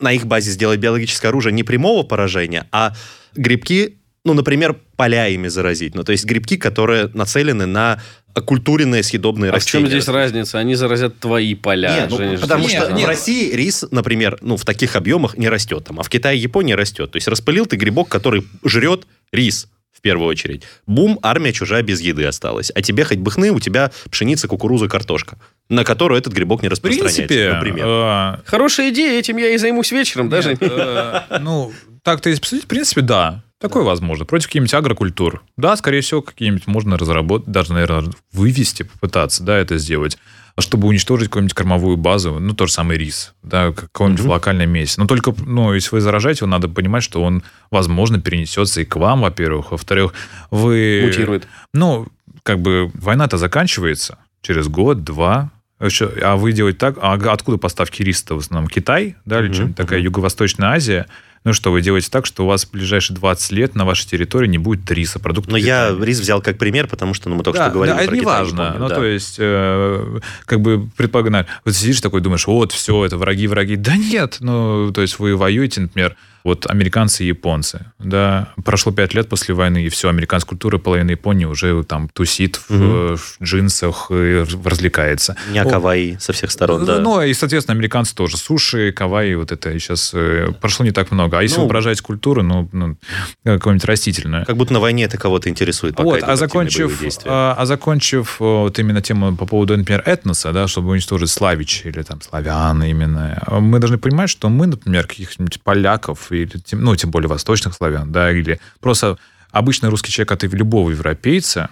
на 0.00 0.12
их 0.12 0.26
базе 0.26 0.50
сделать 0.50 0.80
биологическое 0.80 1.30
оружие 1.30 1.52
не 1.52 1.62
прямого 1.62 2.02
поражения, 2.02 2.68
а 2.72 2.94
грибки, 3.34 3.96
ну, 4.24 4.34
например, 4.34 4.76
поля 4.96 5.28
ими 5.28 5.48
заразить. 5.48 5.94
Ну, 5.94 6.04
то 6.04 6.12
есть 6.12 6.26
грибки, 6.26 6.58
которые 6.58 7.08
нацелены 7.14 7.64
на 7.64 8.02
оккультуренные 8.38 9.02
съедобные 9.02 9.50
а 9.50 9.54
растения. 9.54 9.84
в 9.84 9.88
чем 9.88 9.90
здесь 9.90 10.08
разница? 10.08 10.58
Они 10.58 10.74
заразят 10.74 11.18
твои 11.18 11.54
поля. 11.54 12.08
Нет, 12.08 12.10
ну, 12.10 12.38
потому 12.38 12.68
что 12.68 12.90
нет. 12.90 13.04
в 13.04 13.06
России 13.06 13.54
рис, 13.54 13.84
например, 13.90 14.38
ну, 14.40 14.56
в 14.56 14.64
таких 14.64 14.96
объемах 14.96 15.36
не 15.36 15.48
растет. 15.48 15.84
Там, 15.84 16.00
а 16.00 16.02
в 16.02 16.08
Китае 16.08 16.38
и 16.38 16.40
Японии 16.40 16.72
растет. 16.72 17.10
То 17.10 17.16
есть 17.16 17.28
распылил 17.28 17.66
ты 17.66 17.76
грибок, 17.76 18.08
который 18.08 18.44
жрет 18.64 19.06
рис 19.32 19.68
в 19.98 20.00
первую 20.00 20.28
очередь. 20.28 20.62
Бум, 20.86 21.18
армия 21.22 21.52
чужая 21.52 21.82
без 21.82 22.00
еды 22.00 22.24
осталась. 22.24 22.70
А 22.72 22.82
тебе 22.82 23.04
хоть 23.04 23.18
бы 23.18 23.32
хны, 23.32 23.50
у 23.50 23.58
тебя 23.58 23.90
пшеница, 24.10 24.46
кукуруза, 24.46 24.88
картошка, 24.88 25.38
на 25.68 25.82
которую 25.82 26.18
этот 26.18 26.32
грибок 26.32 26.62
не 26.62 26.68
распространяется, 26.68 27.24
в 27.24 27.26
принципе, 27.26 27.52
например. 27.52 27.86
Э, 27.86 28.36
Хорошая 28.44 28.90
идея, 28.90 29.18
этим 29.18 29.36
я 29.38 29.48
и 29.50 29.56
займусь 29.56 29.90
вечером 29.90 30.28
даже. 30.28 30.56
Э, 30.60 31.38
ну, 31.40 31.72
так-то 32.04 32.28
если 32.28 32.40
посмотреть, 32.40 32.64
в 32.64 32.68
принципе, 32.68 33.00
да. 33.00 33.42
Такое 33.60 33.82
возможно. 33.82 34.24
Против 34.24 34.46
каких-нибудь 34.46 34.74
агрокультур. 34.74 35.42
Да, 35.56 35.76
скорее 35.76 36.00
всего, 36.00 36.22
какие-нибудь 36.22 36.66
можно 36.66 36.96
разработать, 36.96 37.48
даже, 37.48 37.72
наверное, 37.72 38.12
вывести, 38.32 38.84
попытаться, 38.84 39.42
да, 39.42 39.56
это 39.58 39.78
сделать 39.78 40.18
чтобы 40.60 40.88
уничтожить 40.88 41.28
какую-нибудь 41.28 41.54
кормовую 41.54 41.96
базу, 41.96 42.38
ну, 42.40 42.54
тот 42.54 42.68
же 42.68 42.74
самый 42.74 42.98
рис, 42.98 43.34
да, 43.42 43.72
какой-нибудь 43.72 44.24
mm-hmm. 44.24 44.28
локальной 44.28 44.66
месте. 44.66 45.00
Но 45.00 45.06
только, 45.06 45.34
ну, 45.44 45.72
если 45.72 45.90
вы 45.94 46.00
заражаете 46.00 46.40
его, 46.40 46.50
надо 46.50 46.68
понимать, 46.68 47.02
что 47.02 47.22
он, 47.22 47.42
возможно, 47.70 48.20
перенесется 48.20 48.80
и 48.80 48.84
к 48.84 48.96
вам, 48.96 49.22
во-первых. 49.22 49.70
Во-вторых, 49.70 50.14
вы... 50.50 51.02
Мутирует. 51.06 51.46
Ну, 51.72 52.08
как 52.42 52.60
бы 52.60 52.90
война-то 52.94 53.36
заканчивается 53.36 54.18
через 54.42 54.68
год, 54.68 55.04
два, 55.04 55.50
а 55.78 56.36
вы 56.36 56.52
делаете 56.52 56.78
так, 56.78 56.96
а 57.00 57.12
откуда 57.14 57.58
поставки 57.58 58.02
риса 58.02 58.34
в 58.34 58.38
основном? 58.38 58.68
Китай, 58.68 59.16
да, 59.24 59.40
или 59.40 59.50
mm-hmm. 59.50 59.54
что-нибудь 59.54 59.76
такая 59.76 60.00
Юго-Восточная 60.00 60.70
Азия? 60.70 61.06
Ну 61.44 61.52
что, 61.52 61.72
вы 61.72 61.82
делаете 61.82 62.08
так, 62.10 62.26
что 62.26 62.44
у 62.44 62.46
вас 62.46 62.64
в 62.64 62.70
ближайшие 62.70 63.16
20 63.16 63.52
лет 63.52 63.74
на 63.74 63.84
вашей 63.84 64.06
территории 64.06 64.48
не 64.48 64.58
будет 64.58 64.90
риса, 64.90 65.18
продуктов 65.18 65.52
Но 65.52 65.58
я 65.58 65.94
рис 65.98 66.20
взял 66.20 66.40
как 66.42 66.58
пример, 66.58 66.88
потому 66.88 67.14
что 67.14 67.28
ну, 67.28 67.36
мы 67.36 67.42
только 67.42 67.58
да, 67.58 67.64
что 67.66 67.74
говорили 67.74 67.96
да, 67.96 68.04
про 68.04 68.06
это 68.06 68.16
не 68.16 68.26
важно. 68.26 68.76
Ну, 68.78 68.88
да. 68.88 68.94
то 68.94 69.04
есть, 69.04 69.36
э, 69.38 70.18
как 70.44 70.60
бы, 70.60 70.88
предполагаю, 70.96 71.46
вот 71.64 71.74
сидишь 71.74 72.00
такой, 72.00 72.20
думаешь, 72.20 72.46
вот, 72.46 72.72
все, 72.72 73.04
это 73.04 73.16
враги, 73.16 73.46
враги. 73.46 73.76
Да 73.76 73.96
нет, 73.96 74.38
ну, 74.40 74.92
то 74.92 75.00
есть 75.00 75.18
вы 75.18 75.36
воюете, 75.36 75.82
например, 75.82 76.16
вот 76.48 76.66
американцы 76.66 77.24
и 77.24 77.28
японцы, 77.28 77.86
да, 77.98 78.52
прошло 78.64 78.90
пять 78.90 79.14
лет 79.14 79.28
после 79.28 79.54
войны, 79.54 79.84
и 79.84 79.88
все, 79.88 80.08
американская 80.08 80.48
культура, 80.48 80.78
половина 80.78 81.10
Японии 81.10 81.44
уже 81.44 81.82
там 81.84 82.08
тусит 82.08 82.60
угу. 82.68 82.78
в, 82.78 83.16
в 83.16 83.42
джинсах 83.42 84.10
и 84.10 84.44
развлекается. 84.64 85.36
Не 85.50 85.62
Кавайи 85.64 86.16
со 86.18 86.32
всех 86.32 86.50
сторон, 86.50 86.84
да. 86.84 86.98
Ну, 86.98 87.22
и, 87.22 87.34
соответственно, 87.34 87.76
американцы 87.76 88.14
тоже. 88.14 88.36
Суши, 88.36 88.92
Кавайи, 88.92 89.34
вот 89.34 89.52
это 89.52 89.78
сейчас 89.78 90.12
э, 90.14 90.48
прошло 90.60 90.84
не 90.84 90.92
так 90.92 91.10
много. 91.10 91.38
А 91.38 91.42
если 91.42 91.56
ну, 91.56 91.64
вы 91.64 91.68
поражаете 91.68 92.02
культуру, 92.02 92.42
ну, 92.42 92.68
ну 92.72 92.96
какое-нибудь 93.44 93.84
растительное. 93.84 94.44
Как 94.44 94.56
будто 94.56 94.72
на 94.72 94.80
войне 94.80 95.04
это 95.04 95.18
кого-то 95.18 95.48
интересует. 95.48 95.96
Пока 95.96 96.08
вот, 96.08 96.22
а 96.22 96.36
закончив, 96.36 97.02
а, 97.26 97.54
а 97.58 97.66
закончив 97.66 98.36
вот 98.40 98.78
именно 98.78 99.02
тему 99.02 99.36
по 99.36 99.46
поводу, 99.46 99.76
например, 99.76 100.02
этноса, 100.06 100.52
да, 100.52 100.66
чтобы 100.66 100.90
уничтожить 100.90 101.30
славич 101.30 101.82
или 101.84 102.02
там 102.02 102.22
славян 102.22 102.82
именно, 102.82 103.42
мы 103.60 103.78
должны 103.78 103.98
понимать, 103.98 104.30
что 104.30 104.48
мы, 104.48 104.66
например, 104.66 105.06
каких-нибудь 105.06 105.60
поляков 105.62 106.32
или, 106.42 106.62
ну, 106.72 106.96
тем 106.96 107.10
более 107.10 107.28
восточных 107.28 107.74
славян, 107.74 108.10
да, 108.10 108.30
или 108.30 108.60
просто 108.80 109.18
обычный 109.50 109.88
русский 109.88 110.12
человек 110.12 110.32
от 110.32 110.42
любого 110.44 110.90
европейца, 110.90 111.70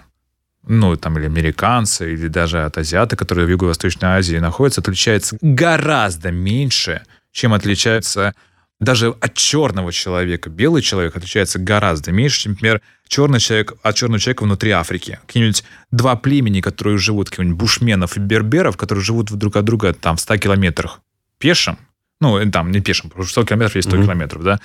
ну, 0.67 0.95
там, 0.95 1.17
или 1.17 1.25
американца, 1.25 2.05
или 2.05 2.27
даже 2.27 2.63
от 2.63 2.77
азиата, 2.77 3.15
которые 3.15 3.45
в 3.45 3.49
Юго-Восточной 3.49 4.09
Азии 4.09 4.37
находятся, 4.37 4.81
отличается 4.81 5.37
гораздо 5.41 6.31
меньше, 6.31 7.03
чем 7.31 7.53
отличается 7.53 8.33
даже 8.79 9.09
от 9.09 9.33
черного 9.33 9.91
человека. 9.91 10.49
Белый 10.49 10.81
человек 10.81 11.15
отличается 11.15 11.57
гораздо 11.57 12.11
меньше, 12.11 12.41
чем, 12.41 12.51
например, 12.53 12.81
черный 13.07 13.39
человек 13.39 13.73
от 13.81 13.95
черного 13.95 14.19
человека 14.19 14.43
внутри 14.43 14.71
Африки. 14.71 15.19
Какие-нибудь 15.25 15.63
два 15.91 16.15
племени, 16.15 16.61
которые 16.61 16.97
живут, 16.97 17.29
каких-нибудь 17.29 17.57
бушменов 17.57 18.17
и 18.17 18.19
берберов, 18.19 18.77
которые 18.77 19.03
живут 19.03 19.31
друг 19.31 19.55
от 19.55 19.65
друга 19.65 19.93
там 19.93 20.17
в 20.17 20.21
100 20.21 20.37
километрах 20.37 21.01
пешим, 21.39 21.77
ну, 22.19 22.51
там, 22.51 22.71
не 22.71 22.79
пешим, 22.79 23.09
потому 23.09 23.25
что 23.25 23.41
100 23.41 23.45
километров 23.45 23.75
есть 23.75 23.87
100 23.87 23.97
mm-hmm. 23.97 24.03
километров, 24.03 24.43
да, 24.43 24.59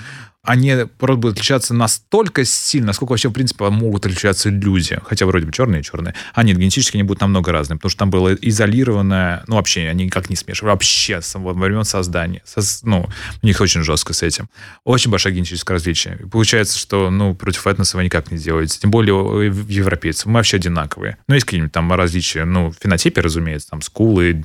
они 0.45 0.75
просто 0.99 1.17
будут 1.17 1.37
отличаться 1.37 1.73
настолько 1.73 2.45
сильно, 2.45 2.89
насколько 2.89 3.13
вообще, 3.13 3.29
в 3.29 3.33
принципе, 3.33 3.69
могут 3.69 4.07
отличаться 4.07 4.49
люди. 4.49 4.99
Хотя 5.05 5.25
вроде 5.27 5.47
бы 5.47 5.53
черные 5.53 5.83
и 5.83 5.85
черные. 5.85 6.15
А 6.35 6.43
нет, 6.43 6.59
генетически 6.59 6.97
они 6.97 7.05
будут 7.05 7.21
намного 7.21 7.53
разные, 7.53 7.77
потому 7.77 7.91
что 7.91 7.99
там 8.01 8.11
было 8.11 8.35
изолированное... 8.35 9.45
Ну, 9.47 9.55
вообще, 9.55 9.89
они 9.89 10.07
никак 10.07 10.31
не 10.31 10.37
смешивали. 10.37 10.73
Вообще, 10.73 11.21
во 11.35 11.53
времен 11.53 11.85
создания. 11.85 12.43
Со, 12.45 12.61
ну, 12.83 13.09
у 13.41 13.47
них 13.47 13.61
очень 13.61 13.83
жестко 13.83 14.15
с 14.15 14.25
этим. 14.25 14.49
Очень 14.85 15.13
большое 15.13 15.33
генетическое 15.33 15.75
различие. 15.75 16.19
И 16.21 16.27
получается, 16.27 16.77
что, 16.77 17.11
ну, 17.11 17.37
против 17.37 17.69
этноса 17.69 17.97
вы 17.97 18.05
никак 18.05 18.33
не 18.33 18.39
делаете. 18.39 18.81
Тем 18.81 18.91
более 18.91 19.47
европейцев. 19.69 20.27
Мы 20.27 20.35
вообще 20.35 20.57
одинаковые. 20.57 21.19
Ну, 21.29 21.35
есть 21.35 21.47
какие-нибудь 21.47 21.73
там 21.73 21.93
различия. 21.93 22.45
Ну, 22.45 22.71
в 22.71 22.75
фенотипе, 22.83 23.21
разумеется, 23.21 23.71
там 23.71 23.81
скулы, 23.81 24.43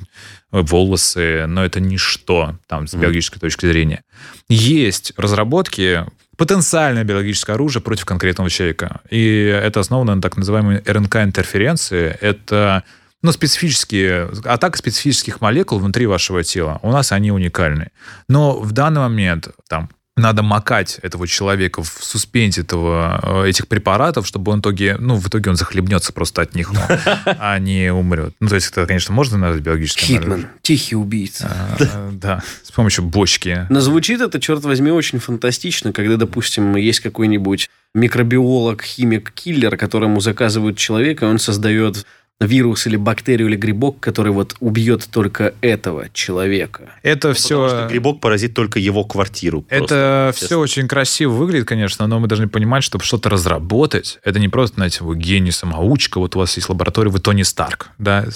волосы, 0.50 1.46
но 1.46 1.64
это 1.64 1.80
ничто 1.80 2.56
там 2.68 2.86
с 2.86 2.94
биологической 2.94 3.38
точки 3.38 3.66
зрения. 3.66 4.02
Есть 4.48 5.12
разработки 5.16 5.87
потенциальное 6.36 7.04
биологическое 7.04 7.54
оружие 7.54 7.82
против 7.82 8.04
конкретного 8.04 8.48
человека. 8.48 9.00
И 9.10 9.44
это 9.44 9.80
основано 9.80 10.14
на 10.14 10.22
так 10.22 10.36
называемой 10.36 10.82
РНК-интерференции. 10.86 12.16
Это 12.20 12.84
ну, 13.22 13.32
специфические, 13.32 14.30
атака 14.44 14.78
специфических 14.78 15.40
молекул 15.40 15.80
внутри 15.80 16.06
вашего 16.06 16.44
тела. 16.44 16.78
У 16.82 16.92
нас 16.92 17.10
они 17.10 17.32
уникальны. 17.32 17.88
Но 18.28 18.60
в 18.60 18.70
данный 18.72 19.00
момент 19.00 19.48
там 19.68 19.90
надо 20.18 20.42
макать 20.42 20.98
этого 21.02 21.26
человека 21.26 21.82
в 21.82 21.88
суспензии 22.00 22.62
этого, 22.62 23.44
э, 23.44 23.48
этих 23.48 23.68
препаратов, 23.68 24.26
чтобы 24.26 24.52
он 24.52 24.58
в 24.58 24.60
итоге, 24.62 24.96
ну, 24.98 25.16
в 25.16 25.28
итоге 25.28 25.50
он 25.50 25.56
захлебнется 25.56 26.12
просто 26.12 26.42
от 26.42 26.54
них, 26.54 26.72
ну, 26.72 26.80
а 27.24 27.58
не 27.58 27.92
умрет. 27.92 28.34
Ну, 28.40 28.48
то 28.48 28.56
есть, 28.56 28.70
это, 28.70 28.86
конечно, 28.86 29.14
можно 29.14 29.38
назвать 29.38 29.62
биологическим 29.62 30.06
Хитман, 30.06 30.46
тихий 30.62 30.96
убийца. 30.96 31.50
А, 31.80 32.10
Да, 32.12 32.42
с 32.62 32.70
помощью 32.72 33.04
бочки. 33.04 33.66
Но 33.70 33.80
звучит 33.80 34.20
это, 34.20 34.40
черт 34.40 34.64
возьми, 34.64 34.90
очень 34.90 35.18
фантастично, 35.18 35.92
когда, 35.92 36.16
допустим, 36.16 36.76
есть 36.76 37.00
какой-нибудь 37.00 37.70
микробиолог, 37.94 38.82
химик, 38.82 39.30
киллер, 39.32 39.76
которому 39.76 40.20
заказывают 40.20 40.76
человека, 40.76 41.26
и 41.26 41.28
он 41.28 41.38
создает 41.38 42.06
вирус 42.40 42.86
или 42.86 42.96
бактерию 42.96 43.48
или 43.48 43.56
грибок, 43.56 43.98
который 43.98 44.30
вот 44.30 44.54
убьет 44.60 45.08
только 45.10 45.54
этого 45.60 46.08
человека. 46.12 46.92
Это 47.02 47.28
Потому 47.28 47.34
что 47.34 47.68
все... 47.68 47.88
грибок 47.88 48.20
поразит 48.20 48.54
только 48.54 48.78
его 48.78 49.04
квартиру. 49.04 49.62
просто, 49.62 49.84
Это 49.84 50.26
естественно. 50.28 50.46
все 50.46 50.60
очень 50.60 50.88
красиво 50.88 51.32
выглядит, 51.32 51.66
конечно, 51.66 52.06
но 52.06 52.20
мы 52.20 52.28
должны 52.28 52.48
понимать, 52.48 52.84
чтобы 52.84 53.02
что-то 53.04 53.28
разработать, 53.28 54.20
это 54.22 54.38
не 54.38 54.48
просто, 54.48 54.76
знаете, 54.76 55.02
вы 55.02 55.16
гений, 55.16 55.50
самоучка, 55.50 56.18
вот 56.20 56.36
у 56.36 56.38
вас 56.38 56.54
есть 56.56 56.68
лаборатория, 56.68 57.10
вы 57.10 57.18
Тони 57.18 57.42
Старк, 57.42 57.90
да, 57.98 58.26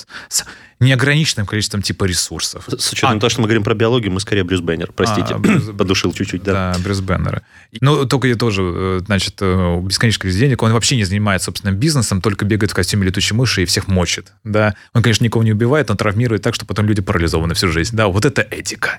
неограниченным 0.82 1.46
количеством 1.46 1.82
типа 1.82 2.04
ресурсов. 2.04 2.64
С 2.68 2.92
учетом 2.92 3.16
А. 3.16 3.20
того, 3.20 3.30
что 3.30 3.40
мы 3.40 3.46
говорим 3.46 3.62
про 3.64 3.74
биологию, 3.74 4.12
мы 4.12 4.20
скорее 4.20 4.44
Брюс 4.44 4.60
Беннер. 4.60 4.90
Простите, 4.94 5.34
А, 5.34 5.38
Брюс- 5.38 5.76
подушил 5.76 6.12
чуть-чуть, 6.12 6.42
да. 6.42 6.72
Да, 6.74 6.78
Брюс 6.82 7.00
Беннера. 7.00 7.42
Ну, 7.80 8.04
только 8.06 8.28
я 8.28 8.34
тоже, 8.34 8.62
э, 8.62 9.00
значит, 9.06 9.36
э, 9.40 9.80
бесконечное 9.82 10.20
количество 10.22 10.40
денег. 10.46 10.62
Он 10.62 10.72
вообще 10.72 10.96
не 10.96 11.04
занимается 11.04 11.46
собственным 11.46 11.76
бизнесом, 11.76 12.20
только 12.20 12.44
бегает 12.44 12.70
в 12.70 12.74
костюме 12.74 13.06
летучей 13.06 13.34
мыши 13.36 13.62
и 13.62 13.64
всех 13.64 13.88
мочит. 13.88 14.32
Да. 14.44 14.74
Он, 14.92 15.02
конечно, 15.02 15.24
никого 15.24 15.44
не 15.44 15.52
убивает, 15.52 15.90
он 15.90 15.96
травмирует 15.96 16.42
так, 16.42 16.54
что 16.54 16.66
потом 16.66 16.86
люди 16.86 17.00
парализованы 17.00 17.54
всю 17.54 17.68
жизнь. 17.68 17.96
Да, 17.96 18.08
вот 18.08 18.24
это 18.24 18.42
этика. 18.42 18.98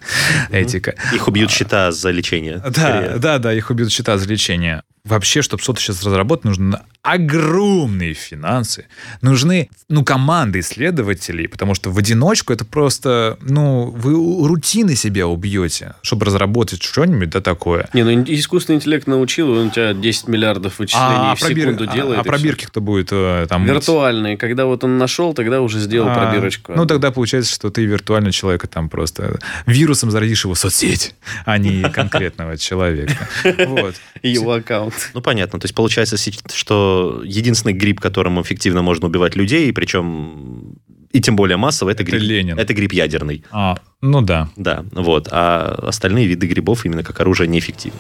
Этика. 0.50 0.96
Их 1.14 1.28
убьют 1.28 1.52
счета 1.52 1.92
за 1.92 2.12
лечение. 2.12 2.58
Да, 2.58 2.72
скорее. 2.72 3.18
да, 3.18 3.38
да, 3.40 3.54
их 3.54 3.70
убьют 3.70 3.92
счета 3.92 4.18
за 4.18 4.28
лечение. 4.28 4.84
Вообще, 5.06 5.42
чтобы 5.42 5.62
что-то 5.62 5.82
сейчас 5.82 6.02
разработать, 6.02 6.46
нужны 6.46 6.80
огромные 7.02 8.14
финансы. 8.14 8.86
Нужны, 9.20 9.70
ну, 9.90 10.06
команды 10.06 10.62
исследователей, 10.62 11.50
потому 11.50 11.76
что 11.76 11.92
в 11.92 11.98
одиночку 11.98 12.54
это 12.54 12.64
просто, 12.64 13.38
ну, 13.42 13.92
вы 13.92 14.14
рутины 14.48 14.96
себя 14.96 15.28
убьете, 15.28 15.96
чтобы 16.02 16.26
разработать 16.26 16.82
что-нибудь, 16.82 17.32
да, 17.32 17.42
такое. 17.42 17.90
Не, 17.92 18.04
ну 18.04 18.24
искусственный 18.24 18.78
интеллект 18.78 19.06
научил, 19.06 19.52
он 19.52 19.68
у 19.68 19.70
тебя 19.72 19.94
10 19.94 20.30
миллиардов 20.30 20.80
вычислений 20.80 21.36
в 21.36 21.42
пробир- 21.42 21.64
секунду 21.64 21.84
а- 21.90 21.94
делает. 21.94 22.20
а 22.20 22.24
всё. 22.24 22.32
пробирки 22.32 22.66
кто 22.66 22.80
будет 22.80 23.10
э, 23.12 23.46
там... 23.50 23.66
Виртуальные. 23.66 24.38
Когда 24.38 24.66
вот 24.66 24.86
он 24.86 24.98
нашел, 24.98 25.34
тогда 25.34 25.60
уже 25.60 25.80
сделал 25.80 26.08
А, 26.08 26.16
пробирочку. 26.16 26.72
Ну, 26.74 26.86
тогда 26.86 27.12
получается, 27.12 27.54
что 27.54 27.70
ты 27.70 27.84
виртуально 27.84 28.32
человека 28.32 28.68
там 28.70 28.88
просто 28.88 29.38
вирусом 29.66 30.10
заразишь 30.12 30.46
его 30.46 30.56
соцсеть, 30.56 31.14
а 31.44 31.58
не 31.58 31.84
конкретного 31.90 32.58
человека. 32.58 33.28
Вот. 33.74 33.96
Его 34.22 34.54
аккаунт. 34.54 34.93
Ну, 35.14 35.22
понятно. 35.22 35.60
То 35.60 35.66
есть 35.66 35.76
получается, 35.76 36.18
что 36.54 37.22
единственный 37.24 37.74
гриб, 37.74 38.00
которым 38.00 38.42
эффективно 38.42 38.82
можно 38.82 39.08
убивать 39.08 39.36
людей, 39.36 39.72
причем 39.74 40.76
и 41.12 41.22
тем 41.22 41.36
более 41.36 41.58
массово, 41.58 41.92
это, 41.92 42.02
Это 42.04 42.12
гриб, 42.12 42.22
Ленин. 42.22 42.58
это 42.60 42.74
гриб 42.74 42.92
ядерный. 42.92 43.44
А, 43.52 43.78
ну 44.02 44.22
да. 44.22 44.50
Да, 44.56 44.84
вот. 44.92 45.28
А 45.32 45.86
остальные 45.88 46.26
виды 46.28 46.48
грибов 46.48 46.86
именно 46.86 47.04
как 47.04 47.20
оружие 47.20 47.48
неэффективны. 47.48 48.00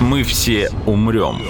Мы 0.00 0.22
все 0.22 0.70
умрем. 0.86 1.42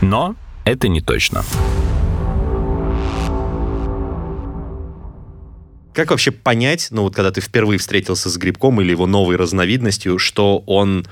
Но 0.00 0.36
это 0.64 0.88
не 0.88 1.00
точно. 1.00 1.44
Как 5.98 6.12
вообще 6.12 6.30
понять, 6.30 6.88
ну 6.92 7.02
вот 7.02 7.16
когда 7.16 7.32
ты 7.32 7.40
впервые 7.40 7.76
встретился 7.80 8.30
с 8.30 8.36
грибком 8.36 8.80
или 8.80 8.92
его 8.92 9.08
новой 9.08 9.34
разновидностью, 9.34 10.20
что 10.20 10.62
он 10.64 11.08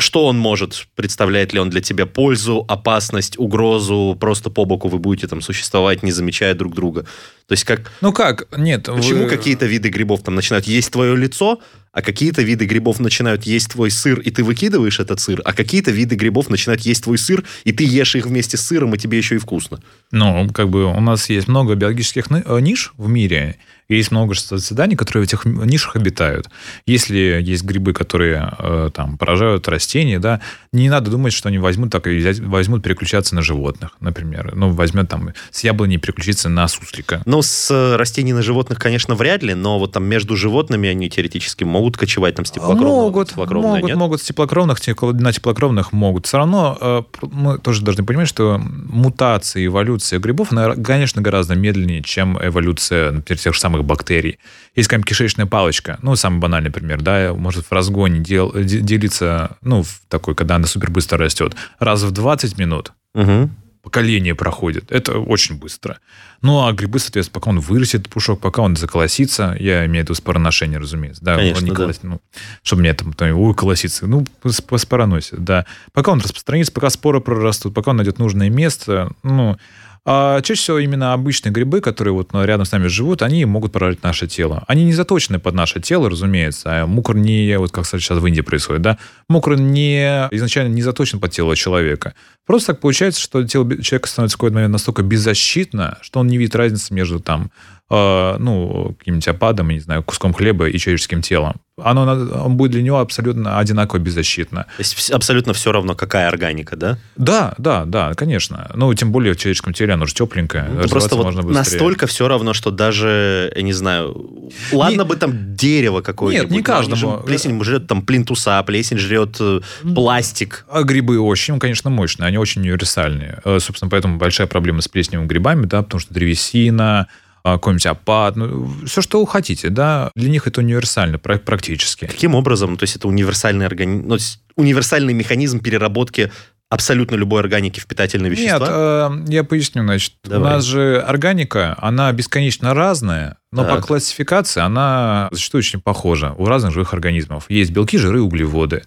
что 0.00 0.24
он 0.24 0.38
может, 0.38 0.86
представляет 0.94 1.52
ли 1.52 1.60
он 1.60 1.68
для 1.68 1.82
тебя 1.82 2.06
пользу, 2.06 2.64
опасность, 2.68 3.38
угрозу, 3.38 4.16
просто 4.18 4.48
по 4.48 4.64
боку 4.64 4.88
вы 4.88 4.98
будете 4.98 5.26
там 5.26 5.42
существовать, 5.42 6.02
не 6.02 6.10
замечая 6.10 6.54
друг 6.54 6.74
друга. 6.74 7.02
То 7.48 7.52
есть 7.52 7.64
как, 7.64 7.92
Ну 8.00 8.14
как? 8.14 8.48
Нет. 8.56 8.84
почему 8.84 9.24
вы- 9.24 9.28
какие-то 9.28 9.66
виды 9.66 9.90
грибов 9.90 10.22
там 10.22 10.36
начинают 10.36 10.66
есть 10.66 10.90
твое 10.90 11.14
лицо, 11.14 11.60
а 11.92 12.00
какие-то 12.00 12.40
виды 12.40 12.64
грибов 12.64 13.00
начинают 13.00 13.42
есть 13.42 13.72
твой 13.72 13.90
сыр, 13.90 14.20
и 14.20 14.30
ты 14.30 14.42
выкидываешь 14.42 15.00
этот 15.00 15.20
сыр, 15.20 15.42
а 15.44 15.52
какие-то 15.52 15.90
виды 15.90 16.14
грибов 16.14 16.48
начинают 16.48 16.80
есть 16.82 17.04
твой 17.04 17.18
сыр, 17.18 17.44
и 17.64 17.72
ты 17.72 17.84
ешь 17.84 18.14
их 18.16 18.24
вместе 18.24 18.56
с 18.56 18.62
сыром, 18.62 18.94
и 18.94 18.98
тебе 18.98 19.18
еще 19.18 19.34
и 19.34 19.38
вкусно. 19.38 19.82
Ну, 20.12 20.48
как 20.54 20.70
бы 20.70 20.84
у 20.84 21.00
нас 21.00 21.28
есть 21.28 21.48
много 21.48 21.74
биологических 21.74 22.26
э, 22.30 22.60
ниш 22.60 22.92
в 22.96 23.08
мире, 23.08 23.56
и 23.88 23.96
есть 23.96 24.10
много 24.10 24.34
созданий, 24.34 24.96
которые 24.96 25.24
в 25.24 25.28
этих 25.28 25.46
нишах 25.46 25.96
обитают. 25.96 26.48
Если 26.84 27.40
есть 27.42 27.64
грибы, 27.64 27.94
которые 27.94 28.52
э, 28.58 28.90
там 28.92 29.16
поражают 29.16 29.66
растения, 29.66 30.18
да, 30.18 30.40
не 30.72 30.90
надо 30.90 31.10
думать, 31.10 31.32
что 31.32 31.48
они 31.48 31.58
возьмут 31.58 31.90
так 31.90 32.06
и 32.06 32.32
возьмут 32.42 32.82
переключаться 32.82 33.34
на 33.34 33.40
животных, 33.40 33.92
например. 34.00 34.54
Ну, 34.54 34.70
возьмет 34.70 35.08
там 35.08 35.30
с 35.50 35.64
яблони 35.64 35.96
переключиться 35.96 36.50
на 36.50 36.68
суслика. 36.68 37.22
Ну, 37.24 37.40
с 37.40 37.70
э, 37.70 37.96
растений 37.96 38.34
на 38.34 38.42
животных, 38.42 38.78
конечно, 38.78 39.14
вряд 39.14 39.42
ли, 39.42 39.54
но 39.54 39.78
вот 39.78 39.92
там 39.92 40.04
между 40.04 40.36
животными 40.36 40.90
они 40.90 41.08
теоретически 41.08 41.64
могут 41.64 41.96
кочевать 41.96 42.34
там 42.34 42.44
с 42.44 42.50
теплокровного. 42.50 43.04
Могут, 43.04 43.30
теплокровное, 43.30 43.70
могут, 43.70 43.88
нет? 43.88 43.96
могут 43.96 44.20
с 44.20 44.24
теплокровных, 44.24 44.80
тепло- 44.80 45.14
на 45.14 45.32
теплокровных 45.32 45.92
могут. 45.92 46.26
Все 46.26 46.36
равно 46.36 46.76
э, 46.78 47.02
мы 47.22 47.58
тоже 47.58 47.82
должны 47.82 48.04
понимать, 48.04 48.28
что 48.28 48.58
мутация, 48.58 49.64
эволюция 49.64 50.18
грибов, 50.18 50.52
она, 50.52 50.74
конечно, 50.74 51.22
гораздо 51.22 51.54
медленнее, 51.54 52.02
чем 52.02 52.38
эволюция, 52.38 53.12
например, 53.12 53.38
тех 53.38 53.54
же 53.54 53.60
самых 53.60 53.77
бактерий. 53.82 54.38
Есть 54.74 54.88
какая-нибудь 54.88 55.08
кишечная 55.08 55.46
палочка, 55.46 55.98
ну, 56.02 56.16
самый 56.16 56.38
банальный 56.40 56.70
пример, 56.70 57.00
да, 57.02 57.32
может 57.34 57.66
в 57.66 57.72
разгоне 57.72 58.20
дел- 58.20 58.52
де- 58.54 58.80
делиться, 58.80 59.56
ну, 59.62 59.82
в 59.82 60.00
такой, 60.08 60.34
когда 60.34 60.56
она 60.56 60.66
супер 60.66 60.90
быстро 60.90 61.18
растет, 61.18 61.54
раз 61.78 62.02
в 62.02 62.10
20 62.10 62.58
минут 62.58 62.92
Мгм. 63.14 63.54
поколение 63.82 64.34
проходит. 64.34 64.90
Это 64.92 65.18
очень 65.18 65.56
быстро. 65.58 65.98
Ну, 66.42 66.64
а 66.66 66.72
грибы, 66.72 66.98
соответственно, 66.98 67.34
пока 67.40 67.50
он 67.50 67.58
вырастет, 67.60 68.08
пушок, 68.08 68.40
пока 68.40 68.62
он 68.62 68.76
заколосится, 68.76 69.56
я 69.58 69.86
имею 69.86 70.04
в 70.04 70.08
виду 70.08 70.14
спороношение, 70.14 70.78
разумеется. 70.78 71.24
Да, 71.24 71.36
Конечно, 71.36 71.58
он 71.58 71.64
не 71.64 71.70
да. 71.72 71.84
колос- 71.84 72.00
ну, 72.02 72.20
чтобы 72.62 72.80
мне 72.82 72.92
там, 72.94 73.12
там 73.14 73.36
ой, 73.36 73.54
колосится. 73.54 74.06
Ну, 74.06 74.24
сп- 74.44 74.78
спороносит, 74.78 75.42
да. 75.42 75.64
Пока 75.92 76.12
он 76.12 76.20
распространится, 76.20 76.70
пока 76.72 76.90
споры 76.90 77.20
прорастут, 77.20 77.74
пока 77.74 77.90
он 77.92 77.96
найдет 77.96 78.18
нужное 78.18 78.50
место, 78.50 79.10
ну, 79.22 79.56
а 80.04 80.40
чаще 80.40 80.60
всего 80.60 80.78
именно 80.78 81.12
обычные 81.12 81.52
грибы, 81.52 81.80
которые 81.80 82.14
вот 82.14 82.32
ну, 82.32 82.44
рядом 82.44 82.64
с 82.64 82.72
нами 82.72 82.86
живут, 82.86 83.22
они 83.22 83.44
могут 83.44 83.72
поражать 83.72 84.02
наше 84.02 84.26
тело. 84.26 84.64
Они 84.66 84.84
не 84.84 84.92
заточены 84.92 85.38
под 85.38 85.54
наше 85.54 85.80
тело, 85.80 86.08
разумеется. 86.08 86.82
А 86.82 86.86
мукор 86.86 87.16
не, 87.16 87.58
вот 87.58 87.72
как 87.72 87.86
сейчас 87.86 88.18
в 88.18 88.26
Индии 88.26 88.40
происходит, 88.40 88.82
да, 88.82 88.98
мукор 89.28 89.58
не, 89.58 90.28
изначально 90.30 90.72
не 90.72 90.82
заточен 90.82 91.20
под 91.20 91.32
тело 91.32 91.56
человека. 91.56 92.14
Просто 92.46 92.72
так 92.72 92.80
получается, 92.80 93.20
что 93.20 93.44
тело 93.44 93.68
человека 93.82 94.08
становится 94.08 94.36
в 94.36 94.38
какой-то 94.38 94.54
момент 94.54 94.72
настолько 94.72 95.02
беззащитно, 95.02 95.98
что 96.00 96.20
он 96.20 96.28
не 96.28 96.38
видит 96.38 96.54
разницы 96.54 96.94
между 96.94 97.20
там, 97.20 97.50
э, 97.90 98.36
ну, 98.38 98.94
каким-нибудь 98.98 99.28
опадом, 99.28 99.68
не 99.70 99.80
знаю, 99.80 100.02
куском 100.02 100.32
хлеба 100.34 100.68
и 100.68 100.78
человеческим 100.78 101.22
телом. 101.22 101.56
Оно, 101.80 102.04
на- 102.04 102.44
он 102.44 102.56
будет 102.56 102.72
для 102.72 102.82
него 102.82 102.98
абсолютно 102.98 103.58
одинаково 103.60 104.00
беззащитно. 104.00 104.64
То 104.64 104.80
есть 104.82 105.10
абсолютно 105.12 105.52
все 105.52 105.70
равно, 105.70 105.94
какая 105.94 106.26
органика, 106.26 106.74
да? 106.76 106.98
Да, 107.16 107.54
да, 107.56 107.84
да, 107.84 108.14
конечно. 108.14 108.68
Ну, 108.74 108.92
тем 108.94 109.12
более 109.12 109.34
в 109.34 109.36
человеческом 109.36 109.72
теле 109.72 109.94
оно 109.94 110.04
же 110.06 110.12
тепленькое. 110.14 110.64
Ну, 110.68 110.88
просто 110.88 111.14
вот 111.14 111.24
можно 111.26 111.42
быстрее. 111.42 111.58
настолько 111.58 112.08
все 112.08 112.26
равно, 112.26 112.52
что 112.52 112.72
даже, 112.72 113.52
я 113.54 113.62
не 113.62 113.72
знаю, 113.72 114.50
ладно 114.72 115.04
бы 115.04 115.14
там 115.14 115.54
дерево 115.54 116.00
какое-нибудь. 116.00 116.50
Нет, 116.50 116.56
не 116.58 116.62
каждому. 116.64 117.18
Плесень 117.18 117.62
жрет 117.62 117.86
там 117.86 118.02
плинтуса, 118.02 118.60
плесень 118.64 118.98
жрет 118.98 119.36
э, 119.38 119.60
пластик. 119.94 120.66
А 120.68 120.82
грибы 120.82 121.20
очень, 121.20 121.60
конечно, 121.60 121.90
мощные, 121.90 122.26
они 122.26 122.38
очень 122.38 122.62
универсальные. 122.62 123.40
Э, 123.44 123.58
Собственно, 123.60 123.88
поэтому 123.88 124.18
большая 124.18 124.48
проблема 124.48 124.82
с 124.82 124.88
плесневыми 124.88 125.28
грибами, 125.28 125.64
да, 125.66 125.82
потому 125.82 126.00
что 126.00 126.12
древесина, 126.12 127.06
какой-нибудь 127.44 127.86
опад, 127.86 128.36
ну, 128.36 128.70
все, 128.86 129.00
что 129.02 129.20
вы 129.20 129.26
хотите, 129.26 129.68
да, 129.70 130.10
для 130.14 130.28
них 130.30 130.46
это 130.46 130.60
универсально 130.60 131.18
пра- 131.18 131.38
практически. 131.38 132.06
Каким 132.06 132.34
образом? 132.34 132.76
То 132.76 132.84
есть 132.84 132.96
это 132.96 133.08
универсальный 133.08 133.66
органи... 133.66 134.02
ну, 134.02 134.16
универсальный 134.56 135.14
механизм 135.14 135.60
переработки 135.60 136.30
абсолютно 136.70 137.14
любой 137.14 137.40
органики 137.40 137.80
в 137.80 137.86
питательные 137.86 138.30
Нет, 138.30 138.38
вещества? 138.38 139.10
э, 139.10 139.24
я 139.28 139.42
поясню, 139.44 139.82
значит, 139.84 140.14
Давай. 140.24 140.40
у 140.40 140.54
нас 140.56 140.64
же 140.64 141.00
органика, 141.00 141.74
она 141.80 142.12
бесконечно 142.12 142.74
разная, 142.74 143.36
но 143.52 143.64
по 143.64 143.76
Так. 143.76 143.86
классификации 143.86 144.60
она 144.60 145.28
зачастую 145.32 145.60
очень 145.60 145.80
похожа 145.80 146.34
у 146.36 146.44
разных 146.44 146.72
живых 146.74 146.92
организмов. 146.92 147.46
Есть 147.48 147.70
белки, 147.70 147.96
жиры, 147.96 148.20
углеводы. 148.20 148.82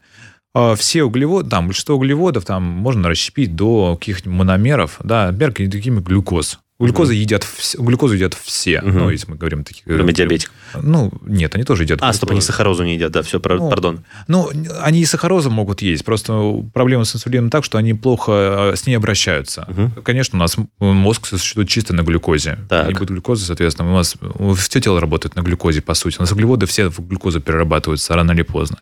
А 0.53 0.75
Все 0.75 1.03
углеводы, 1.03 1.49
там, 1.49 1.67
большинство 1.67 1.95
углеводов 1.95 2.45
там 2.45 2.61
можно 2.63 3.07
расщепить 3.09 3.55
до 3.55 3.95
каких-нибудь 3.97 4.37
мономеров, 4.37 4.97
да, 5.03 5.31
например, 5.31 5.53
какими 5.53 6.01
глюкоз. 6.01 6.59
Глюкоза 6.85 7.13
едят, 7.13 7.43
вс- 7.43 7.81
глюкозу 7.83 8.15
едят 8.15 8.33
все, 8.33 8.81
Мгм. 8.81 8.97
ну, 8.97 9.09
если 9.09 9.29
мы 9.29 9.37
говорим 9.37 9.63
таких... 9.63 9.83
Кроме 9.85 10.13
диабетиков. 10.13 10.53
Ну, 10.81 11.11
нет, 11.25 11.53
они 11.55 11.63
тоже 11.63 11.83
едят 11.83 11.99
А, 12.01 12.11
стоп, 12.13 12.29
они 12.31 12.37
глюкозу. 12.39 12.47
сахарозу 12.47 12.83
не 12.83 12.95
едят, 12.95 13.11
да, 13.11 13.21
все, 13.21 13.37
Ну, 13.43 13.69
пардон. 13.69 14.03
Ну, 14.27 14.49
они 14.81 15.01
и 15.01 15.05
сахарозу 15.05 15.49
могут 15.49 15.81
есть, 15.81 16.03
просто 16.05 16.63
проблема 16.73 17.03
с 17.05 17.15
инсулином 17.15 17.49
так, 17.49 17.63
что 17.65 17.77
они 17.77 17.93
плохо 17.93 18.71
э, 18.73 18.75
с 18.75 18.85
ней 18.87 18.95
обращаются. 18.95 19.65
Мгм. 19.69 19.91
Конечно, 20.03 20.37
у 20.37 20.39
нас 20.41 20.55
мозг 20.79 21.25
существует 21.27 21.69
чисто 21.69 21.93
на 21.93 22.01
глюкозе. 22.01 22.57
Так. 22.69 22.87
Не 22.87 22.93
будет 22.93 23.09
глюкозы, 23.09 23.45
соответственно, 23.45 23.91
у 23.91 23.95
нас 23.95 24.15
все 24.57 24.79
тело 24.81 24.99
работает 24.99 25.35
на 25.35 25.41
глюкозе, 25.41 25.81
по 25.81 25.93
сути. 25.93 26.17
У 26.17 26.21
нас 26.21 26.31
углеводы 26.31 26.65
все 26.65 26.89
в 26.89 26.99
глюкозу 27.07 27.41
перерабатываются 27.41 28.15
рано 28.15 28.31
или 28.31 28.41
поздно. 28.43 28.79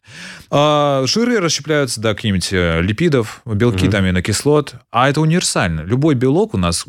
А 0.52 1.04
жиры 1.06 1.40
расщепляются 1.40 2.00
до 2.02 2.14
каких-нибудь 2.14 2.50
э, 2.52 2.82
липидов, 2.82 3.42
белки, 3.46 3.84
Мгм. 3.84 3.92
там, 3.92 4.04
аминокислот. 4.06 4.76
А 4.92 5.10
это 5.10 5.22
универсально. 5.22 5.82
Любой 5.82 6.16
белок 6.16 6.54
у 6.54 6.58
нас, 6.58 6.86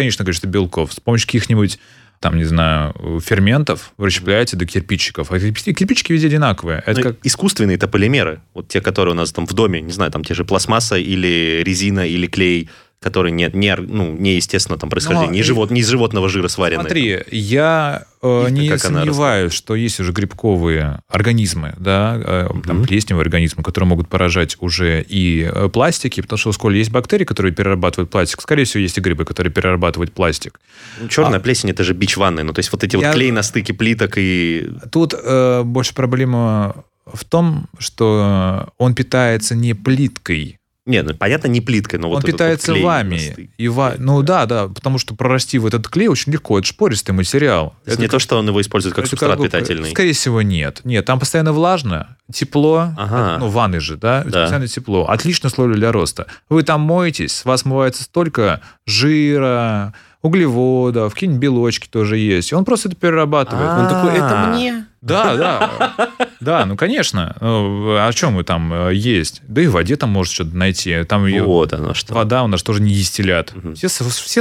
бесконечное 0.00 0.24
количество 0.24 0.46
белков, 0.46 0.92
с 0.92 1.00
помощью 1.00 1.26
каких-нибудь 1.26 1.78
там, 2.20 2.36
не 2.36 2.44
знаю, 2.44 2.94
ферментов 3.20 3.92
вы 3.96 4.06
расщепляете 4.06 4.54
до 4.56 4.66
кирпичиков. 4.66 5.32
А 5.32 5.40
кирпичики, 5.40 6.12
везде 6.12 6.26
одинаковые. 6.26 6.82
Это 6.84 7.00
Ну, 7.00 7.02
как 7.02 7.16
Искусственные-то 7.24 7.88
полимеры, 7.88 8.42
вот 8.52 8.68
те, 8.68 8.82
которые 8.82 9.14
у 9.14 9.16
нас 9.16 9.32
там 9.32 9.46
в 9.46 9.54
доме, 9.54 9.80
не 9.80 9.92
знаю, 9.92 10.10
там 10.10 10.22
те 10.22 10.34
же 10.34 10.44
пластмасса 10.44 10.96
или 10.96 11.62
резина 11.64 12.06
или 12.06 12.26
клей, 12.26 12.68
которые 13.00 13.32
не, 13.32 13.48
не, 13.54 13.74
ну, 13.76 14.12
не 14.12 14.34
естественно 14.36 14.78
там 14.78 14.90
происхождение, 14.90 15.28
Ну, 15.30 15.34
не, 15.34 15.42
живот, 15.42 15.70
не 15.70 15.80
из 15.80 15.88
животного 15.88 16.28
жира 16.28 16.48
сваренные. 16.48 16.84
Смотри, 16.84 17.24
я 17.30 18.04
э, 18.20 18.48
не 18.50 18.76
сомневаюсь, 18.76 19.54
что 19.54 19.74
есть 19.74 20.00
уже 20.00 20.12
грибковые 20.12 21.00
организмы, 21.08 21.74
да, 21.78 22.20
э, 22.22 22.48
там 22.66 22.84
плесневые 22.84 23.22
организмы, 23.22 23.62
которые 23.62 23.88
могут 23.88 24.08
поражать 24.08 24.58
уже 24.60 25.02
и 25.08 25.50
э, 25.50 25.70
пластики, 25.70 26.20
потому 26.20 26.36
что 26.38 26.52
в 26.52 26.54
школе 26.54 26.78
есть 26.78 26.90
бактерии, 26.90 27.24
которые 27.24 27.54
перерабатывают 27.54 28.10
пластик. 28.10 28.42
Скорее 28.42 28.64
всего, 28.64 28.82
есть 28.82 28.98
и 28.98 29.00
грибы, 29.00 29.24
которые 29.24 29.50
перерабатывают 29.50 30.12
пластик. 30.12 30.60
Ну, 31.00 31.08
Черная 31.08 31.40
плесень 31.40 31.70
это 31.70 31.84
же 31.84 31.94
бич 31.94 32.18
ванны. 32.18 32.42
Ну, 32.42 32.52
то 32.52 32.58
есть 32.58 32.70
вот 32.70 32.84
эти 32.84 32.96
Я- 32.96 33.06
вот 33.06 33.14
клей 33.14 33.30
на 33.30 33.42
стыке 33.42 33.72
плиток 33.72 34.18
и. 34.18 34.68
Тут 34.92 35.14
э, 35.14 35.62
больше 35.62 35.94
проблема 35.94 36.84
в 37.06 37.24
том, 37.24 37.66
что 37.78 38.68
он 38.76 38.94
питается 38.94 39.54
не 39.54 39.72
плиткой, 39.74 40.59
Не, 40.90 41.02
ну 41.02 41.14
понятно, 41.14 41.48
не 41.48 41.60
плиткой, 41.60 41.98
но 41.98 42.08
он 42.08 42.14
вот 42.16 42.22
вот 42.22 42.30
питается 42.32 42.72
на 42.74 42.80
вами. 42.82 43.50
И 43.56 43.68
ва- 43.68 43.94
Ну 43.98 44.22
да, 44.22 44.46
да, 44.46 44.68
потому 44.68 44.98
что 44.98 45.14
прорасти 45.14 45.58
в 45.58 45.66
этот 45.66 45.88
клей 45.88 46.08
очень 46.08 46.32
легко. 46.32 46.58
Это 46.58 46.66
шпористый 46.66 47.14
материал. 47.14 47.74
То 47.84 47.90
есть 47.90 48.00
не 48.00 48.08
то, 48.08 48.18
что 48.18 48.38
он 48.38 48.48
его 48.48 48.60
использует 48.60 48.94
как 48.94 49.04
Это 49.04 49.10
субстрат 49.10 49.36
как 49.38 49.44
питательный. 49.46 49.90
Скорее 49.90 50.12
всего, 50.12 50.42
нет. 50.42 50.80
Нет, 50.84 51.04
там 51.04 51.18
постоянно 51.18 51.52
влажно, 51.52 52.16
тепло. 52.32 52.92
Ага. 52.98 53.36
Ну, 53.38 53.48
ванны 53.48 53.80
же, 53.80 53.96
да? 53.96 54.24
Да. 54.24 54.42
Постоянно 54.42 54.66
тепло. 54.68 55.06
Отличный 55.06 55.50
слой 55.50 55.72
для 55.74 55.92
роста. 55.92 56.26
Вы 56.48 56.62
там 56.62 56.80
моетесь, 56.82 57.44
вас 57.44 57.60
смывается 57.62 58.02
столько 58.04 58.60
жира, 58.86 59.94
углеводов, 60.22 61.14
какие-нибудь 61.14 61.40
белочки 61.40 61.88
тоже 61.88 62.18
есть. 62.18 62.52
И 62.52 62.54
он 62.54 62.64
просто 62.64 62.88
это 62.88 62.96
перерабатывает. 62.96 63.68
А. 63.70 63.80
Он 63.80 63.88
такой, 63.88 64.16
это 64.18 64.52
мне? 64.52 64.86
Да, 65.02 65.36
да. 65.36 66.10
Да, 66.40 66.66
ну, 66.66 66.76
конечно. 66.76 67.36
Ну, 67.40 67.96
О 67.96 68.12
чем 68.12 68.36
вы 68.36 68.44
там 68.44 68.72
э, 68.72 68.94
есть? 68.94 69.40
Да 69.48 69.62
и 69.62 69.66
в 69.66 69.72
воде 69.72 69.96
там 69.96 70.10
может 70.10 70.32
что-то 70.34 70.54
найти. 70.56 71.04
Там 71.04 71.26
ее... 71.26 71.42
Вот 71.42 71.72
оно 71.72 71.94
что. 71.94 72.12
Вода 72.14 72.42
у 72.44 72.46
нас 72.46 72.62
тоже 72.62 72.82
не 72.82 72.94
дистиллят. 72.94 73.54
Все, 73.76 73.88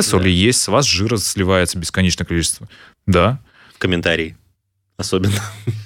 соли 0.01 0.23
Да. 0.23 0.29
есть, 0.29 0.61
с 0.61 0.67
вас 0.67 0.85
жира 0.85 1.17
сливается 1.17 1.77
бесконечное 1.77 2.25
количество. 2.25 2.67
Да. 3.07 3.39
В 3.75 3.79
комментарии. 3.79 4.37
Особенно. 4.97 5.33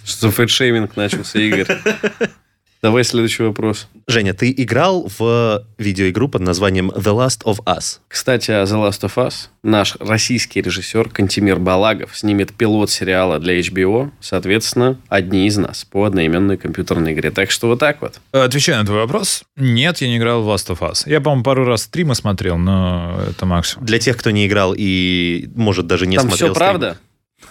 Что 0.06 0.28
за 0.28 0.32
фэтшейминг 0.32 0.96
начался, 0.96 1.40
Игорь? 1.40 1.68
Давай 2.84 3.06
следующий 3.06 3.44
вопрос. 3.44 3.88
Женя, 4.08 4.34
ты 4.34 4.52
играл 4.52 5.10
в 5.18 5.66
видеоигру 5.78 6.28
под 6.28 6.42
названием 6.42 6.90
The 6.92 7.16
Last 7.16 7.42
of 7.46 7.64
Us. 7.64 8.00
Кстати, 8.10 8.52
о 8.52 8.66
The 8.66 8.90
Last 8.90 9.04
of 9.04 9.14
Us. 9.16 9.48
Наш 9.64 9.96
российский 10.02 10.60
режиссер 10.62 11.08
Кантимир 11.08 11.60
Балагов 11.60 12.18
снимет 12.18 12.52
пилот 12.52 12.90
сериала 12.90 13.40
для 13.40 13.58
HBO, 13.58 14.12
соответственно, 14.20 15.00
одни 15.08 15.48
из 15.48 15.56
нас 15.56 15.86
по 15.86 16.04
одноименной 16.04 16.58
компьютерной 16.58 17.14
игре. 17.14 17.32
Так 17.32 17.52
что 17.52 17.70
вот 17.70 17.80
так 17.80 18.02
вот. 18.02 18.20
Отвечаю 18.34 18.80
на 18.80 18.86
твой 18.86 18.98
вопрос. 19.00 19.44
Нет, 19.56 20.00
я 20.00 20.10
не 20.10 20.18
играл 20.18 20.44
в 20.44 20.50
Last 20.50 20.68
of 20.68 20.80
Us. 20.80 21.10
Я, 21.10 21.22
по-моему, 21.22 21.46
пару 21.46 21.64
раз 21.64 21.84
стримы 21.84 22.16
смотрел, 22.16 22.58
но 22.58 23.18
это 23.30 23.46
максимум. 23.46 23.86
Для 23.86 24.00
тех, 24.00 24.18
кто 24.18 24.30
не 24.32 24.46
играл 24.46 24.76
и, 24.78 25.50
может, 25.56 25.88
даже 25.88 26.06
не 26.06 26.18
Там 26.18 26.28
смотрел 26.28 26.48
все 26.48 26.54
стрим. 26.54 26.68
правда? 26.68 26.98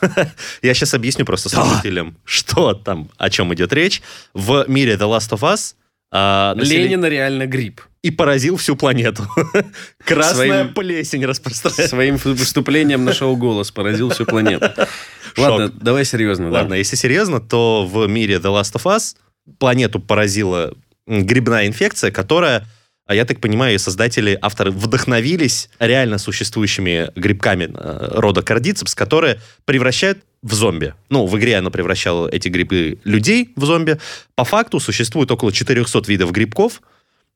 Я 0.63 0.75
сейчас 0.75 0.95
объясню 0.95 1.25
просто 1.25 1.49
слушателям, 1.49 2.17
что 2.25 2.75
там, 2.75 3.11
о 3.19 3.31
чем 3.31 3.53
идет 3.55 3.73
речь. 3.73 4.03
В 4.35 4.65
мире 4.69 4.95
The 4.95 5.09
Last 5.09 5.31
of 5.31 5.41
Us 5.41 5.75
а, 6.11 6.55
население- 6.55 6.89
Ленин 6.89 7.05
реально 7.07 7.47
гриб. 7.47 7.81
и 8.03 8.11
поразил 8.11 8.57
всю 8.57 8.77
планету. 8.77 9.25
Красная 10.05 10.35
Своим- 10.65 10.75
плесень 10.75 11.25
распространяется. 11.25 11.89
Своим 11.89 12.17
выступлением 12.17 13.05
на 13.05 13.13
шоу 13.15 13.37
«Голос» 13.37 13.71
поразил 13.71 14.11
всю 14.11 14.27
планету. 14.27 14.71
Ладно, 15.37 15.69
давай 15.71 16.05
серьезно. 16.05 16.51
да. 16.51 16.59
Ладно, 16.59 16.75
если 16.75 16.97
серьезно, 16.97 17.41
то 17.41 17.87
в 17.87 18.07
мире 18.09 18.37
The 18.37 18.53
Last 18.61 18.75
of 18.75 18.85
Us 18.85 19.17
планету 19.59 20.01
поразила 20.01 20.75
грибная 21.07 21.67
инфекция, 21.67 22.11
которая, 22.11 22.67
а 23.07 23.15
я 23.15 23.25
так 23.25 23.41
понимаю, 23.41 23.79
создатели, 23.79 24.39
авторы 24.41 24.71
вдохновились 24.71 25.69
реально 25.79 26.19
существующими 26.19 27.11
грибками 27.17 27.71
э, 27.73 28.09
рода 28.21 28.43
кардицепс, 28.43 28.95
которые 28.95 29.41
превращают 29.65 30.19
в 30.43 30.55
зомби. 30.55 30.95
Ну, 31.09 31.27
в 31.27 31.39
игре 31.39 31.57
она 31.57 31.71
превращала 31.71 32.29
эти 32.29 32.49
грибы 32.49 32.99
людей 33.05 33.53
в 33.57 33.65
зомби. 33.65 33.99
По 34.35 34.45
факту 34.45 34.81
существует 34.81 35.31
около 35.31 35.53
400 35.53 36.03
видов 36.07 36.33
грибков, 36.33 36.81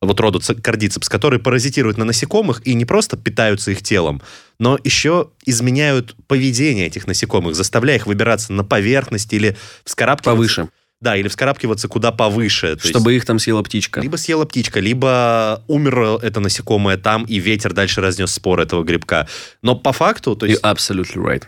вот 0.01 0.21
рода 0.21 0.39
ц- 0.41 0.55
кардицепс, 0.55 1.09
которые 1.09 1.41
паразитируют 1.41 1.97
на 1.99 2.05
насекомых 2.05 2.67
и 2.67 2.75
не 2.75 2.85
просто 2.85 3.17
питаются 3.17 3.71
их 3.71 3.83
телом, 3.83 4.21
но 4.59 4.79
еще 4.85 5.31
изменяют 5.45 6.15
поведение 6.27 6.87
этих 6.87 7.07
насекомых, 7.07 7.55
заставляя 7.55 7.97
их 7.97 8.07
выбираться 8.07 8.53
на 8.53 8.63
поверхность 8.65 9.33
или 9.33 9.57
вскарабкиваться... 9.85 10.31
Повыше. 10.31 10.69
Да, 11.01 11.15
или 11.17 11.29
вскарабкиваться 11.29 11.89
куда 11.89 12.11
повыше. 12.11 12.77
то 12.77 12.83
есть 12.83 12.89
Чтобы 12.89 13.15
их 13.15 13.25
там 13.27 13.39
съела 13.39 13.63
птичка. 13.63 14.01
Либо 14.01 14.17
съела 14.17 14.47
птичка, 14.47 14.81
либо 14.81 15.63
умерло 15.69 16.19
это 16.23 16.41
насекомое 16.41 16.97
там, 16.97 17.25
и 17.25 17.39
ветер 17.39 17.75
дальше 17.75 18.01
разнес 18.01 18.33
спор 18.33 18.61
этого 18.61 18.83
грибка. 18.83 19.29
Но 19.63 19.77
по 19.77 19.93
факту, 19.93 20.35
то 20.37 20.47
есть 20.47 20.63
You're 20.63 20.75
absolutely 20.75 21.23
right. 21.23 21.45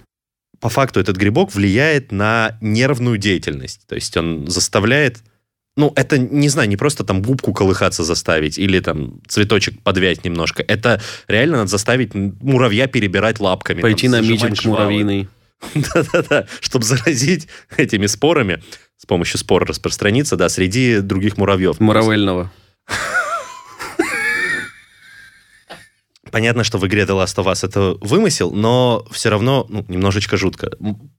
по 0.60 0.68
факту 0.68 1.00
этот 1.00 1.16
грибок 1.16 1.54
влияет 1.54 2.12
на 2.12 2.58
нервную 2.60 3.16
деятельность. 3.16 3.86
То 3.86 3.94
есть 3.94 4.16
он 4.16 4.46
заставляет... 4.48 5.18
Ну, 5.76 5.92
это, 5.94 6.18
не 6.18 6.48
знаю, 6.48 6.68
не 6.68 6.76
просто 6.76 7.04
там 7.04 7.22
губку 7.22 7.54
колыхаться 7.54 8.02
заставить 8.02 8.58
или 8.58 8.80
там 8.80 9.20
цветочек 9.28 9.80
подвять 9.82 10.24
немножко. 10.24 10.62
Это 10.66 11.00
реально 11.28 11.58
надо 11.58 11.70
заставить 11.70 12.14
муравья 12.14 12.88
перебирать 12.88 13.38
лапками. 13.38 13.80
Пойти 13.80 14.10
там, 14.10 14.20
на 14.20 14.28
митинг 14.28 14.62
муравьиный. 14.64 15.28
Да-да-да, 15.74 16.46
чтобы 16.60 16.84
заразить 16.84 17.48
этими 17.76 18.06
спорами, 18.06 18.62
с 18.96 19.06
помощью 19.06 19.38
спор 19.38 19.64
распространиться, 19.66 20.36
да, 20.36 20.48
среди 20.48 21.00
других 21.00 21.36
муравьев. 21.36 21.80
Муравельного. 21.80 22.50
Понятно, 26.30 26.62
что 26.62 26.78
в 26.78 26.86
игре 26.86 27.02
The 27.02 27.24
Last 27.24 27.36
of 27.36 27.46
Us 27.46 27.66
это 27.66 27.96
вымысел, 28.00 28.50
но 28.52 29.06
все 29.10 29.30
равно 29.30 29.66
ну, 29.68 29.84
немножечко 29.88 30.36
жутко. 30.36 30.70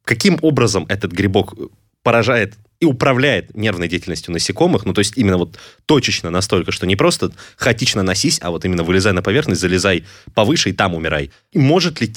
Каким 0.03 0.37
образом 0.41 0.85
этот 0.87 1.11
грибок 1.11 1.55
поражает 2.03 2.55
и 2.79 2.85
управляет 2.85 3.55
нервной 3.55 3.87
деятельностью 3.87 4.31
насекомых, 4.31 4.85
ну, 4.85 4.93
то 4.93 4.99
есть 4.99 5.17
именно 5.17 5.37
вот 5.37 5.57
точечно 5.85 6.29
настолько, 6.29 6.71
что 6.71 6.85
не 6.85 6.95
просто 6.95 7.31
хаотично 7.57 8.03
носись, 8.03 8.39
а 8.41 8.51
вот 8.51 8.63
именно 8.65 8.83
вылезай 8.83 9.11
на 9.11 9.21
поверхность, 9.21 9.61
залезай 9.61 10.05
повыше 10.33 10.69
и 10.69 10.73
там 10.73 10.95
умирай. 10.95 11.31
И 11.51 11.59
может 11.59 11.99
ли 11.99 12.13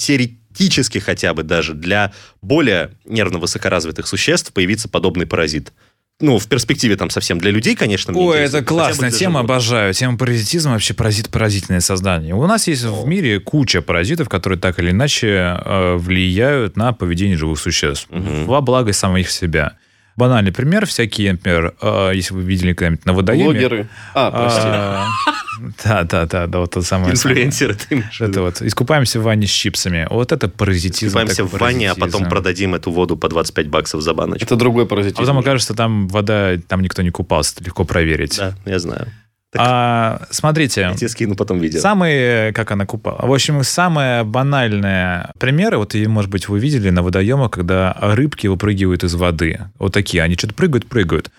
теоретически 0.53 0.99
хотя 0.99 1.33
бы 1.33 1.43
даже 1.43 1.73
для 1.73 2.13
более 2.41 2.91
нервно 3.05 3.39
высокоразвитых 3.39 4.07
существ 4.07 4.53
появиться 4.53 4.87
подобный 4.87 5.25
паразит? 5.25 5.73
Ну, 6.19 6.37
в 6.37 6.47
перспективе 6.47 6.95
там 6.95 7.09
совсем 7.09 7.39
для 7.39 7.51
людей, 7.51 7.75
конечно. 7.75 8.11
интересно, 8.11 8.57
это 8.57 8.65
классная 8.65 9.11
тема, 9.11 9.39
животных. 9.39 9.55
обожаю. 9.55 9.93
Тема 9.93 10.17
паразитизма 10.17 10.73
вообще 10.73 10.93
паразит, 10.93 11.29
поразительное 11.29 11.81
создание. 11.81 12.35
У 12.35 12.45
нас 12.45 12.67
есть 12.67 12.83
в 12.83 13.05
мире 13.07 13.39
куча 13.39 13.81
паразитов, 13.81 14.29
которые 14.29 14.59
так 14.59 14.79
или 14.79 14.91
иначе 14.91 15.27
э, 15.27 15.95
влияют 15.95 16.77
на 16.77 16.93
поведение 16.93 17.35
живых 17.35 17.59
существ. 17.59 18.07
Мгм. 18.09 18.45
Во 18.45 18.61
благо 18.61 18.93
самих 18.93 19.29
себя. 19.31 19.77
Банальный 20.15 20.51
пример, 20.51 20.85
всякие, 20.85 21.31
например, 21.33 21.73
э, 21.81 22.11
если 22.13 22.33
вы 22.33 22.43
видели 22.43 22.73
когда-нибудь 22.73 23.05
на 23.05 23.13
водоеме... 23.13 23.45
Блогеры. 23.45 23.87
А, 24.13 24.31
прости. 24.31 24.61
а, 24.63 25.07
Да, 25.83 26.03
да, 26.03 26.25
да, 26.25 26.47
да, 26.47 26.59
вот 26.59 26.71
тот 26.71 26.85
самый... 26.85 27.11
Инфлюенсеры, 27.11 27.75
ты? 27.75 28.03
Это 28.19 28.41
вот, 28.41 28.61
искупаемся 28.61 29.19
в 29.19 29.23
ванне 29.23 29.47
с 29.47 29.51
чипсами. 29.51 30.07
Вот 30.09 30.31
это 30.31 30.49
паразитизм. 30.49 31.07
Искупаемся 31.07 31.43
в 31.45 31.51
ванне, 31.57 31.91
а 31.91 31.95
потом 31.95 32.27
продадим 32.27 32.75
эту 32.75 32.91
воду 32.91 33.17
по 33.17 33.29
25 33.29 33.67
баксов 33.69 34.01
за 34.01 34.13
баночку. 34.13 34.45
Это 34.45 34.55
другой 34.55 34.83
А 34.83 34.87
паразитизм. 34.87 35.21
потом 35.21 35.39
окажется, 35.39 35.73
там 35.73 36.07
вода, 36.07 36.57
там 36.67 36.81
никто 36.81 37.01
не 37.01 37.11
купался, 37.11 37.53
это 37.55 37.65
легко 37.65 37.85
проверить. 37.85 38.37
Да, 38.37 38.55
я 38.65 38.79
знаю. 38.79 39.07
А, 39.57 40.21
смотрите, 40.29 40.81
Я 40.81 40.93
тебе 40.93 41.09
скину 41.09 41.35
потом 41.35 41.59
видео. 41.59 41.79
самые, 41.79 42.53
как 42.53 42.71
она 42.71 42.85
купала. 42.85 43.25
В 43.25 43.33
общем, 43.33 43.63
самые 43.63 44.23
банальные 44.23 45.31
примеры, 45.39 45.77
вот, 45.77 45.95
и, 45.95 46.07
может 46.07 46.29
быть, 46.31 46.47
вы 46.49 46.59
видели 46.59 46.89
на 46.89 47.01
водоемах, 47.03 47.51
когда 47.51 47.95
рыбки 47.99 48.47
выпрыгивают 48.47 49.03
из 49.03 49.13
воды. 49.15 49.59
Вот 49.79 49.93
такие, 49.93 50.23
они 50.23 50.35
что-то 50.35 50.53
прыгают, 50.53 50.87
прыгают. 50.87 51.29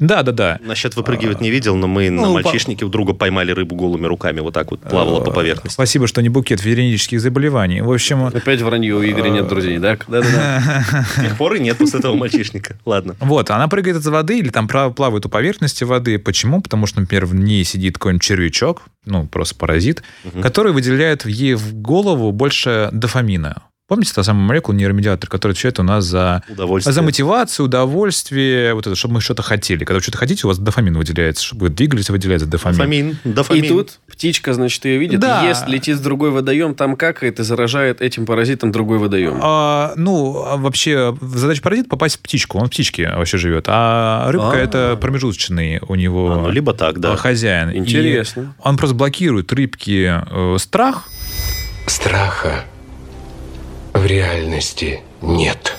Да, 0.00 0.24
да, 0.24 0.32
да. 0.32 0.58
Насчет 0.60 0.96
выпрыгивать 0.96 1.40
не 1.40 1.50
видел, 1.50 1.76
но 1.76 1.86
мы 1.86 2.10
на 2.10 2.22
ну, 2.22 2.32
мальчишнике 2.32 2.84
у 2.84 2.88
друга 2.88 3.12
поймали 3.12 3.52
рыбу 3.52 3.76
голыми 3.76 4.06
руками, 4.06 4.40
вот 4.40 4.52
так 4.52 4.72
вот 4.72 4.80
плавала 4.80 5.20
по 5.20 5.30
поверхности. 5.30 5.74
Спасибо, 5.74 6.08
что 6.08 6.20
не 6.20 6.28
букет 6.28 6.64
венерических 6.64 7.20
заболеваний. 7.20 7.80
В 7.80 7.92
общем, 7.92 8.26
Опять 8.26 8.60
вранье, 8.62 8.96
у 8.96 9.04
Игоря 9.04 9.30
нет 9.30 9.46
друзей, 9.46 9.78
да? 9.78 9.96
Да-да-да. 10.08 11.04
С 11.16 11.20
тех 11.20 11.36
пор 11.36 11.54
и 11.54 11.60
нет 11.60 11.78
после 11.78 12.00
этого 12.00 12.16
мальчишника. 12.16 12.76
Ладно. 12.84 13.14
Вот, 13.20 13.50
она 13.50 13.68
прыгает 13.68 13.98
из 13.98 14.06
воды 14.06 14.40
или 14.40 14.48
там 14.48 14.66
плавает 14.66 15.26
у 15.26 15.28
поверхности 15.28 15.84
воды. 15.84 16.18
Почему? 16.18 16.60
Потому 16.60 16.86
что, 16.86 17.00
например, 17.00 17.26
в 17.26 17.36
ней 17.36 17.62
сидит 17.62 17.94
какой-нибудь 17.94 18.22
червячок, 18.22 18.82
ну, 19.04 19.26
просто 19.26 19.54
паразит, 19.54 20.02
который 20.42 20.72
выделяет 20.72 21.24
ей 21.24 21.54
в 21.54 21.72
голову 21.74 22.32
больше 22.32 22.88
дофамина. 22.92 23.62
Помните 23.94 24.12
та 24.12 24.24
самая 24.24 24.44
молекула 24.44 24.74
нейромедиатор, 24.74 25.30
который 25.30 25.52
отвечает 25.52 25.78
у 25.78 25.84
нас 25.84 26.04
за, 26.04 26.42
Удовольствие. 26.48 26.92
за 26.92 27.00
мотивацию, 27.02 27.66
удовольствие, 27.66 28.74
вот 28.74 28.88
это, 28.88 28.96
чтобы 28.96 29.14
мы 29.14 29.20
что-то 29.20 29.42
хотели. 29.42 29.84
Когда 29.84 29.94
вы 29.98 30.02
что-то 30.02 30.18
хотите, 30.18 30.46
у 30.46 30.48
вас 30.48 30.58
дофамин 30.58 30.98
выделяется, 30.98 31.44
чтобы 31.44 31.66
вы 31.66 31.68
двигались, 31.68 32.10
выделяется 32.10 32.48
дофамин. 32.48 32.76
Дофамин. 32.76 33.18
И 33.24 33.28
Дофамин. 33.28 33.68
тут 33.68 34.00
птичка, 34.10 34.52
значит, 34.52 34.84
ее 34.84 34.98
видит, 34.98 35.20
Да. 35.20 35.46
ест, 35.48 35.68
летит 35.68 35.98
в 35.98 36.02
другой 36.02 36.30
водоем, 36.30 36.74
там 36.74 36.96
какает 36.96 37.38
и 37.38 37.44
заражает 37.44 38.00
этим 38.02 38.26
паразитом 38.26 38.72
другой 38.72 38.98
водоем. 38.98 39.38
А, 39.40 39.92
ну, 39.94 40.42
а 40.44 40.56
вообще, 40.56 41.16
задача 41.20 41.62
паразита 41.62 41.88
попасть 41.88 42.16
в 42.16 42.20
птичку. 42.20 42.58
Он 42.58 42.66
в 42.66 42.70
птичке 42.70 43.08
вообще 43.14 43.38
живет. 43.38 43.66
А 43.68 44.28
рыбка 44.32 44.54
А. 44.54 44.56
это 44.56 44.98
промежуточный 45.00 45.80
у 45.86 45.94
него 45.94 46.32
А, 46.32 46.36
ну, 46.42 46.50
либо 46.50 46.74
так, 46.74 46.98
да. 46.98 47.12
а, 47.12 47.16
хозяин. 47.16 47.70
И 47.70 47.78
Интересно. 47.78 48.56
он 48.58 48.76
просто 48.76 48.96
блокирует 48.96 49.52
рыбки 49.52 50.12
э, 50.28 50.56
страх. 50.58 51.04
Страха 51.86 52.64
в 54.04 54.06
реальности 54.06 55.00
нет. 55.22 55.78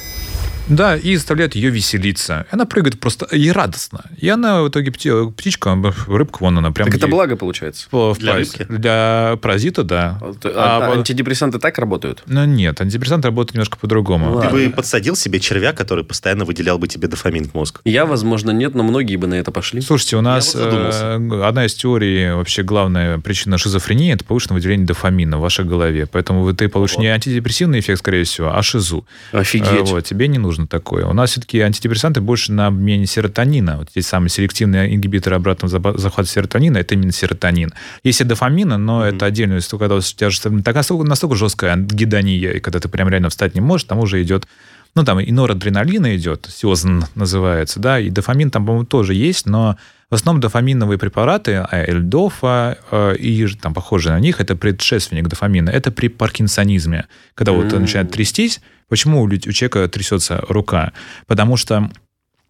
Да, 0.68 0.96
и 0.98 1.16
заставляет 1.16 1.56
ее 1.56 1.70
веселиться. 1.70 2.48
Она 2.50 2.66
прыгает 2.66 3.00
просто 3.00 3.26
и 3.28 3.50
радостно. 3.52 4.06
И 4.18 4.28
она 4.28 4.64
в 4.64 4.70
итоге 4.70 4.90
пти- 4.92 5.32
птичка, 5.32 5.78
рыбка, 6.08 6.38
вон 6.42 6.58
она 6.58 6.72
прям 6.72 6.88
Так 6.88 6.98
это 6.98 7.08
благо 7.08 7.36
получается. 7.36 7.88
в- 7.92 8.16
Для 8.18 8.34
пасть. 8.34 8.58
рыбки? 8.60 8.74
Для 8.74 9.38
паразита, 9.42 9.84
да. 9.84 10.20
А, 10.22 10.34
А, 10.56 10.88
а 10.88 10.98
антидепрессанты 10.98 11.60
так 11.60 11.78
работают? 11.78 12.24
Ну 12.26 12.46
нет, 12.46 12.82
антидепрессанты 12.82 13.28
работают 13.28 13.54
немножко 13.54 13.78
по-другому. 13.78 14.42
Ты 14.42 14.50
бы 14.50 14.70
подсадил 14.76 15.16
себе 15.16 15.40
червя, 15.40 15.72
который 15.72 16.04
постоянно 16.04 16.46
выделял 16.46 16.80
бы 16.80 16.88
тебе 16.88 17.08
дофамин 17.08 17.46
в 17.48 17.54
мозг. 17.54 17.82
Я, 17.86 18.06
возможно, 18.08 18.50
нет, 18.50 18.74
но 18.74 18.84
многие 18.84 19.18
бы 19.18 19.28
на 19.28 19.36
это 19.36 19.52
пошли. 19.52 19.82
Слушайте, 19.82 20.18
у 20.18 20.22
нас 20.22 20.56
вот 20.56 20.74
э, 20.74 21.44
одна 21.48 21.66
из 21.66 21.76
теорий, 21.76 22.32
вообще 22.32 22.64
главная 22.64 23.20
причина 23.20 23.58
шизофрении, 23.60 24.12
это 24.14 24.26
повышенное 24.26 24.56
выделение 24.56 24.88
дофамина 24.88 25.38
в 25.38 25.42
вашей 25.42 25.64
голове. 25.66 26.08
Поэтому 26.12 26.42
вы- 26.42 26.54
ты 26.56 26.70
получишь 26.70 26.98
не 26.98 27.08
антидепрессивный 27.08 27.82
эффект, 27.82 28.00
скорее 28.00 28.24
всего, 28.24 28.56
а 28.58 28.64
шизу. 28.64 29.06
Офигеть. 29.32 29.68
Э, 29.70 29.94
Вот, 29.96 30.04
тебе 30.04 30.28
не 30.28 30.40
нужно 30.40 30.55
такое. 30.68 31.06
У 31.06 31.14
нас 31.14 31.32
все-таки 31.32 31.60
антидепрессанты 31.60 32.22
больше 32.22 32.52
на 32.52 32.68
обмене 32.68 33.06
серотонина. 33.06 33.78
Вот 33.78 33.90
здесь 33.92 34.08
самые 34.08 34.30
селективные 34.30 34.96
ингибиторы 34.96 35.36
обратного 35.36 35.98
захвата 35.98 36.30
серотонина, 36.30 36.78
это 36.78 36.96
именно 36.96 37.12
серотонин. 37.12 37.74
Есть 38.04 38.22
и 38.22 38.24
дофамина, 38.24 38.78
но 38.78 39.06
это 39.06 39.26
отдельная 39.26 39.60
история, 39.60 39.82
когда 39.82 39.96
у 39.96 40.02
тебя 40.02 40.30
же 40.30 40.40
настолько, 40.50 41.04
настолько 41.04 41.36
жесткая 41.36 41.76
гидония, 41.78 42.54
и 42.54 42.60
когда 42.60 42.80
ты 42.80 42.90
прям 42.90 43.10
реально 43.10 43.30
встать 43.30 43.56
не 43.56 43.62
можешь, 43.62 43.86
там 43.86 44.00
уже 44.00 44.22
идет 44.24 44.48
ну, 44.96 45.04
там 45.04 45.20
и 45.20 45.30
норадреналина 45.30 46.16
идет, 46.16 46.48
сиозн 46.50 47.02
называется, 47.16 47.82
да, 47.82 48.00
и 48.00 48.10
дофамин 48.10 48.50
там, 48.50 48.66
по-моему, 48.66 48.86
тоже 48.86 49.14
есть, 49.14 49.46
но 49.46 49.78
в 50.10 50.14
основном 50.16 50.42
дофаминовые 50.42 50.98
препараты, 50.98 51.56
а, 51.56 51.84
эльдофа 51.86 52.78
э, 52.92 53.16
и 53.18 53.46
ж- 53.46 53.56
там 53.56 53.74
похожие 53.74 54.14
на 54.14 54.20
них, 54.20 54.40
это 54.40 54.56
предшественник 54.56 55.28
дофамина. 55.28 55.70
Это 55.70 55.92
при 55.92 56.08
паркинсонизме. 56.10 57.06
Когда 57.34 57.52
вот 57.54 57.74
М. 57.74 57.82
начинает 57.82 58.12
трястись, 58.12 58.62
почему 58.88 59.22
у, 59.22 59.26
у 59.26 59.38
человека 59.38 59.88
трясется 59.88 60.44
рука? 60.48 60.92
Потому 61.28 61.58
что 61.58 61.90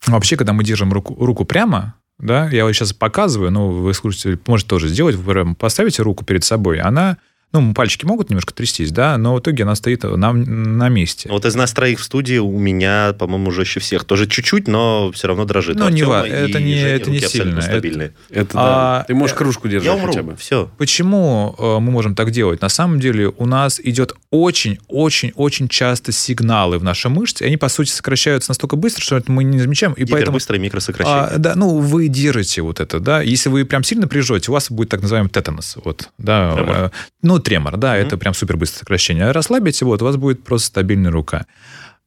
вообще, 0.08 0.36
когда 0.38 0.54
мы 0.54 0.64
держим 0.64 0.92
руку, 0.94 1.16
руку 1.24 1.46
прямо, 1.46 1.94
да, 2.20 2.50
я 2.50 2.66
вот 2.66 2.74
сейчас 2.74 2.94
показываю, 2.94 3.52
ну, 3.52 3.70
вы 3.70 3.94
слушайте, 3.94 4.40
можете 4.48 4.70
тоже 4.70 4.88
сделать, 4.90 5.16
вы 5.16 5.56
поставите 5.56 6.02
руку 6.04 6.24
перед 6.26 6.44
собой, 6.44 6.80
она, 6.80 7.18
ну, 7.56 7.74
пальчики 7.74 8.06
могут 8.06 8.30
немножко 8.30 8.54
трястись, 8.54 8.92
да, 8.92 9.18
но 9.18 9.36
в 9.36 9.40
итоге 9.40 9.64
она 9.64 9.76
стоит 9.76 10.04
на, 10.04 10.34
на 10.34 10.90
месте. 10.90 11.30
Вот 11.30 11.46
из 11.46 11.56
нас 11.56 11.72
троих 11.72 12.00
в 12.00 12.04
студии 12.04 12.38
у 12.38 12.58
меня, 12.60 13.14
по-моему, 13.18 13.50
жестче 13.52 13.80
всех. 13.80 14.04
Тоже 14.04 14.28
чуть-чуть, 14.28 14.68
но 14.68 15.12
все 15.14 15.28
равно 15.28 15.46
дрожит. 15.46 15.78
Ну, 15.78 15.88
не 15.90 16.02
Артема 16.02 16.20
ва- 16.20 16.28
и 16.28 16.30
это 16.32 16.60
не- 16.60 16.76
Жени 16.76 16.92
это 16.92 17.10
не 17.12 17.20
сильно. 17.20 17.62
стабильные. 17.62 18.14
Это 18.30 18.52
А, 18.56 19.00
да. 19.00 19.06
Ты 19.08 19.16
можешь 19.16 19.36
кружку 19.36 19.68
держать 19.70 19.86
Я 19.88 19.94
умру. 19.96 20.08
хотя 20.12 20.24
бы. 20.24 20.36
Все. 20.36 20.70
Почему 20.78 21.56
э, 21.58 21.80
мы 21.80 21.92
можем 21.92 22.14
так 22.16 22.32
делать? 22.32 22.62
На 22.62 22.70
самом 22.70 23.00
деле 23.00 23.30
у 23.38 23.46
нас 23.46 23.80
идет 23.82 24.14
очень-очень-очень 24.32 25.68
часто 25.68 26.12
сигналы 26.12 26.78
в 26.78 26.84
наши 26.84 27.10
мышцы, 27.10 27.44
и 27.44 27.48
они, 27.48 27.58
по 27.58 27.70
сути, 27.70 27.90
сокращаются 27.90 28.52
настолько 28.52 28.76
быстро, 28.76 29.02
что 29.02 29.18
это 29.18 29.32
мы 29.32 29.44
не 29.44 29.60
замечаем, 29.60 29.94
и 29.94 30.02
поэтому... 30.02 30.20
Гипербыстрое 30.22 30.60
микросокращение. 30.60 31.22
А, 31.22 31.38
да, 31.38 31.56
ну, 31.56 31.78
вы 31.80 32.08
держите 32.08 32.62
вот 32.62 32.80
это, 32.80 33.00
да. 33.00 33.22
Если 33.22 33.50
вы 33.50 33.66
прям 33.66 33.84
сильно 33.84 34.08
прижете, 34.08 34.52
у 34.52 34.54
вас 34.54 34.70
будет 34.72 34.90
так 34.90 35.02
называемый 35.02 35.30
тетанус. 35.30 35.78
Вот, 35.84 36.10
да, 36.18 36.56
э, 36.58 36.90
ну, 37.22 37.40
тремор, 37.46 37.78
да, 37.78 37.96
это 37.96 38.18
прям 38.18 38.34
супер 38.34 38.58
быстрое 38.58 38.80
сокращение. 38.80 39.32
Расслабите, 39.32 39.86
вот, 39.86 40.02
у 40.02 40.06
вас 40.06 40.18
будет 40.18 40.44
просто 40.44 40.68
стабильная 40.68 41.12
рука. 41.12 41.46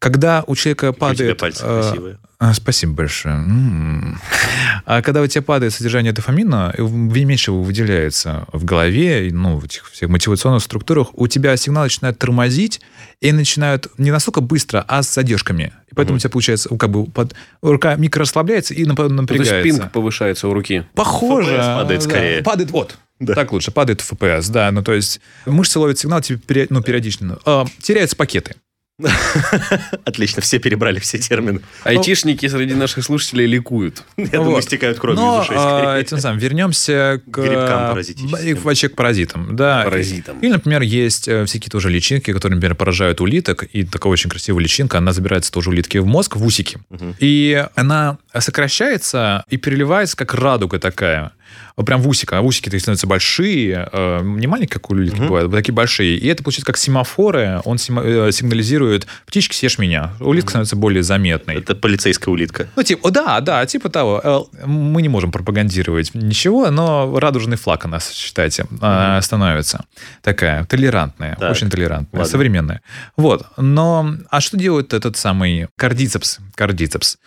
Когда 0.01 0.44
у 0.46 0.55
человека 0.55 0.92
Какие 0.92 0.96
у 0.96 1.01
падает... 1.01 1.38
пальцы 1.38 1.64
э, 1.64 1.83
красивые. 1.83 2.18
а, 2.38 2.55
Спасибо 2.55 2.92
большое. 2.92 3.35
М. 3.35 4.20
А 4.85 5.03
когда 5.03 5.22
у 5.22 5.27
тебя 5.27 5.42
падает 5.42 5.72
содержание 5.74 6.12
дофамина, 6.12 6.72
меньше 6.79 7.51
его 7.51 7.62
выделяется 7.64 8.46
в 8.53 8.64
голове, 8.64 9.27
и, 9.27 9.33
ну, 9.33 9.57
в 9.57 9.64
этих 9.64 9.90
всех 9.90 10.09
мотивационных 10.09 10.62
структурах, 10.62 11.09
у 11.14 11.27
тебя 11.27 11.57
сигнал 11.57 11.83
начинает 11.83 12.16
тормозить, 12.16 12.81
и 13.20 13.33
начинают 13.33 13.88
не 13.98 14.12
настолько 14.12 14.40
быстро, 14.40 14.85
а 14.87 15.03
с 15.03 15.12
задержками. 15.12 15.72
И 15.90 15.96
поэтому 15.96 16.16
у 16.16 16.20
тебя 16.20 16.31
получается, 16.31 16.68
как 16.77 16.90
бы 16.90 17.07
под- 17.07 17.35
рука 17.61 17.96
микро 17.96 18.20
расслабляется 18.20 18.74
и 18.74 18.85
нап- 18.85 19.03
Ну, 19.03 19.09
То 19.09 19.09
напрягается. 19.09 19.57
есть 19.57 19.79
пинг 19.81 19.90
повышается 19.90 20.46
у 20.46 20.55
руки. 20.55 20.87
Похоже. 20.94 21.55
FPS 21.57 21.74
падает 21.74 22.01
да. 22.05 22.09
скорее. 22.09 22.42
Падает, 22.44 22.70
вот. 22.70 22.98
Да. 23.20 23.35
Так 23.35 23.52
лучше, 23.52 23.70
падает 23.70 24.00
FPS, 24.00 24.50
да. 24.50 24.70
Ну, 24.70 24.83
то 24.83 24.92
есть 24.92 25.20
мышцы 25.46 25.78
ловят 25.78 25.98
сигнал 25.98 26.20
тебе 26.20 26.38
пере- 26.38 26.66
ну, 26.70 26.83
периодично. 26.83 27.38
А, 27.44 27.64
теряются 27.83 28.16
пакеты. 28.16 28.54
Отлично, 30.04 30.42
все 30.42 30.59
перебрали 30.59 30.98
все 30.98 31.18
термины. 31.18 31.61
Айтишники 31.85 32.46
среди 32.48 32.74
наших 32.74 33.04
слушателей 33.04 33.46
ликуют. 33.46 34.02
Я 34.16 34.26
думаю, 34.26 34.50
Вот. 34.52 34.64
стекают 34.64 34.98
кровью 34.98 35.20
Но, 35.22 35.38
из 35.38 35.44
ушей 35.44 35.57
а, 35.57 36.02
тем 36.02 36.18
самым 36.18 36.38
вернемся 36.38 37.22
к 37.24 37.38
Грибкам 37.38 37.90
паразитическим. 37.92 38.37
и 38.48 38.54
вообще 38.54 38.88
к 38.88 38.96
паразитам. 38.96 39.54
Да. 39.54 39.85
Паразитам. 39.85 40.40
Или, 40.40 40.50
например, 40.50 40.83
есть 40.83 41.28
э, 41.28 41.44
всякие 41.44 41.70
тоже 41.70 41.90
личинки, 41.90 42.33
которые, 42.33 42.57
например, 42.57 42.74
поражают 42.74 43.20
улиток, 43.20 43.62
и 43.72 43.85
такая 43.85 44.12
очень 44.12 44.31
красивая 44.31 44.62
личинка, 44.62 44.98
она 44.98 45.12
забирается 45.12 45.52
тоже 45.52 45.70
улитки 45.70 45.98
в 45.98 46.07
мозг, 46.07 46.35
в 46.37 46.44
усики. 46.44 46.78
И 47.20 47.64
она 47.76 48.18
сокращается 48.37 49.44
и 49.48 49.57
переливается, 49.59 50.16
как 50.16 50.35
радуга 50.35 50.78
такая. 50.81 51.33
Прям 51.85 52.01
в 52.03 52.09
усика. 52.09 52.39
А 52.39 52.41
усики 52.41 52.65
такие 52.65 52.81
становятся 52.81 53.07
большие, 53.07 53.89
э, 53.93 54.21
не 54.23 54.47
маленькие, 54.47 54.75
как 54.75 54.91
у 54.91 54.95
улитки 54.95 55.21
бывают, 55.21 55.53
а 55.53 55.57
такие 55.57 55.73
большие. 55.75 56.17
И 56.17 56.27
это 56.27 56.43
получается 56.43 56.67
как 56.67 56.77
семафоры, 56.77 57.61
он 57.65 57.77
э, 57.77 58.31
сигнализирует, 58.33 59.07
птички, 59.27 59.55
съешь 59.55 59.79
меня. 59.79 60.13
Улитка 60.21 60.51
становится 60.51 60.77
более 60.77 61.03
заметной. 61.03 61.57
Это 61.57 61.75
полицейская 61.75 62.33
улитка. 62.33 62.69
Ну, 62.77 62.83
типа, 62.83 63.11
да, 63.11 63.41
да, 63.41 63.65
типа 63.67 63.89
того. 63.91 64.21
Э, 64.53 64.67
Мы 64.67 65.03
не 65.03 65.09
можем 65.09 65.31
пропагандировать 65.31 66.15
ничего, 66.15 66.71
но 66.71 67.19
радужный 67.19 67.57
флаг 67.57 67.85
у 67.85 67.89
нас, 67.89 68.11
считайте, 68.13 68.67
э, 68.81 69.21
становится. 69.23 69.85
Такая 70.23 70.65
толерантная, 70.65 71.37
Так. 71.39 71.51
очень 71.53 71.71
толерантная, 71.71 72.21
Ладно. 72.21 72.31
современная. 72.31 72.81
Вот. 73.17 73.47
Но, 73.57 74.15
а 74.31 74.41
что 74.41 74.57
делает 74.57 74.93
этот 74.93 75.17
самый 75.17 75.69
кардицепс? 75.77 76.39
Кардицепс. 76.55 77.19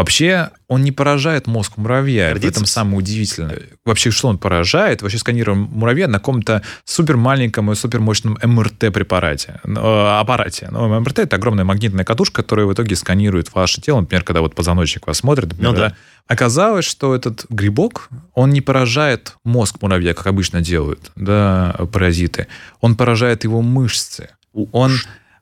Вообще, 0.00 0.50
он 0.66 0.82
не 0.82 0.92
поражает 0.92 1.46
мозг 1.46 1.76
муравья. 1.76 2.28
В 2.28 2.32
Кардицепс? 2.32 2.56
этом 2.56 2.66
самое 2.66 2.98
удивительное. 2.98 3.58
Вообще, 3.84 4.10
что 4.10 4.28
он 4.28 4.38
поражает? 4.38 5.02
Вообще, 5.02 5.18
сканируем 5.18 5.68
муравья 5.72 6.08
на 6.08 6.18
каком-то 6.18 6.62
супер 6.84 7.18
маленьком 7.18 7.70
и 7.70 7.74
супер 7.74 8.00
мощном 8.00 8.38
МРТ-препарате, 8.42 9.60
э, 9.62 10.18
аппарате. 10.20 10.68
Ну, 10.70 11.00
МРТ– 11.00 11.18
это 11.20 11.36
огромная 11.36 11.64
магнитная 11.64 12.04
катушка, 12.04 12.42
которая 12.42 12.64
в 12.66 12.72
итоге 12.72 12.96
сканирует 12.96 13.52
ваше 13.54 13.82
тело. 13.82 14.00
Например, 14.00 14.24
когда 14.24 14.40
вот 14.40 14.54
позвоночник 14.54 15.06
вас 15.06 15.18
смотрит, 15.18 15.50
например, 15.50 15.72
Ну 15.72 15.76
да. 15.76 15.88
да. 15.90 15.96
Оказалось, 16.26 16.84
что 16.84 17.14
этот 17.14 17.44
грибок, 17.50 18.08
он 18.34 18.50
не 18.50 18.60
поражает 18.60 19.34
мозг 19.44 19.82
муравья, 19.82 20.14
как 20.14 20.28
обычно 20.28 20.60
делают 20.62 21.10
да, 21.16 21.76
паразиты. 21.92 22.46
Он 22.80 22.94
поражает 22.94 23.44
его 23.44 23.60
мышцы. 23.60 24.30
Он 24.72 24.92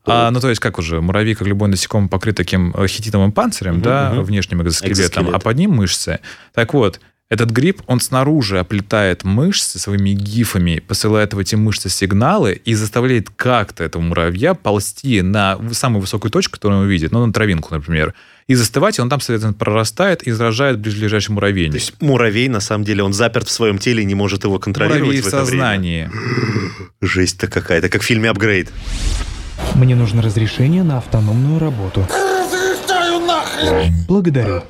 а, 0.08 0.30
ну, 0.30 0.40
то 0.40 0.48
есть, 0.48 0.60
как 0.60 0.78
уже, 0.78 1.00
муравей, 1.00 1.34
как 1.34 1.46
любой 1.46 1.68
насекомый, 1.68 2.08
покрыт 2.08 2.36
таким 2.36 2.74
э, 2.76 2.86
хитиновым 2.86 3.32
панцирем, 3.32 3.80
да, 3.80 4.12
мгм. 4.12 4.22
внешним 4.22 4.62
экзоскелетом, 4.62 5.00
Экзоскелет. 5.00 5.34
а 5.34 5.38
под 5.38 5.56
ним 5.56 5.72
мышцы. 5.72 6.20
Так 6.54 6.74
вот, 6.74 7.00
этот 7.30 7.50
гриб, 7.50 7.82
он 7.86 8.00
снаружи 8.00 8.58
оплетает 8.58 9.22
мышцы 9.22 9.78
своими 9.78 10.10
гифами, 10.10 10.78
посылает 10.86 11.34
в 11.34 11.38
эти 11.38 11.56
мышцы 11.56 11.90
сигналы 11.90 12.58
и 12.64 12.72
заставляет 12.72 13.28
как-то 13.28 13.84
этого 13.84 14.00
муравья 14.00 14.54
ползти 14.54 15.20
на 15.20 15.58
самую 15.72 16.00
высокую 16.00 16.30
точку, 16.30 16.54
которую 16.54 16.80
он 16.80 16.86
увидит, 16.86 17.12
ну, 17.12 17.26
на 17.26 17.32
травинку, 17.32 17.74
например, 17.74 18.14
и 18.46 18.54
заставать, 18.54 18.98
и 18.98 19.02
он 19.02 19.10
там, 19.10 19.20
соответственно, 19.20 19.52
прорастает 19.52 20.22
и 20.22 20.30
заражает 20.30 20.78
ближайший 20.78 21.32
муравейник. 21.32 21.72
То 21.72 21.78
есть 21.78 22.00
муравей, 22.00 22.48
на 22.48 22.60
самом 22.60 22.84
деле, 22.84 23.02
он 23.02 23.12
заперт 23.12 23.46
в 23.46 23.50
своем 23.50 23.76
теле 23.76 24.02
и 24.02 24.06
не 24.06 24.14
может 24.14 24.44
его 24.44 24.58
контролировать 24.58 25.02
Муравей 25.02 25.20
в 25.20 25.24
в 25.24 25.28
это 25.28 25.44
время. 25.44 25.50
сознании. 25.50 26.10
Жесть-то 27.02 27.48
какая-то, 27.48 27.90
как 27.90 28.00
в 28.00 28.06
фильме 28.06 28.30
«Апгрейд». 28.30 28.72
Мне 29.74 29.94
нужно 29.94 30.22
разрешение 30.22 30.82
на 30.82 30.98
автономную 30.98 31.58
работу. 31.58 32.06
Разрешаю 32.08 33.20
нахрен! 33.20 33.94
Благодарю. 34.08 34.62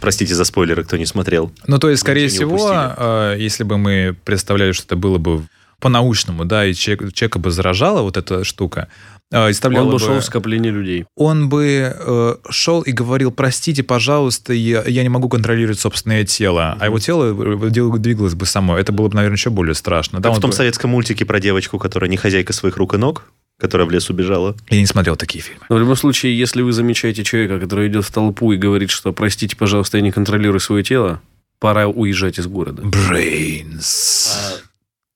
Простите 0.00 0.34
за 0.34 0.44
спойлеры, 0.44 0.84
кто 0.84 0.98
не 0.98 1.06
смотрел. 1.06 1.50
Ну, 1.66 1.78
то 1.78 1.88
есть, 1.88 2.02
скорее 2.02 2.28
всего, 2.28 2.70
э, 2.70 3.36
если 3.38 3.64
бы 3.64 3.78
мы 3.78 4.14
представляли, 4.24 4.72
что 4.72 4.84
это 4.84 4.96
было 4.96 5.16
бы 5.16 5.44
по-научному, 5.80 6.44
да, 6.44 6.66
и 6.66 6.74
человек, 6.74 7.14
человека 7.14 7.38
бы 7.38 7.50
заражала 7.50 8.02
вот 8.02 8.16
эта 8.16 8.44
штука, 8.44 8.88
заставляла 9.30 9.86
Он 9.86 9.92
бы 9.92 9.98
шел 9.98 10.20
в 10.20 10.24
скопление 10.24 10.70
людей. 10.72 11.06
он 11.16 11.48
бы 11.48 11.92
э, 11.96 12.34
шел 12.50 12.82
и 12.82 12.92
говорил, 12.92 13.30
простите, 13.32 13.82
пожалуйста, 13.82 14.52
я, 14.52 14.82
я 14.86 15.02
не 15.02 15.08
могу 15.08 15.28
контролировать 15.28 15.80
собственное 15.80 16.24
тело, 16.24 16.76
а 16.80 16.84
его 16.86 16.98
тело 16.98 17.32
э, 17.32 17.70
двигалось 17.98 18.34
бы 18.34 18.46
само. 18.46 18.76
Это 18.78 18.92
было 18.92 19.08
бы, 19.08 19.14
наверное, 19.16 19.36
еще 19.36 19.50
более 19.50 19.74
страшно. 19.74 20.20
Да, 20.20 20.28
Как 20.30 20.38
в 20.38 20.40
том 20.40 20.50
бы- 20.50 20.56
советском 20.56 20.90
мультике 20.90 21.24
про 21.24 21.40
девочку, 21.40 21.78
которая 21.78 22.10
не 22.10 22.16
хозяйка 22.16 22.52
своих 22.52 22.76
рук 22.76 22.94
и 22.94 22.96
ног, 22.96 23.24
которая 23.58 23.86
в 23.86 23.90
лес 23.90 24.10
убежала. 24.10 24.56
Я 24.68 24.78
не 24.80 24.86
смотрел 24.86 25.16
такие 25.16 25.42
фильмы. 25.42 25.60
Но 25.68 25.76
в 25.76 25.78
любом 25.78 25.96
случае, 25.96 26.36
если 26.38 26.62
вы 26.62 26.72
замечаете 26.72 27.24
человека, 27.24 27.58
который 27.60 27.88
идет 27.88 28.04
в 28.04 28.10
толпу 28.12 28.52
и 28.52 28.56
говорит, 28.56 28.90
что 28.90 29.12
простите, 29.12 29.56
пожалуйста, 29.56 29.96
я 29.96 30.02
не 30.02 30.10
контролирую 30.12 30.60
свое 30.60 30.82
тело, 30.82 31.20
пора 31.60 31.86
уезжать 31.88 32.38
из 32.38 32.46
города. 32.46 32.82
Brains. 32.82 34.60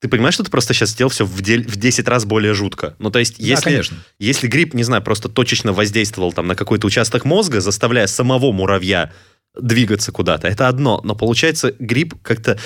Ты 0.00 0.08
понимаешь, 0.08 0.34
что 0.34 0.44
ты 0.44 0.50
просто 0.50 0.74
сейчас 0.74 0.90
сделал 0.90 1.10
все 1.10 1.24
в, 1.24 1.40
де- 1.42 1.58
в 1.62 1.76
10 1.76 2.06
раз 2.06 2.24
более 2.24 2.54
жутко? 2.54 2.94
Ну, 3.00 3.10
то 3.10 3.18
есть, 3.18 3.38
Да, 3.38 3.44
если, 3.44 3.64
конечно. 3.64 3.96
если 4.20 4.46
грипп, 4.46 4.74
не 4.74 4.84
знаю, 4.84 5.02
просто 5.02 5.28
точечно 5.28 5.72
воздействовал 5.72 6.32
там 6.32 6.46
на 6.46 6.54
какой-то 6.54 6.86
участок 6.86 7.24
мозга, 7.24 7.60
заставляя 7.60 8.06
самого 8.06 8.52
муравья 8.52 9.12
двигаться 9.58 10.12
куда-то, 10.12 10.46
это 10.46 10.68
одно. 10.68 11.00
Но 11.02 11.14
получается, 11.16 11.74
грипп 11.78 12.14
как-то... 12.22 12.58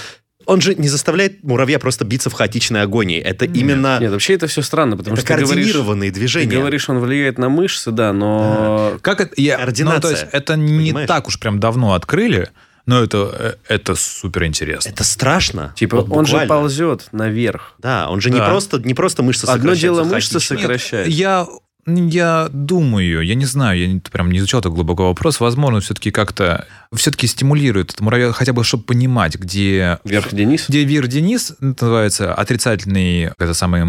Он 0.45 0.61
же 0.61 0.75
не 0.75 0.89
заставляет 0.89 1.45
муравья 1.45 1.79
просто 1.79 2.05
биться 2.05 2.29
в 2.29 2.33
хаотичной 2.33 2.83
агонии. 2.83 3.21
Это 3.21 3.45
именно... 3.45 3.99
Нет, 4.01 4.11
вообще 4.11 4.35
это 4.35 4.49
все 4.49 4.61
странно, 4.61 4.97
потому 4.97 5.15
это 5.15 5.25
что 5.25 5.37
ты 5.37 5.45
говоришь, 5.45 5.67
координированные 5.67 6.11
ты 6.11 6.19
движения. 6.19 6.51
говоришь, 6.59 6.89
он 6.91 6.99
влияет 6.99 7.39
на 7.39 7.49
мышцы, 7.49 7.93
да, 7.93 8.13
но 8.13 8.99
Как 9.03 9.21
это? 9.21 9.33
Я, 9.41 9.57
Координация. 9.57 9.95
Ну, 9.97 10.01
то 10.03 10.11
есть 10.11 10.27
это 10.33 10.57
не 10.57 10.79
Понимаешь? 10.89 11.07
так 11.09 11.29
уж 11.29 11.39
прям 11.39 11.61
давно 11.61 11.95
открыли, 11.95 12.51
но 12.87 13.03
это, 13.03 13.57
э, 13.69 13.75
это 13.75 13.95
супер 13.95 14.45
интересно. 14.45 14.89
Это 14.91 15.05
страшно. 15.05 15.73
типа 15.77 15.99
Вот 16.03 16.07
он 16.17 16.27
же 16.27 16.33
буквально. 16.33 16.49
ползет 16.55 17.09
наверх. 17.13 17.75
Да, 17.79 18.09
он 18.09 18.21
же 18.21 18.31
не 18.31 18.39
Да. 18.39 18.47
просто, 18.49 18.79
не 18.79 18.95
просто 18.95 19.23
мышцы 19.23 19.45
Одно 19.45 19.55
сокращаются 19.75 19.83
дело 20.03 20.05
мышцы 20.15 20.33
хаотично. 20.33 20.57
сокращает. 20.59 21.09
Я, 21.09 21.47
я 21.87 22.49
думаю, 22.53 23.23
я 23.25 23.35
не 23.35 23.45
знаю, 23.45 23.81
я 23.81 23.87
не- 23.89 23.99
прям 24.01 24.31
не 24.31 24.39
изучал 24.39 24.61
так 24.61 24.73
глубоко 24.73 25.09
вопрос, 25.09 25.41
возможно, 25.41 25.81
все-таки 25.81 26.11
как-то 26.13 26.67
все-таки 26.95 27.27
стимулирует 27.27 27.93
это 27.93 28.05
муравья, 28.05 28.31
хотя 28.33 28.53
бы 28.53 28.63
чтобы 28.65 28.85
понимать, 28.85 29.37
где 29.37 29.99
Вверх 30.05 30.33
Денис. 30.33 30.67
где 30.69 30.85
вир 30.85 31.07
Денис 31.09 31.51
это 31.61 31.85
называется 31.87 32.35
отрицательный 32.35 33.31
это 33.39 33.55
самый 33.55 33.83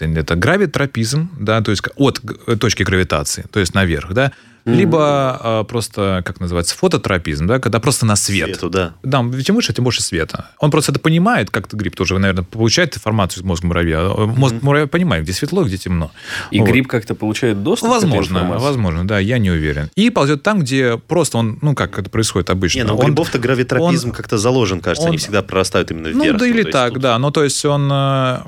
это 0.00 0.34
гравитропизм, 0.34 1.30
да, 1.38 1.60
то 1.62 1.70
есть 1.70 1.82
от 1.96 2.20
точки 2.60 2.82
гравитации, 2.82 3.44
то 3.52 3.60
есть 3.60 3.74
наверх, 3.74 4.12
да, 4.12 4.32
либо 4.66 5.38
а, 5.40 5.64
просто 5.64 6.22
как 6.26 6.40
называется 6.40 6.76
фототропизм, 6.76 7.46
да, 7.46 7.58
когда 7.60 7.80
просто 7.80 8.04
на 8.04 8.16
свет. 8.16 8.46
Свету, 8.48 8.68
да. 8.68 8.94
Да, 9.02 9.24
чем 9.44 9.56
выше, 9.56 9.72
тем 9.72 9.84
больше 9.84 10.02
света. 10.02 10.50
Он 10.58 10.70
просто 10.70 10.92
это 10.92 11.00
понимает, 11.00 11.50
как-то 11.50 11.76
гриб 11.76 11.94
тоже, 11.96 12.18
наверное, 12.18 12.44
получает 12.44 12.96
информацию 12.96 13.42
из 13.42 13.46
мозга 13.46 13.66
муравья. 13.68 14.02
Мозг 14.02 14.56
муравья 14.62 14.86
понимает, 14.86 15.22
где 15.24 15.32
светло, 15.32 15.64
где 15.64 15.76
темно. 15.78 16.10
И 16.50 16.58
Вот. 16.60 16.68
гриб 16.68 16.88
как-то 16.88 17.14
получает 17.14 17.62
доступ 17.62 17.90
к 17.90 17.92
этой 17.96 18.02
Возможно, 18.06 18.58
возможно, 18.58 19.06
да, 19.06 19.18
я 19.18 19.38
не 19.38 19.50
уверен. 19.50 19.88
И 19.94 20.10
ползет 20.10 20.42
там, 20.42 20.60
где 20.60 20.98
просто 20.98 21.38
он, 21.38 21.58
ну, 21.62 21.74
как 21.74 21.98
это 21.98 22.10
происходит 22.10 22.50
обычно. 22.50 22.78
Не, 22.80 22.84
ну 22.84 22.94
у 22.94 22.98
Он- 22.98 23.06
грибов-то 23.06 23.38
гравитропизм 23.38 24.10
как-то 24.12 24.36
заложен, 24.36 24.80
кажется. 24.80 25.04
он- 25.04 25.08
Они 25.10 25.18
всегда 25.18 25.42
прорастают 25.42 25.90
именно 25.90 26.08
Ну, 26.10 26.24
вверх. 26.24 26.38
да 26.38 26.46
или 26.46 26.62
то 26.64 26.70
так, 26.72 26.92
тут- 26.94 27.02
да. 27.02 27.18
Ну, 27.18 27.30
то 27.30 27.44
есть 27.44 27.64
он, 27.64 27.88
э, 27.92 28.38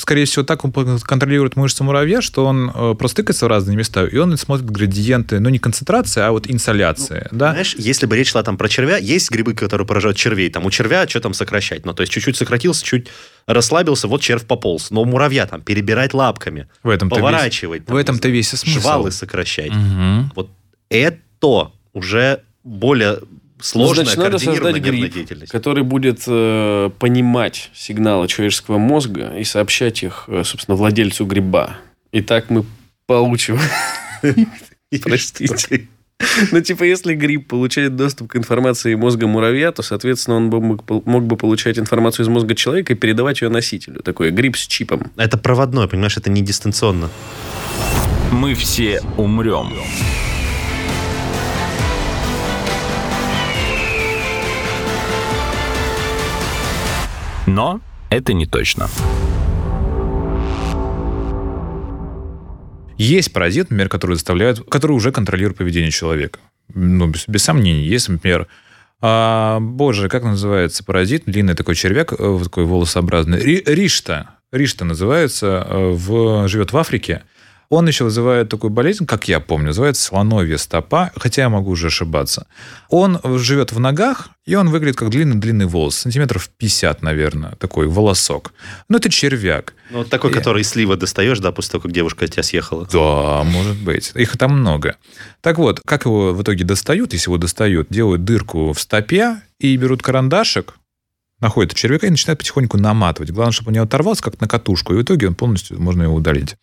скорее 0.00 0.24
всего, 0.24 0.44
так 0.44 0.64
он 0.64 0.72
контролирует 0.72 1.56
мышцы 1.56 1.84
муравья, 1.84 2.20
что 2.20 2.46
он 2.46 2.70
э, 2.74 2.94
просто 2.98 3.16
тыкается 3.22 3.46
в 3.46 3.48
разные 3.48 3.76
места, 3.76 4.04
и 4.04 4.16
он 4.16 4.36
смотрит 4.36 4.70
градиенты, 4.70 5.38
ну, 5.40 5.48
не 5.48 5.58
концентрации, 5.58 6.20
а 6.22 6.30
вот 6.32 6.50
инсоляции, 6.50 7.28
да. 7.30 7.52
Знаешь, 7.52 7.74
если 7.78 8.06
бы 8.06 8.16
речь 8.16 8.30
шла 8.30 8.42
там 8.42 8.56
про 8.56 8.68
червя, 8.68 8.96
есть 8.96 9.30
грибы, 9.30 9.54
которые 9.54 9.86
поражают 9.86 10.16
червей. 10.16 10.50
Там 10.50 10.66
у 10.66 10.70
червя 10.70 11.06
что 11.06 11.20
там 11.20 11.34
сокращать? 11.34 11.84
Ну, 11.86 11.92
то 11.94 12.02
есть 12.02 12.12
чуть-чуть 12.12 12.36
сократился, 12.36 12.84
чуть 12.84 13.08
расслабился, 13.46 14.08
вот 14.08 14.20
червь 14.22 14.44
пополз. 14.46 14.90
Но 14.90 15.02
у 15.02 15.04
муравья 15.04 15.46
там 15.46 15.62
перебирать 15.62 16.14
лапками, 16.14 16.68
В 16.82 16.88
весь, 16.88 17.10
поворачивать. 17.10 17.86
там, 17.86 17.96
в 17.96 17.98
этом-то 17.98 18.28
весь 18.28 18.48
смысл. 18.48 18.80
Жвалы 18.80 19.10
сокращать. 19.10 19.70
Мгм. 19.72 20.32
Вот 20.34 20.50
это 20.88 21.70
уже 21.92 22.42
более 22.64 23.20
сложная 23.60 24.04
Значит, 24.04 24.18
надо 24.18 24.38
создать 24.38 24.82
деятельность. 24.82 25.52
который 25.52 25.82
будет 25.82 26.22
э, 26.26 26.90
понимать 26.98 27.70
сигналы 27.74 28.28
человеческого 28.28 28.78
мозга 28.78 29.32
и 29.38 29.44
сообщать 29.44 30.02
их, 30.02 30.24
э, 30.28 30.42
собственно, 30.44 30.76
владельцу 30.76 31.24
гриба. 31.26 31.76
И 32.12 32.22
так 32.22 32.50
мы 32.50 32.64
получим... 33.06 33.58
Простите. 35.02 35.88
Ну, 36.52 36.60
типа, 36.60 36.84
если 36.84 37.14
гриб 37.14 37.48
получает 37.48 37.96
доступ 37.96 38.32
к 38.32 38.36
информации 38.36 38.94
мозга 38.94 39.26
муравья, 39.26 39.72
то, 39.72 39.82
соответственно, 39.82 40.36
он 40.36 40.50
бы 40.50 40.60
мог, 40.60 40.84
мог 41.06 41.24
бы 41.24 41.36
получать 41.36 41.78
информацию 41.78 42.24
из 42.24 42.28
мозга 42.28 42.54
человека 42.54 42.92
и 42.92 42.96
передавать 42.96 43.40
ее 43.40 43.48
носителю. 43.48 44.02
Такой 44.02 44.30
гриб 44.30 44.56
с 44.56 44.66
чипом. 44.66 45.10
Это 45.16 45.38
проводной, 45.38 45.88
понимаешь, 45.88 46.16
это 46.16 46.30
не 46.30 46.42
дистанционно. 46.42 47.08
Мы 48.30 48.54
все 48.54 49.00
умрем. 49.16 49.72
Но 57.50 57.80
это 58.10 58.32
не 58.32 58.46
точно. 58.46 58.88
Есть 62.96 63.32
паразит, 63.32 63.70
например, 63.70 63.88
который 63.88 64.14
заставляет, 64.14 64.60
который 64.68 64.92
уже 64.92 65.10
контролирует 65.10 65.56
поведение 65.58 65.90
человека. 65.90 66.38
Ну, 66.72 67.08
без, 67.08 67.26
без 67.26 67.42
сомнений. 67.42 67.82
Есть, 67.82 68.08
например, 68.08 68.46
а, 69.00 69.58
боже, 69.58 70.08
как 70.08 70.22
называется 70.22 70.84
паразит? 70.84 71.24
Длинный 71.26 71.54
такой 71.54 71.74
червяк, 71.74 72.12
э, 72.12 72.16
вот 72.18 72.44
такой 72.44 72.66
волосообразный. 72.66 73.40
Ри- 73.40 73.64
ришта. 73.66 74.36
Ришта 74.52 74.84
называется, 74.84 75.66
э, 75.68 75.90
в, 75.92 76.46
живет 76.46 76.72
в 76.72 76.76
Африке. 76.76 77.22
Он 77.70 77.86
еще 77.86 78.02
вызывает 78.02 78.48
такую 78.48 78.70
болезнь, 78.72 79.06
как 79.06 79.28
я 79.28 79.38
помню, 79.38 79.68
называется 79.68 80.02
слоновья 80.02 80.58
стопа, 80.58 81.12
хотя 81.16 81.42
я 81.42 81.48
могу 81.48 81.70
уже 81.70 81.86
ошибаться. 81.86 82.48
Он 82.88 83.20
живет 83.38 83.70
в 83.70 83.78
ногах, 83.78 84.30
и 84.44 84.56
он 84.56 84.70
выглядит 84.70 84.96
как 84.96 85.08
длинный-длинный 85.10 85.66
волос, 85.66 85.94
сантиметров 85.98 86.50
50, 86.58 87.00
наверное, 87.02 87.52
такой 87.60 87.86
волосок. 87.86 88.52
Но 88.88 88.96
это 88.96 89.08
червяк. 89.08 89.74
Ну, 89.92 89.98
вот 89.98 90.10
такой, 90.10 90.32
И- 90.32 90.34
который 90.34 90.64
слива 90.64 90.96
достаешь, 90.96 91.38
да, 91.38 91.52
после 91.52 91.70
того, 91.72 91.82
как 91.82 91.92
девушка 91.92 92.24
от 92.24 92.32
тебя 92.32 92.42
съехала. 92.42 92.88
Да, 92.92 93.44
может 93.44 93.76
быть. 93.76 94.10
Их 94.16 94.36
там 94.36 94.58
много. 94.58 94.96
Так 95.40 95.58
вот, 95.58 95.80
как 95.86 96.06
его 96.06 96.34
в 96.34 96.42
итоге 96.42 96.64
достают, 96.64 97.12
если 97.12 97.28
его 97.28 97.38
достают, 97.38 97.86
делают 97.88 98.24
дырку 98.24 98.72
в 98.72 98.80
стопе 98.80 99.42
и 99.60 99.76
берут 99.76 100.02
карандашик, 100.02 100.74
находят 101.38 101.72
червяка 101.74 102.08
и 102.08 102.10
начинают 102.10 102.40
потихоньку 102.40 102.78
наматывать. 102.78 103.30
Главное, 103.30 103.52
чтобы 103.52 103.68
он 103.68 103.74
не 103.74 103.78
оторвался, 103.78 104.24
как 104.24 104.40
на 104.40 104.48
катушку, 104.48 104.92
и 104.92 104.96
в 104.96 105.02
итоге 105.02 105.28
он 105.28 105.36
полностью, 105.36 105.80
можно 105.80 106.02
его 106.02 106.14
удалить. 106.16 106.56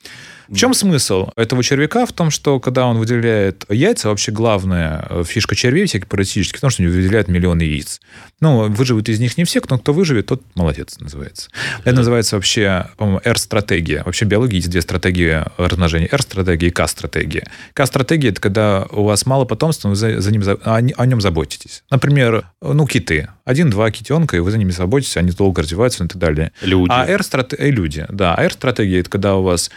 В 0.47 0.55
чем 0.55 0.73
смысл 0.73 1.29
этого 1.35 1.63
червяка? 1.63 2.05
В 2.05 2.13
том, 2.13 2.31
что 2.31 2.59
когда 2.59 2.85
он 2.85 2.97
выделяет 2.97 3.65
яйца, 3.69 4.09
вообще 4.09 4.31
главная 4.31 5.05
э, 5.09 5.23
фишка 5.25 5.55
червей 5.55 5.85
всяких 5.85 6.07
паразитических, 6.07 6.57
в 6.57 6.61
том, 6.61 6.69
что 6.69 6.83
они 6.83 6.91
выделяют 6.91 7.27
миллионы 7.27 7.63
яиц. 7.63 7.99
Ну, 8.39 8.69
выживут 8.69 9.09
из 9.09 9.19
них 9.19 9.37
не 9.37 9.43
все, 9.43 9.61
но 9.69 9.77
кто 9.77 9.93
выживет, 9.93 10.27
тот 10.27 10.41
молодец 10.55 10.99
называется. 10.99 11.49
Это 11.83 11.95
называется 11.95 12.35
вообще, 12.35 12.87
по-моему, 12.97 13.19
R-стратегия. 13.23 14.03
Вообще 14.05 14.25
в 14.25 14.27
биологии 14.27 14.57
есть 14.57 14.69
две 14.69 14.81
стратегии 14.81 15.43
размножения. 15.57 16.07
R-стратегия 16.11 16.67
и 16.67 16.71
K-стратегия. 16.71 17.47
K-стратегия– 17.73 18.29
это 18.29 18.41
когда 18.41 18.85
у 18.91 19.03
вас 19.03 19.25
мало 19.25 19.45
потомства, 19.45 19.89
вы 19.89 19.95
за, 19.95 20.21
за 20.21 20.31
ним, 20.31 20.43
за- 20.43 20.59
о, 20.63 20.75
о 20.75 21.05
нем 21.05 21.19
заботитесь. 21.19 21.83
Например, 21.89 22.45
ну, 22.61 22.85
киты. 22.85 23.29
Один-два 23.43 23.89
китенка, 23.91 24.37
и 24.37 24.39
вы 24.39 24.51
за 24.51 24.57
ними 24.57 24.71
заботитесь, 24.71 25.17
они 25.17 25.31
долго 25.31 25.61
развиваются 25.61 26.03
и 26.03 26.07
так 26.07 26.17
далее. 26.17 26.51
Люди. 26.61 26.91
А 26.91 27.05
R-стратегия... 27.05 27.71
люди, 27.71 28.05
да. 28.09 28.35
А 28.35 28.43
R-стратегия– 28.43 28.99
это 29.01 29.09
когда 29.09 29.35
у 29.35 29.43
вас 29.43 29.71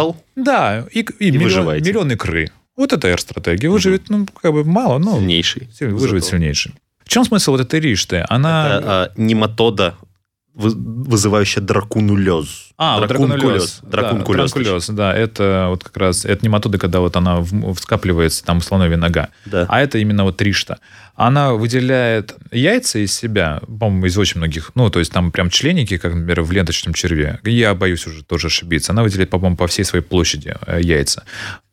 Разбросал? 0.00 0.24
да, 0.36 0.86
и, 0.92 1.00
и, 1.00 1.30
миллион- 1.30 1.42
выживаете. 1.44 1.88
миллион 1.90 2.12
икры. 2.12 2.50
Вот 2.76 2.92
это 2.92 3.08
R-стратегия. 3.08 3.68
Выживет, 3.70 4.08
ну, 4.08 4.26
как 4.40 4.52
бы 4.52 4.64
мало, 4.64 4.98
но 4.98 5.18
Сильнейший. 5.18 5.68
силь- 5.76 5.88
выживет 5.90 6.22
Зато. 6.24 6.36
сильнейший. 6.36 6.74
В 7.04 7.08
чем 7.08 7.24
смысл 7.24 7.52
вот 7.52 7.60
этой 7.60 7.80
ришты? 7.80 8.24
Она... 8.28 8.76
Это 8.78 9.02
а, 9.04 9.12
нематода, 9.16 9.94
вы- 10.00 10.07
вызывающая 10.58 11.62
дракунулез. 11.62 12.68
А, 12.76 12.98
вот 12.98 13.08
дракункулез. 13.08 13.80
Да, 13.82 13.90
дракункулез, 13.90 14.88
да, 14.88 15.14
это 15.14 15.66
вот 15.68 15.84
как 15.84 15.96
раз, 15.96 16.24
это 16.24 16.44
нематода, 16.44 16.78
когда 16.78 17.00
вот 17.00 17.16
она 17.16 17.40
в- 17.40 17.76
скапливается, 17.76 18.44
там, 18.44 18.60
слоновья 18.60 18.96
нога. 18.96 19.28
Да. 19.46 19.66
А 19.68 19.80
это 19.80 19.98
именно 19.98 20.24
вот 20.24 20.40
ришта. 20.42 20.78
Она 21.14 21.54
выделяет 21.54 22.36
яйца 22.52 22.98
из 22.98 23.12
себя, 23.14 23.60
по-моему, 23.66 24.06
из 24.06 24.18
очень 24.18 24.38
многих, 24.38 24.72
ну, 24.74 24.90
то 24.90 24.98
есть 24.98 25.12
там 25.12 25.32
прям 25.32 25.50
членники, 25.50 25.96
как, 25.96 26.14
например, 26.14 26.42
в 26.42 26.52
ленточном 26.52 26.94
черве. 26.94 27.40
Я 27.44 27.74
боюсь 27.74 28.06
уже 28.06 28.22
тоже 28.24 28.48
ошибиться. 28.48 28.92
Она 28.92 29.02
выделяет, 29.02 29.30
по-моему, 29.30 29.56
по 29.56 29.66
всей 29.66 29.84
своей 29.84 30.04
площади 30.04 30.54
э, 30.66 30.80
яйца. 30.82 31.24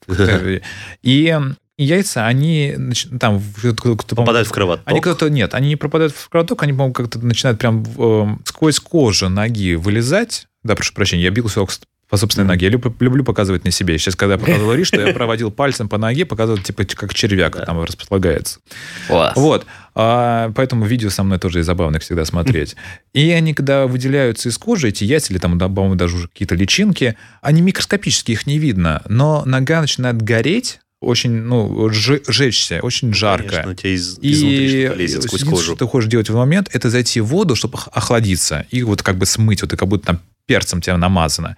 И 1.03 1.39
яйца, 1.77 2.25
они 2.25 2.75
там... 3.19 3.41
кто- 3.57 3.73
кто- 3.73 3.95
кто- 3.95 4.15
Попадают 4.15 4.47
в 4.47 4.51
кровоток. 4.51 4.83
Они 4.87 5.01
кто-то 5.01 5.29
нет, 5.29 5.53
они 5.53 5.69
не 5.69 5.75
пропадают 5.75 6.13
в 6.13 6.29
кровоток, 6.29 6.63
они, 6.63 6.73
по-моему, 6.73 6.93
как-то 6.93 7.19
начинают 7.19 7.59
прям 7.59 7.83
э, 7.97 8.35
сквозь 8.45 8.79
кожу 8.79 9.29
ноги 9.29 9.75
вылезать. 9.75 10.47
Да, 10.63 10.75
прошу 10.75 10.93
прощения, 10.93 11.23
я 11.23 11.31
бился 11.31 11.61
об 11.61 11.69
по 12.09 12.17
собственной 12.17 12.47
ноге. 12.47 12.67
Я 12.67 12.71
люблю, 12.71 12.95
люблю 12.99 13.23
показывать 13.23 13.65
на 13.65 13.71
себе. 13.71 13.97
Сейчас, 13.97 14.15
когда 14.15 14.35
я 14.35 14.39
показывал 14.39 14.73
Риш, 14.73 14.87
что 14.87 15.01
я 15.01 15.11
проводил 15.13 15.49
пальцем 15.51 15.89
по 15.89 15.97
ноге, 15.97 16.25
показывал, 16.25 16.59
типа, 16.59 16.83
как 16.85 17.13
червяк 17.13 17.65
там 17.65 17.81
располагается. 17.81 18.59
Класс. 19.07 19.35
Вот. 19.35 19.65
А, 19.95 20.51
поэтому 20.55 20.85
видео 20.85 21.09
со 21.09 21.23
мной 21.23 21.39
тоже 21.39 21.59
и 21.59 21.63
забавно 21.63 21.99
всегда 21.99 22.23
смотреть. 22.25 22.75
И 23.13 23.31
они, 23.31 23.53
когда 23.53 23.87
выделяются 23.87 24.49
из 24.49 24.57
кожи, 24.57 24.89
эти 24.89 25.03
яйца, 25.03 25.33
или 25.33 25.39
там, 25.39 25.57
по-моему, 25.57 25.95
даже 25.95 26.15
уже 26.17 26.27
какие-то 26.27 26.53
личинки, 26.55 27.17
они 27.41 27.61
микроскопически, 27.61 28.33
их 28.33 28.45
не 28.45 28.59
видно. 28.59 29.01
Но 29.09 29.43
нога 29.45 29.81
начинает 29.81 30.21
гореть, 30.21 30.81
очень, 31.05 31.31
ну, 31.31 31.89
жечься, 31.89 32.79
очень 32.81 33.13
жарко. 33.13 33.49
Конечно, 33.49 33.75
тебя 33.75 33.93
из, 33.93 34.17
И 34.19 34.29
лезет 34.95 35.23
сквозь 35.23 35.41
единственное, 35.41 35.51
кожу. 35.51 35.63
что 35.63 35.75
ты 35.75 35.85
хочешь 35.87 36.09
делать 36.09 36.29
в 36.29 36.35
момент, 36.35 36.69
это 36.73 36.89
зайти 36.89 37.21
в 37.21 37.25
воду, 37.27 37.55
чтобы 37.55 37.75
ох- 37.75 37.89
охладиться, 37.91 38.65
и 38.71 38.83
вот 38.83 39.01
как 39.03 39.17
бы 39.17 39.25
смыть, 39.25 39.61
вот 39.61 39.73
и 39.73 39.77
как 39.77 39.87
будто 39.87 40.07
там 40.07 40.19
перцем 40.47 40.81
тебя 40.81 40.97
намазано. 40.97 41.57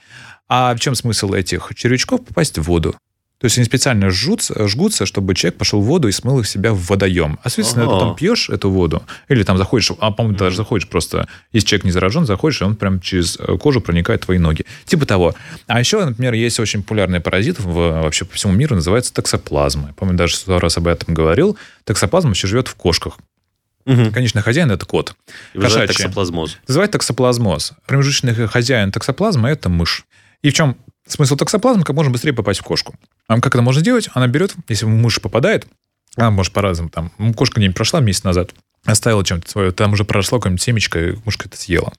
А 0.49 0.73
в 0.75 0.79
чем 0.79 0.95
смысл 0.95 1.33
этих 1.33 1.71
червячков? 1.75 2.25
Попасть 2.25 2.57
в 2.57 2.63
воду. 2.63 2.95
То 3.39 3.45
есть 3.45 3.57
они 3.57 3.65
специально 3.65 4.09
жгутся, 4.09 4.67
жгутся, 4.67 5.05
чтобы 5.05 5.35
человек 5.35 5.59
пошел 5.59 5.79
в 5.79 5.85
воду 5.85 6.07
и 6.07 6.11
смыл 6.11 6.39
их 6.39 6.47
себя 6.47 6.73
в 6.73 6.79
водоем. 6.87 7.37
А, 7.43 7.49
соответственно, 7.49 7.85
Ага. 7.85 7.93
потом 7.93 8.15
пьешь 8.15 8.49
эту 8.49 8.71
воду, 8.71 9.03
или 9.27 9.43
там 9.43 9.57
заходишь, 9.59 9.91
а, 9.99 10.09
по-моему, 10.09 10.37
даже 10.39 10.55
заходишь 10.55 10.87
просто, 10.87 11.27
если 11.51 11.67
человек 11.67 11.85
не 11.85 11.91
заражен, 11.91 12.25
заходишь, 12.25 12.61
и 12.61 12.63
он 12.63 12.75
прям 12.75 12.99
через 12.99 13.37
э, 13.39 13.57
кожу 13.59 13.79
проникает 13.79 14.23
в 14.23 14.25
твои 14.25 14.39
ноги. 14.39 14.65
Типа 14.85 15.05
того. 15.05 15.35
А 15.67 15.79
еще, 15.79 16.03
например, 16.03 16.33
есть 16.33 16.59
очень 16.59 16.81
популярный 16.81 17.19
паразит 17.19 17.59
в, 17.59 17.73
вообще 18.01 18.25
по 18.25 18.33
всему 18.33 18.53
миру, 18.53 18.73
называется 18.73 19.13
токсоплазма. 19.13 19.89
Я 19.89 19.93
помню, 19.93 20.15
даже 20.17 20.35
сто 20.35 20.59
раз 20.59 20.77
об 20.77 20.87
этом 20.87 21.13
говорил. 21.13 21.57
Токсоплазма 21.83 22.31
еще 22.31 22.47
живет 22.47 22.67
в 22.67 22.73
кошках. 22.73 23.19
Мгм. 23.85 24.11
Конечно, 24.11 24.41
хозяин 24.41 24.71
это 24.71 24.85
кот. 24.87 25.15
И 25.53 25.59
вызывает 25.59 25.89
кошачья. 25.89 26.05
токсоплазмоз. 26.07 26.57
Называют 26.67 26.91
токсоплазмоз. 26.91 27.73
Промежуточный 27.85 28.33
хозяин 28.47 28.91
токсоплазмы– 28.91 29.47
это 29.51 29.69
мышь. 29.69 30.05
И 30.41 30.49
в 30.49 30.53
чем 30.53 30.75
смысл 31.07 31.35
токсоплазмы? 31.35 31.83
Как 31.83 31.95
можно 31.95 32.11
быстрее 32.11 32.33
попасть 32.33 32.59
в 32.59 32.63
кошку. 32.63 32.95
А 33.27 33.39
как 33.39 33.53
это 33.53 33.61
можно 33.61 33.81
делать? 33.81 34.09
Она 34.13 34.27
берет, 34.27 34.55
если 34.67 34.85
мышь 34.85 35.21
попадает, 35.21 35.67
она 36.15 36.31
может 36.31 36.53
по-разному. 36.53 36.89
Там, 36.89 37.11
кошка 37.33 37.59
где-нибудь 37.59 37.75
прошла 37.75 37.99
месяц 37.99 38.23
назад, 38.23 38.51
оставила 38.85 39.23
чем-то 39.23 39.49
свое, 39.49 39.71
там 39.71 39.93
уже 39.93 40.03
прошло 40.03 40.39
какое-нибудь 40.39 40.61
семечко, 40.61 40.99
и 40.99 41.15
мышка 41.25 41.47
это 41.47 41.57
съела. 41.57 41.93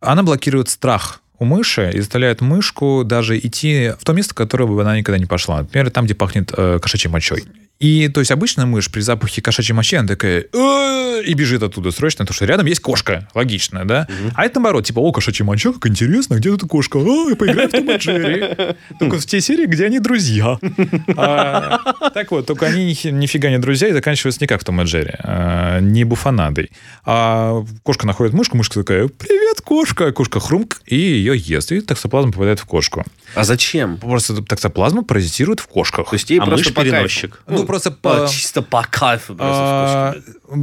Она 0.00 0.22
блокирует 0.22 0.68
страх 0.68 1.22
у 1.38 1.44
мыши 1.44 1.90
и 1.94 2.00
заставляет 2.00 2.40
мышку 2.40 3.02
даже 3.04 3.38
идти 3.38 3.92
в 3.98 4.04
то 4.04 4.12
место, 4.12 4.34
в 4.34 4.36
которое 4.36 4.66
бы 4.66 4.80
она 4.80 4.96
никогда 4.96 5.18
не 5.18 5.26
пошла. 5.26 5.58
Например, 5.58 5.90
там, 5.90 6.04
где 6.04 6.14
пахнет 6.14 6.52
э, 6.56 6.78
кошачьей 6.80 7.10
мочой. 7.10 7.44
И, 7.80 8.08
то 8.08 8.20
есть, 8.20 8.30
обычная 8.32 8.66
мышь 8.66 8.90
при 8.90 9.00
запахе 9.00 9.40
кошачьей 9.40 9.74
мочи, 9.76 9.96
она 9.96 10.08
такая 10.08 10.46
«Э!» 10.52 11.22
и 11.24 11.34
бежит 11.34 11.62
оттуда 11.62 11.90
срочно, 11.90 12.24
потому 12.24 12.34
что 12.34 12.44
рядом 12.44 12.66
есть 12.66 12.80
кошка. 12.80 13.28
Логично, 13.34 13.84
да? 13.84 14.06
А 14.34 14.44
это 14.44 14.60
наоборот, 14.60 14.86
типа, 14.86 15.00
о, 15.00 15.12
кошачья 15.12 15.44
моча, 15.44 15.72
как 15.72 15.86
интересно, 15.86 16.34
где 16.34 16.50
тут 16.56 16.68
кошка? 16.68 16.98
А, 16.98 17.34
поиграем 17.34 17.68
в 17.68 17.72
Том 17.72 17.90
и 17.90 17.96
Джерри. 17.96 18.76
Только 19.00 19.18
в 19.18 19.26
те 19.26 19.40
серии, 19.40 19.66
где 19.66 19.86
они 19.86 19.98
друзья. 20.00 20.58
А, 21.16 22.10
Так 22.14 22.30
вот, 22.30 22.46
только 22.46 22.66
они 22.66 22.84
ни- 22.86 23.10
нифига 23.10 23.50
не 23.50 23.58
друзья 23.58 23.88
и 23.88 23.92
заканчиваются 23.92 24.40
не 24.40 24.46
как 24.46 24.60
в 24.60 24.64
Том 24.64 24.80
и 24.80 24.84
Джерри, 24.84 25.14
а, 25.20 25.80
не 25.80 26.04
буфанадой. 26.04 26.70
А 27.04 27.64
кошка 27.82 28.06
находит 28.06 28.32
мышку, 28.32 28.56
мышка 28.56 28.74
такая 28.80 29.08
«Привет, 29.08 29.60
кошка!» 29.60 30.12
Кошка 30.12 30.40
хрумк, 30.40 30.80
и 30.86 30.96
ее 30.96 31.36
ест. 31.36 31.72
И 31.72 31.80
токсоплазма 31.80 32.32
попадает 32.32 32.60
в 32.60 32.64
кошку. 32.64 33.04
А 33.34 33.44
зачем? 33.44 33.98
Просто 33.98 34.42
токсоплазма 34.42 35.04
паразитирует 35.04 35.60
в 35.60 35.66
кошках. 35.66 36.10
То 36.10 36.14
есть 36.16 36.30
ей 36.30 36.38
А 36.40 36.46
просто 36.46 36.70
мышь 36.70 36.74
переносчик. 36.74 37.42
Ну, 37.46 37.64
просто 37.68 37.90
По- 37.92 38.22
по... 38.22 38.28
чисто 38.28 38.62
по 38.62 38.82
кайфу 38.90 39.34
просто 39.36 39.60
А. 39.62 40.14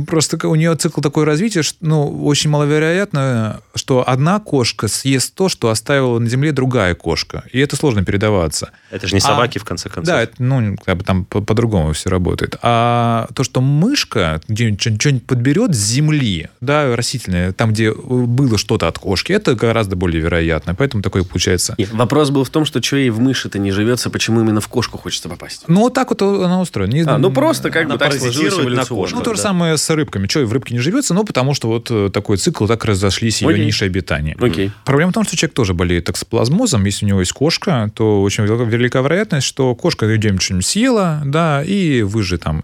Просто 0.08 0.48
у 0.48 0.56
нее 0.56 0.76
цикл 0.76 1.00
такое 1.02 1.26
развитие, 1.26 1.64
что, 1.64 1.78
ну, 1.82 2.26
очень 2.26 2.50
маловероятно, 2.50 3.62
что 3.76 4.04
одна 4.08 4.40
кошка 4.40 4.88
съест 4.88 5.36
то, 5.36 5.48
что 5.48 5.70
оставила 5.70 6.18
на 6.20 6.28
земле 6.28 6.52
другая 6.52 6.96
кошка. 6.96 7.44
И 7.52 7.60
это 7.60 7.76
сложно 7.76 8.04
передаваться. 8.04 8.72
Это 8.90 9.08
же 9.08 9.14
не 9.16 9.20
А, 9.20 9.22
собаки, 9.22 9.60
в 9.60 9.64
конце 9.64 9.90
концов. 9.90 10.06
Да, 10.14 10.22
это, 10.24 10.34
ну, 10.40 10.76
как 10.84 10.98
бы 10.98 11.04
там 11.04 11.26
по- 11.26 11.42
по-другому 11.42 11.94
все 11.94 12.10
работает. 12.10 12.56
А 12.62 13.28
то, 13.36 13.44
что 13.44 13.62
мышка 13.62 14.42
где-нибудь 14.48 14.82
что- 14.82 14.96
что-нибудь 15.00 15.28
подберет 15.28 15.76
с 15.76 15.78
земли, 15.78 16.50
да, 16.62 16.96
растительное, 16.96 17.52
там, 17.54 17.72
где 17.72 17.94
было 17.94 18.58
что-то 18.58 18.88
от 18.88 18.98
кошки, 18.98 19.32
это 19.32 19.54
гораздо 19.56 19.96
более 19.96 20.22
вероятно. 20.22 20.74
Поэтому 20.76 21.04
такое 21.04 21.24
получается. 21.24 21.76
Нет, 21.78 21.92
вопрос 21.94 22.32
был 22.32 22.44
в 22.44 22.50
том, 22.50 22.66
что 22.66 22.82
что 22.82 22.98
ей 22.98 23.10
в 23.12 23.20
мыши-то 23.20 23.60
не 23.60 23.72
живется, 23.72 24.10
почему 24.10 24.42
именно 24.42 24.62
в 24.62 24.68
кошку 24.68 24.98
хочется 24.98 25.30
попасть. 25.30 25.64
Ну, 25.68 25.82
вот 25.82 25.94
так 25.94 26.10
вот 26.10 26.22
она 26.22 26.60
устроена. 26.60 26.92
Не- 26.96 27.10
А, 27.10 27.18
ну 27.18 27.32
просто 27.32 27.70
как 27.70 27.88
бы 27.88 27.98
так 27.98 28.14
сложилось 28.14 28.54
эволюционно. 28.54 28.86
кошках. 28.86 29.20
Ну, 29.20 29.24
то 29.24 29.32
же 29.32 29.38
да. 29.38 29.44
самое 29.44 29.78
с 29.78 29.90
рыбками. 29.90 30.28
Что, 30.28 30.46
в 30.46 30.54
рыбке 30.54 30.74
не 30.74 30.80
живется? 30.80 31.14
Ну, 31.14 31.24
потому 31.24 31.54
что 31.54 31.68
вот 31.68 31.92
э, 31.92 32.10
такой 32.12 32.38
цикл, 32.38 32.66
так 32.68 32.86
разошлись 32.86 33.42
ее 33.42 33.50
Окей. 33.50 33.66
ниши 33.66 33.86
обитания. 33.86 34.36
Окей. 34.40 34.72
Проблема 34.86 35.12
в 35.12 35.14
том, 35.14 35.24
что 35.24 35.36
человек 35.36 35.56
тоже 35.56 35.74
болеет 35.74 36.06
токсоплазмозом. 36.06 36.86
Если 36.86 37.06
у 37.06 37.10
него 37.10 37.20
есть 37.20 37.34
кошка, 37.34 37.92
то 37.94 38.22
очень 38.22 38.46
велика, 38.46 39.02
вероятность, 39.02 39.48
что 39.48 39.76
кошка 39.76 40.14
где-нибудь 40.14 40.42
что-нибудь 40.42 40.66
съела, 40.66 41.22
да, 41.26 41.64
и 41.64 42.02
вы 42.02 42.24
же 42.24 42.38
там 42.38 42.64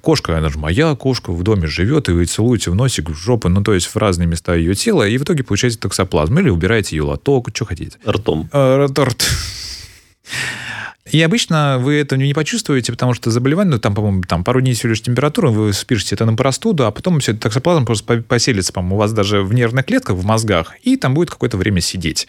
кошка, 0.00 0.38
она 0.38 0.48
же 0.48 0.58
моя 0.58 0.94
кошка, 0.94 1.32
в 1.32 1.42
доме 1.42 1.66
живет, 1.66 2.08
и 2.08 2.12
вы 2.12 2.26
целуете 2.26 2.70
в 2.70 2.74
носик, 2.74 3.10
в 3.10 3.14
жопу, 3.14 3.48
ну, 3.48 3.62
то 3.62 3.74
есть 3.74 3.86
в 3.86 3.96
разные 3.96 4.26
места 4.26 4.54
ее 4.54 4.74
тела, 4.74 5.06
и 5.08 5.18
в 5.18 5.24
итоге 5.24 5.42
получаете 5.42 5.78
токсоплазму. 5.78 6.40
Или 6.40 6.50
убираете 6.50 6.96
ее 6.96 7.02
лоток, 7.02 7.48
что 7.52 7.64
хотите. 7.64 7.98
Ртом. 8.06 8.48
Э, 8.52 8.86
торт. 8.94 9.26
И 11.16 11.22
обычно 11.22 11.78
вы 11.80 11.94
это 11.94 12.18
не 12.18 12.34
почувствуете, 12.34 12.92
потому 12.92 13.14
что 13.14 13.30
заболевание, 13.30 13.72
ну, 13.72 13.78
там, 13.78 13.94
по-моему, 13.94 14.20
там 14.20 14.44
пару 14.44 14.60
дней 14.60 14.74
всего 14.74 14.90
лишь 14.90 15.00
температура, 15.00 15.48
вы 15.48 15.72
спишете 15.72 16.14
это 16.14 16.26
на 16.26 16.34
простуду, 16.34 16.84
а 16.84 16.90
потом 16.90 17.20
все 17.20 17.32
токсоплазм 17.32 17.86
просто 17.86 18.04
по- 18.04 18.22
поселится, 18.22 18.70
по-моему, 18.70 18.96
у 18.96 18.98
вас 18.98 19.14
даже 19.14 19.40
в 19.40 19.54
нервных 19.54 19.86
клетках, 19.86 20.14
в 20.14 20.26
мозгах, 20.26 20.74
и 20.82 20.98
там 20.98 21.14
будет 21.14 21.30
какое-то 21.30 21.56
время 21.56 21.80
сидеть. 21.80 22.28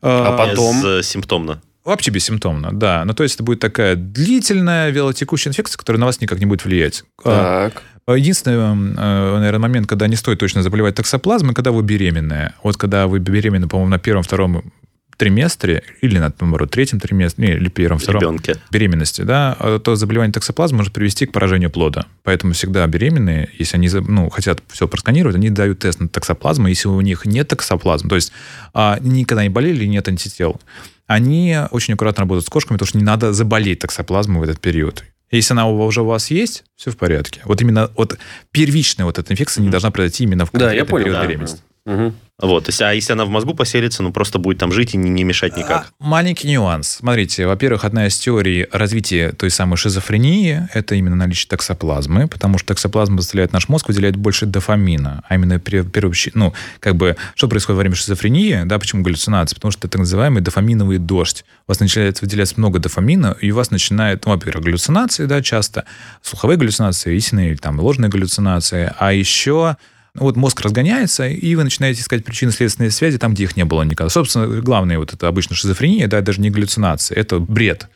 А 0.00 0.32
А, 0.32 0.38
потом? 0.38 1.02
Симптомно. 1.02 1.60
Вообще 1.84 2.12
бессимптомно, 2.12 2.72
да. 2.72 3.04
Ну, 3.04 3.12
то 3.12 3.24
есть 3.24 3.34
это 3.34 3.44
будет 3.44 3.60
такая 3.60 3.94
длительная 3.94 4.88
велотекущая 4.88 5.50
инфекция, 5.50 5.76
которая 5.76 6.00
на 6.00 6.06
вас 6.06 6.18
никак 6.22 6.38
не 6.38 6.46
будет 6.46 6.64
влиять. 6.64 7.04
А, 7.26 7.68
Так. 7.70 7.82
Единственный, 8.16 8.56
э, 8.56 9.38
наверное, 9.38 9.58
момент, 9.58 9.86
когда 9.86 10.06
не 10.08 10.16
стоит 10.16 10.38
точно 10.38 10.62
заболевать 10.62 10.94
токсоплазмой, 10.94 11.54
когда 11.54 11.72
вы 11.72 11.82
беременная. 11.82 12.54
Вот 12.62 12.78
когда 12.78 13.06
вы 13.06 13.18
беременны, 13.18 13.68
по-моему, 13.68 13.90
на 13.90 13.98
первом-втором 13.98 14.72
триместре, 15.16 15.82
или, 16.00 16.18
на, 16.18 16.32
наоборот, 16.40 16.70
третьем 16.70 17.00
триместре, 17.00 17.56
или 17.56 17.68
первом-втором 17.68 18.20
Ребенке. 18.22 18.56
беременности, 18.70 19.22
да, 19.22 19.56
а 19.58 19.78
то 19.78 19.96
заболевание 19.96 20.32
токсоплазмы 20.32 20.78
может 20.78 20.92
привести 20.92 21.26
к 21.26 21.32
поражению 21.32 21.70
плода. 21.70 22.06
Поэтому 22.22 22.52
всегда 22.52 22.86
беременные, 22.86 23.48
если 23.58 23.76
они 23.76 23.88
ну, 23.88 24.30
хотят 24.30 24.62
все 24.68 24.88
просканировать, 24.88 25.36
они 25.36 25.50
дают 25.50 25.80
тест 25.80 26.00
на 26.00 26.08
токсоплазму. 26.08 26.68
Если 26.68 26.88
у 26.88 27.00
них 27.00 27.26
нет 27.26 27.48
токсоплазмы, 27.48 28.08
то 28.08 28.16
есть 28.16 28.32
а, 28.72 28.98
никогда 29.00 29.42
не 29.42 29.50
болели, 29.50 29.84
нет 29.84 30.08
антител, 30.08 30.60
они 31.06 31.56
очень 31.70 31.94
аккуратно 31.94 32.22
работают 32.22 32.46
с 32.46 32.50
кошками, 32.50 32.76
потому 32.76 32.88
что 32.88 32.98
не 32.98 33.04
надо 33.04 33.32
заболеть 33.32 33.80
токсоплазмой 33.80 34.40
в 34.40 34.42
этот 34.42 34.60
период. 34.60 35.04
Если 35.30 35.52
она 35.52 35.68
уже 35.68 36.02
у 36.02 36.06
вас 36.06 36.30
есть, 36.30 36.64
все 36.76 36.90
в 36.90 36.96
порядке. 36.96 37.40
Вот 37.44 37.60
именно 37.60 37.90
вот 37.96 38.16
первичная 38.52 39.04
вот 39.04 39.18
эта 39.18 39.32
инфекция 39.32 39.62
не 39.62 39.68
должна 39.68 39.90
произойти 39.90 40.24
именно 40.24 40.46
в 40.46 40.50
Да, 40.52 40.72
я 40.72 40.84
конкретный 40.84 40.86
понял. 40.90 41.04
период 41.04 41.18
да. 41.20 41.26
беременности. 41.26 41.60
Мгм. 41.86 42.14
Вот, 42.40 42.64
то 42.64 42.70
есть, 42.70 42.82
а 42.82 42.92
если 42.92 43.12
она 43.12 43.24
в 43.24 43.28
мозгу 43.28 43.54
поселится, 43.54 44.02
ну 44.02 44.12
просто 44.12 44.40
будет 44.40 44.58
там 44.58 44.72
жить 44.72 44.94
и 44.94 44.96
не, 44.96 45.08
не 45.08 45.22
мешать 45.22 45.56
никак. 45.56 45.92
А, 46.00 46.04
Маленький 46.04 46.48
нюанс. 46.48 46.88
Смотрите, 46.88 47.46
во-первых, 47.46 47.84
одна 47.84 48.08
из 48.08 48.18
теорий 48.18 48.66
развития 48.72 49.30
той 49.30 49.50
самой 49.50 49.76
шизофрении– 49.76 50.68
это 50.74 50.96
именно 50.96 51.14
наличие 51.14 51.48
токсоплазмы, 51.48 52.26
потому 52.26 52.58
что 52.58 52.68
токсоплазма 52.68 53.20
заставляет 53.20 53.52
наш 53.52 53.68
мозг 53.68 53.86
выделять 53.86 54.16
больше 54.16 54.46
дофамина, 54.46 55.22
а 55.28 55.34
именно 55.36 55.54
первообще- 55.54 56.32
ну, 56.34 56.52
как 56.80 56.96
бы, 56.96 57.16
что 57.36 57.46
происходит 57.46 57.76
во 57.76 57.80
время 57.80 57.94
шизофрении, 57.94 58.62
да, 58.64 58.80
почему 58.80 59.04
галлюцинации? 59.04 59.54
Потому 59.54 59.70
что 59.70 59.86
это 59.86 59.90
так 59.90 60.00
называемый 60.00 60.42
дофаминовый 60.42 60.98
дождь. 60.98 61.44
У 61.68 61.70
вас 61.70 61.78
начинает 61.78 62.20
выделяться 62.20 62.56
много 62.58 62.80
дофамина, 62.80 63.36
и 63.40 63.52
у 63.52 63.54
вас 63.54 63.70
начинает, 63.70 64.26
ну, 64.26 64.32
во-первых, 64.32 64.64
галлюцинации, 64.64 65.26
да, 65.26 65.40
часто, 65.40 65.84
слуховые 66.20 66.58
галлюцинации, 66.58 67.14
истинные 67.16 67.50
или 67.50 67.56
там 67.56 67.78
ложные 67.78 68.10
галлюцинации, 68.10 68.92
а 68.98 69.12
еще 69.12 69.76
вот 70.14 70.36
мозг 70.36 70.60
разгоняется, 70.60 71.26
и 71.26 71.54
вы 71.54 71.64
начинаете 71.64 72.00
искать 72.00 72.24
причины 72.24 72.52
следственные 72.52 72.90
связи 72.90 73.18
там, 73.18 73.34
где 73.34 73.44
их 73.44 73.56
не 73.56 73.64
было 73.64 73.82
никогда. 73.82 74.10
Собственно, 74.10 74.46
главное, 74.60 74.98
вот 74.98 75.12
это 75.12 75.28
обычно 75.28 75.56
шизофрения, 75.56 76.06
да, 76.06 76.20
даже 76.20 76.40
не 76.40 76.50
галлюцинации, 76.50 77.16
это 77.16 77.40
бред. 77.40 77.88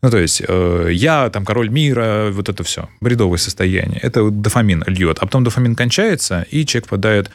Ну, 0.00 0.10
то 0.10 0.18
есть, 0.18 0.40
э, 0.46 0.90
я 0.92 1.28
там 1.30 1.44
король 1.44 1.68
мира, 1.68 2.28
вот 2.30 2.48
это 2.48 2.62
все, 2.62 2.88
бредовое 3.00 3.38
состояние. 3.38 3.98
Это 4.00 4.30
дофамин 4.30 4.84
льет. 4.86 5.18
А 5.20 5.26
потом 5.26 5.42
дофамин 5.42 5.74
кончается, 5.74 6.46
и 6.50 6.64
человек 6.64 6.84
попадает 6.88 7.30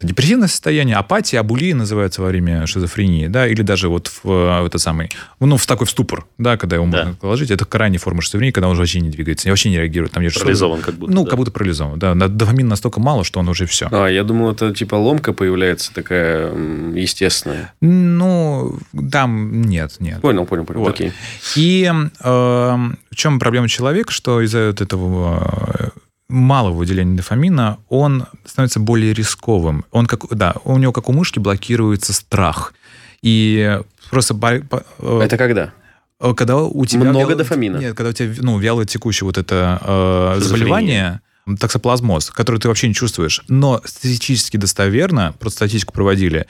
депрессивное 0.00 0.48
состояние, 0.48 0.96
апатия, 0.96 1.38
абулия 1.40 1.74
называется 1.74 2.20
во 2.22 2.28
время 2.28 2.66
шизофрении, 2.66 3.26
да, 3.28 3.46
или 3.48 3.62
даже 3.62 3.88
вот 3.88 4.08
в, 4.08 4.28
э, 4.28 4.62
в 4.62 4.66
это 4.66 4.78
самый, 4.78 5.10
ну, 5.40 5.56
в 5.56 5.66
такой 5.66 5.86
в 5.86 5.90
ступор, 5.90 6.26
да, 6.38 6.56
когда 6.56 6.76
его 6.76 6.86
Да. 6.90 6.98
можно 6.98 7.14
положить. 7.14 7.50
Это 7.50 7.64
крайняя 7.64 7.98
форма 7.98 8.20
шизофрении, 8.22 8.50
когда 8.52 8.66
он 8.68 8.72
уже 8.72 8.82
вообще 8.82 9.00
не 9.00 9.08
двигается, 9.10 9.48
вообще 9.48 9.70
не 9.70 9.76
реагирует. 9.78 10.12
Там 10.12 10.22
нет 10.22 10.32
что- 10.32 10.40
Парализован 10.40 10.80
как 10.82 10.94
будто. 10.96 11.12
Ну, 11.12 11.24
да. 11.24 11.30
как 11.30 11.38
будто 11.38 11.50
парализован, 11.50 11.98
да. 11.98 12.14
На- 12.14 12.28
Дофамина 12.28 12.70
настолько 12.70 13.00
мало, 13.00 13.24
что 13.24 13.40
он 13.40 13.48
уже 13.48 13.66
все. 13.66 13.88
А, 13.90 14.06
я 14.06 14.22
думал, 14.24 14.52
это 14.52 14.72
типа 14.74 14.94
ломка 14.96 15.32
появляется 15.32 15.92
такая 15.94 16.52
естественная. 16.94 17.72
Ну, 17.80 18.78
там 19.10 19.62
нет, 19.62 19.96
нет. 20.00 20.20
Понял, 20.20 20.44
понял, 20.46 20.64
понял. 20.64 20.80
Вот. 20.80 20.90
Окей. 20.90 21.12
И 21.56 21.90
э, 21.90 22.28
в 22.28 23.14
чем 23.14 23.38
проблема 23.38 23.68
человека, 23.68 24.12
что 24.12 24.40
из-за 24.42 24.58
этого 24.58 25.70
э, 25.78 25.88
малого 26.28 26.74
выделения 26.74 27.16
дофамина 27.16 27.78
он 27.88 28.26
становится 28.44 28.80
более 28.80 29.12
рисковым. 29.12 29.84
Он 29.90 30.06
как, 30.06 30.28
да, 30.30 30.54
у 30.64 30.76
него 30.78 30.92
как 30.92 31.08
у 31.08 31.12
мышки 31.12 31.38
блокируется 31.38 32.12
страх. 32.12 32.74
И 33.22 33.80
просто... 34.10 34.34
э, 34.42 35.20
Это 35.22 35.36
когда? 35.36 35.72
э, 36.20 36.34
когда 36.34 36.56
у 36.56 36.84
тебя... 36.84 37.10
Много 37.10 37.32
вяло- 37.32 37.36
дофамина. 37.36 37.78
Нет, 37.78 37.94
когда 37.96 38.10
у 38.10 38.12
тебя 38.12 38.34
ну, 38.38 38.58
вяло 38.58 38.84
текущее 38.84 39.26
вот 39.26 39.38
это 39.38 39.80
э, 39.82 40.40
заболевание, 40.40 41.20
токсоплазмоз, 41.60 42.30
который 42.30 42.60
ты 42.60 42.68
вообще 42.68 42.88
не 42.88 42.94
чувствуешь, 42.94 43.42
но 43.48 43.80
статистически 43.84 44.56
достоверно, 44.56 45.34
просто 45.38 45.58
статистику 45.58 45.92
проводили, 45.92 46.46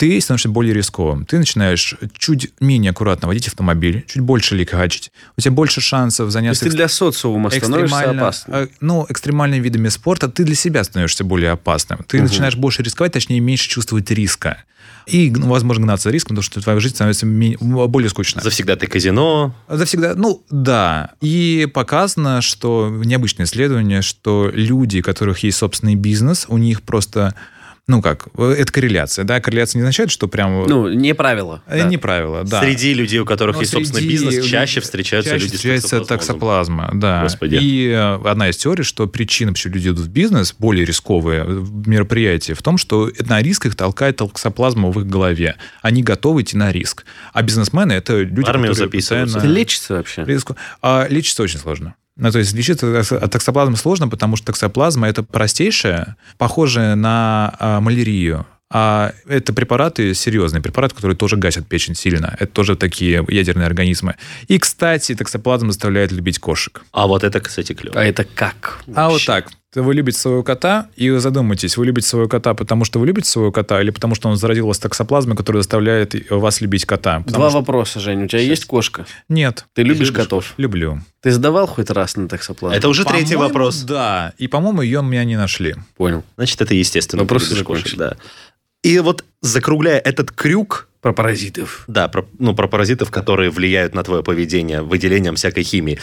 ты 0.00 0.18
становишься 0.18 0.48
более 0.48 0.72
рисковым. 0.72 1.26
Ты 1.26 1.36
начинаешь 1.36 1.94
чуть 2.16 2.50
менее 2.58 2.92
аккуратно 2.92 3.28
водить 3.28 3.48
автомобиль, 3.48 4.02
чуть 4.08 4.22
больше 4.22 4.56
ликачить. 4.56 5.12
У 5.36 5.42
тебя 5.42 5.50
больше 5.50 5.82
шансов 5.82 6.16
То 6.16 6.24
есть 6.24 6.32
заняться 6.32 6.64
ты 6.64 6.70
для 6.70 6.88
социума 6.88 7.50
становишься 7.50 8.10
опасным. 8.10 8.56
э, 8.56 8.68
ну, 8.80 9.04
экстремальными 9.10 9.62
видами 9.62 9.90
спорта, 9.90 10.30
ты 10.30 10.44
для 10.44 10.54
себя 10.54 10.84
становишься 10.84 11.22
более 11.22 11.50
опасным. 11.50 12.02
Ты 12.08 12.22
начинаешь 12.22 12.56
больше 12.56 12.82
рисковать, 12.82 13.12
точнее, 13.12 13.40
меньше 13.40 13.68
чувствовать 13.68 14.10
риска. 14.10 14.64
И, 15.04 15.30
ну, 15.30 15.48
возможно, 15.48 15.84
гнаться 15.84 16.08
риском, 16.08 16.34
потому 16.36 16.44
что 16.44 16.62
твоя 16.62 16.80
жизнь 16.80 16.94
становится 16.94 17.26
более 17.26 18.08
скучной. 18.08 18.42
Завсегда 18.42 18.76
ты 18.76 18.86
казино. 18.86 19.54
Завсегда, 19.68 20.14
ну 20.14 20.42
да. 20.48 21.10
И 21.20 21.68
показано, 21.74 22.40
что 22.40 22.88
необычное 23.04 23.44
исследование, 23.44 24.00
что 24.00 24.50
люди, 24.50 25.00
у 25.00 25.02
которых 25.02 25.40
есть 25.40 25.58
собственный 25.58 25.94
бизнес, 25.94 26.46
у 26.48 26.56
них 26.56 26.80
просто, 26.80 27.34
ну 27.86 28.02
как, 28.02 28.28
э, 28.36 28.54
это 28.58 28.72
корреляция, 28.72 29.24
да? 29.24 29.40
Корреляция 29.40 29.78
не 29.78 29.82
означает, 29.82 30.10
что 30.10 30.28
прям... 30.28 30.66
Ну, 30.66 30.88
не 30.88 31.14
правило. 31.14 31.62
э, 31.66 31.88
не 31.88 31.96
правило, 31.96 32.44
да. 32.44 32.60
Среди 32.60 32.94
людей, 32.94 33.18
у 33.18 33.24
которых 33.24 33.56
Но 33.56 33.62
есть 33.62 33.72
собственный 33.72 34.06
бизнес, 34.06 34.44
чаще 34.46 34.80
встречаются 34.80 35.32
чаще 35.32 35.44
люди 35.44 35.56
встречается 35.56 36.04
с 36.04 36.06
токсоплазма, 36.06 36.90
да. 36.94 37.22
Господи. 37.22 37.58
И 37.60 37.88
э, 37.88 38.20
одна 38.24 38.48
из 38.50 38.56
теорий, 38.56 38.84
что 38.84 39.06
причина, 39.06 39.52
почему 39.52 39.74
люди 39.74 39.88
идут 39.88 40.06
в 40.06 40.08
бизнес, 40.08 40.54
более 40.58 40.84
рисковые 40.84 41.44
мероприятия, 41.44 42.54
в 42.54 42.62
том, 42.62 42.78
что 42.78 43.10
на 43.18 43.42
риск 43.42 43.66
их 43.66 43.74
толкает 43.74 44.16
токсоплазма 44.16 44.90
в 44.90 45.00
их 45.00 45.06
голове. 45.06 45.56
Они 45.82 46.02
готовы 46.02 46.42
идти 46.42 46.56
на 46.56 46.72
риск. 46.72 47.04
А 47.32 47.42
бизнесмены— 47.42 47.92
это 47.94 48.20
люди, 48.20 48.46
В 48.46 48.48
армию 48.48 48.70
которые 48.70 48.74
записываются. 48.74 49.14
Это 49.14 49.34
постоянно... 49.34 49.58
лечится 49.58 49.94
вообще? 49.94 50.24
риску. 50.24 50.56
А 50.82 51.06
лечится 51.08 51.42
очень 51.42 51.58
сложно. 51.58 51.94
Ну, 52.20 52.30
то 52.30 52.38
есть 52.38 52.52
лечиться 52.52 53.00
от 53.00 53.32
токсоплазмы 53.32 53.76
сложно, 53.76 54.06
потому 54.06 54.36
что 54.36 54.46
токсоплазма 54.46 55.08
это 55.08 55.22
простейшая, 55.22 56.16
похожая 56.36 56.94
на 56.94 57.54
а, 57.58 57.80
малярию. 57.80 58.46
А 58.72 59.12
это 59.26 59.52
препараты, 59.52 60.14
серьезные 60.14 60.62
препараты, 60.62 60.94
которые 60.94 61.16
тоже 61.16 61.36
гасят 61.36 61.66
печень 61.66 61.96
сильно. 61.96 62.36
Это 62.38 62.52
тоже 62.52 62.76
такие 62.76 63.24
ядерные 63.26 63.66
организмы. 63.66 64.16
И, 64.46 64.58
кстати, 64.58 65.14
токсоплазма 65.14 65.72
заставляет 65.72 66.12
любить 66.12 66.38
кошек. 66.38 66.82
А 66.92 67.06
вот 67.06 67.24
это, 67.24 67.40
кстати, 67.40 67.72
клево. 67.72 67.98
А 67.98 68.04
это 68.04 68.24
как? 68.24 68.84
А 68.94 69.08
вот 69.08 69.26
вообще? 69.26 69.44
Вы 69.74 69.94
любите 69.94 70.18
своего 70.18 70.42
кота, 70.42 70.88
и 70.96 71.10
вы 71.10 71.20
задумайтесь, 71.20 71.76
вы 71.76 71.86
любите 71.86 72.08
своего 72.08 72.28
кота, 72.28 72.54
потому 72.54 72.84
что 72.84 72.98
вы 72.98 73.06
любите 73.06 73.28
своего 73.30 73.52
кота, 73.52 73.80
или 73.80 73.90
потому 73.90 74.16
что 74.16 74.28
он 74.28 74.36
заразил 74.36 74.66
вас 74.66 74.80
токсоплазмой, 74.80 75.36
которая 75.36 75.62
заставляет 75.62 76.28
вас 76.28 76.60
любить 76.60 76.86
кота? 76.86 77.20
Потому 77.20 77.36
Два 77.36 77.50
что- 77.50 77.58
вопроса, 77.60 78.00
Жень. 78.00 78.24
У 78.24 78.26
тебя 78.26 78.40
есть 78.42 78.64
кошка? 78.64 79.06
Нет. 79.28 79.66
Ты 79.74 79.82
любишь 79.82 80.08
любишь 80.08 80.12
котов? 80.12 80.54
Люблю. 80.56 81.00
Ты 81.22 81.30
сдавал 81.30 81.68
хоть 81.68 81.88
раз 81.90 82.16
на 82.16 82.28
токсоплазму? 82.28 82.76
Это 82.76 82.88
уже 82.88 83.04
третий 83.04 83.36
вопрос. 83.36 83.82
Да. 83.82 84.32
И, 84.38 84.48
по-моему, 84.48 84.82
ее 84.82 85.02
меня 85.04 85.22
не 85.22 85.36
нашли. 85.36 85.76
Понял. 85.96 86.24
Значит, 86.36 86.60
это 86.62 86.74
естественно. 86.74 87.20
Любишь 87.20 87.46
закончены. 87.48 87.64
кошек, 87.84 87.96
Да. 87.98 88.16
И 88.82 88.98
вот 88.98 89.24
закругляя 89.40 89.98
этот 89.98 90.32
крюк, 90.32 90.88
Про 91.00 91.12
паразитов. 91.12 91.84
да, 91.86 92.08
про, 92.08 92.26
ну, 92.40 92.54
про 92.56 92.66
паразитов, 92.66 93.10
которые 93.12 93.50
влияют 93.50 93.94
на 93.94 94.02
твое 94.02 94.24
поведение 94.24 94.82
выделением 94.82 95.36
всякой 95.36 95.62
химии, 95.62 95.98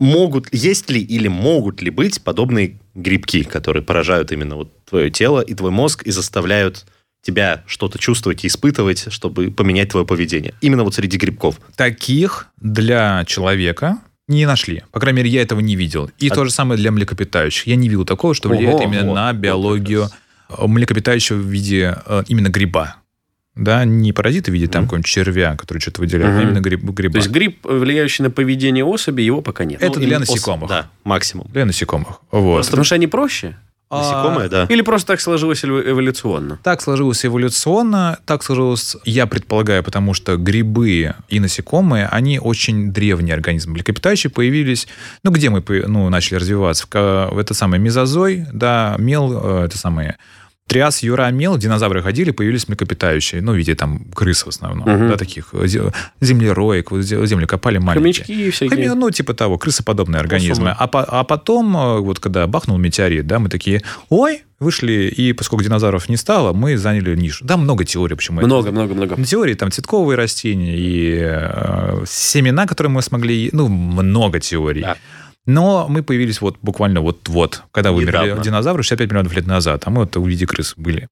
могут, 0.00 0.52
есть 0.52 0.90
ли 0.90 1.00
или 1.00 1.28
могут 1.28 1.82
ли 1.82 1.90
быть 1.90 2.20
подобные 2.22 2.78
грибки, 2.94 3.44
которые 3.44 3.84
поражают 3.84 4.32
именно 4.32 4.56
вот 4.56 4.72
твое 4.84 5.10
тело 5.10 5.40
и 5.40 5.54
твой 5.54 5.70
мозг 5.70 6.02
и 6.02 6.10
заставляют 6.10 6.86
тебя 7.22 7.62
что-то 7.66 7.98
чувствовать 7.98 8.44
и 8.44 8.48
испытывать, 8.48 9.12
чтобы 9.12 9.50
поменять 9.50 9.90
твое 9.90 10.06
поведение. 10.06 10.54
Именно 10.62 10.84
вот 10.84 10.94
среди 10.94 11.18
грибков. 11.18 11.60
Таких 11.76 12.48
для 12.58 13.24
человека 13.26 13.98
не 14.26 14.46
нашли. 14.46 14.82
По 14.90 15.00
крайней 15.00 15.18
мере, 15.18 15.30
я 15.30 15.42
этого 15.42 15.60
не 15.60 15.76
видел. 15.76 16.10
И 16.18 16.28
А- 16.28 16.34
то 16.34 16.44
же 16.44 16.50
самое 16.50 16.78
для 16.80 16.90
млекопитающих. 16.90 17.66
Я 17.66 17.76
не 17.76 17.88
видел 17.88 18.04
такого, 18.04 18.34
что 18.34 18.48
влияет 18.48 18.76
Ого, 18.76 18.84
именно 18.84 19.08
вот, 19.08 19.14
на 19.14 19.32
вот 19.32 19.40
биологию 19.40 20.08
э, 20.48 20.66
млекопитающего 20.66 21.36
в 21.36 21.46
виде 21.46 21.96
э, 22.06 22.24
именно 22.28 22.48
гриба. 22.48 22.96
Да, 23.56 23.84
не 23.84 24.12
паразита 24.12 24.50
в 24.50 24.54
виде 24.54 24.66
там 24.68 24.82
Мгм. 24.82 24.86
какого-нибудь 24.88 25.06
червя, 25.10 25.56
который 25.56 25.78
что-то 25.80 26.00
выделяет, 26.00 26.38
а 26.38 26.42
именно 26.42 26.60
гриб, 26.60 26.82
гриба. 26.84 27.12
То 27.14 27.18
есть 27.18 27.30
гриб, 27.30 27.58
влияющий 27.64 28.22
на 28.22 28.30
поведение 28.30 28.84
особи, 28.84 29.22
его 29.22 29.42
пока 29.42 29.64
нет. 29.64 29.82
Это 29.82 29.98
для 29.98 30.08
именно 30.08 30.22
ос- 30.22 30.30
насекомых. 30.30 30.68
Да, 30.68 30.88
максимум. 31.04 31.48
Для 31.52 31.64
насекомых. 31.64 32.20
Вот. 32.30 32.64
Потому 32.64 32.84
что 32.84 32.94
они 32.94 33.06
проще? 33.06 33.56
Насекомые, 33.90 34.48
да. 34.48 34.66
Или 34.68 34.82
просто 34.82 35.08
так 35.08 35.20
сложилось 35.20 35.64
эво- 35.64 35.82
эволюционно? 35.90 36.60
Так 36.62 36.80
сложилось 36.80 37.26
эволюционно, 37.26 38.20
так 38.24 38.44
сложилось, 38.44 38.96
я 39.04 39.26
предполагаю, 39.26 39.82
потому 39.82 40.14
что 40.14 40.36
грибы 40.36 41.12
и 41.28 41.40
насекомые, 41.40 42.06
они 42.06 42.38
очень 42.38 42.92
древние 42.92 43.34
организмы. 43.34 43.72
Млекопитающие 43.74 44.30
появились, 44.30 44.86
ну, 45.24 45.32
где 45.32 45.50
мы 45.50 45.60
ну, 45.88 46.08
начали 46.08 46.36
развиваться? 46.38 46.86
В, 46.88 47.34
в 47.34 47.38
это 47.38 47.52
самое 47.52 47.82
мезозой, 47.82 48.46
да, 48.52 48.94
мел, 48.98 49.32
э, 49.62 49.64
это 49.64 49.76
самое, 49.76 50.18
Триас, 50.70 51.02
Юра, 51.02 51.28
Мел, 51.32 51.58
динозавры 51.58 52.00
ходили, 52.00 52.30
появились 52.30 52.68
млекопитающие, 52.68 53.42
ну, 53.42 53.52
в 53.52 53.56
виде 53.56 53.74
там 53.74 54.04
крыс 54.14 54.44
в 54.46 54.48
основном, 54.48 54.88
Мгм. 54.88 55.08
да, 55.08 55.16
таких 55.16 55.48
э, 55.52 55.64
зе- 55.64 55.92
землероек, 56.20 56.92
вот 56.92 57.00
зе- 57.00 57.26
землю 57.26 57.48
копали 57.48 57.78
маленькие. 57.78 58.24
Хомячки 58.24 58.50
всякие. 58.50 58.86
Хоми- 58.88 58.94
Ну, 58.94 59.10
типа 59.10 59.34
того, 59.34 59.58
крысоподобные 59.58 60.20
организмы. 60.20 60.70
А, 60.78 60.86
по- 60.86 61.02
а 61.02 61.24
потом, 61.24 61.76
э, 61.76 61.98
вот 61.98 62.20
когда 62.20 62.46
бахнул 62.46 62.78
метеорит, 62.78 63.26
да, 63.26 63.40
мы 63.40 63.48
такие, 63.48 63.82
ой, 64.10 64.42
вышли, 64.60 65.12
и 65.18 65.32
поскольку 65.32 65.64
динозавров 65.64 66.08
не 66.08 66.16
стало, 66.16 66.52
мы 66.52 66.76
заняли 66.76 67.16
нишу. 67.16 67.44
Да, 67.44 67.56
много 67.56 67.84
теорий, 67.84 68.14
почему 68.14 68.38
это. 68.40 68.46
Много, 68.46 68.70
много, 68.70 68.94
много. 68.94 69.24
Теории, 69.24 69.54
там, 69.54 69.72
цветковые 69.72 70.16
растения 70.16 70.76
и 70.76 71.18
э, 71.20 72.04
семена, 72.06 72.66
которые 72.66 72.92
мы 72.92 73.02
смогли... 73.02 73.48
Ну, 73.52 73.66
много 73.68 74.38
теорий. 74.38 74.82
Да. 74.82 74.96
Но 75.46 75.86
мы 75.88 76.02
появились 76.02 76.40
вот 76.40 76.58
буквально 76.60 77.00
вот-вот, 77.00 77.62
когда 77.72 77.92
вымерли 77.92 78.24
Недавно. 78.26 78.44
динозавры 78.44 78.82
65 78.82 79.10
миллионов 79.10 79.34
лет 79.34 79.46
назад, 79.46 79.82
а 79.86 79.90
мы 79.90 80.00
вот 80.00 80.14
в 80.14 80.26
виде 80.26 80.46
крыс 80.46 80.74
были. 80.76 81.08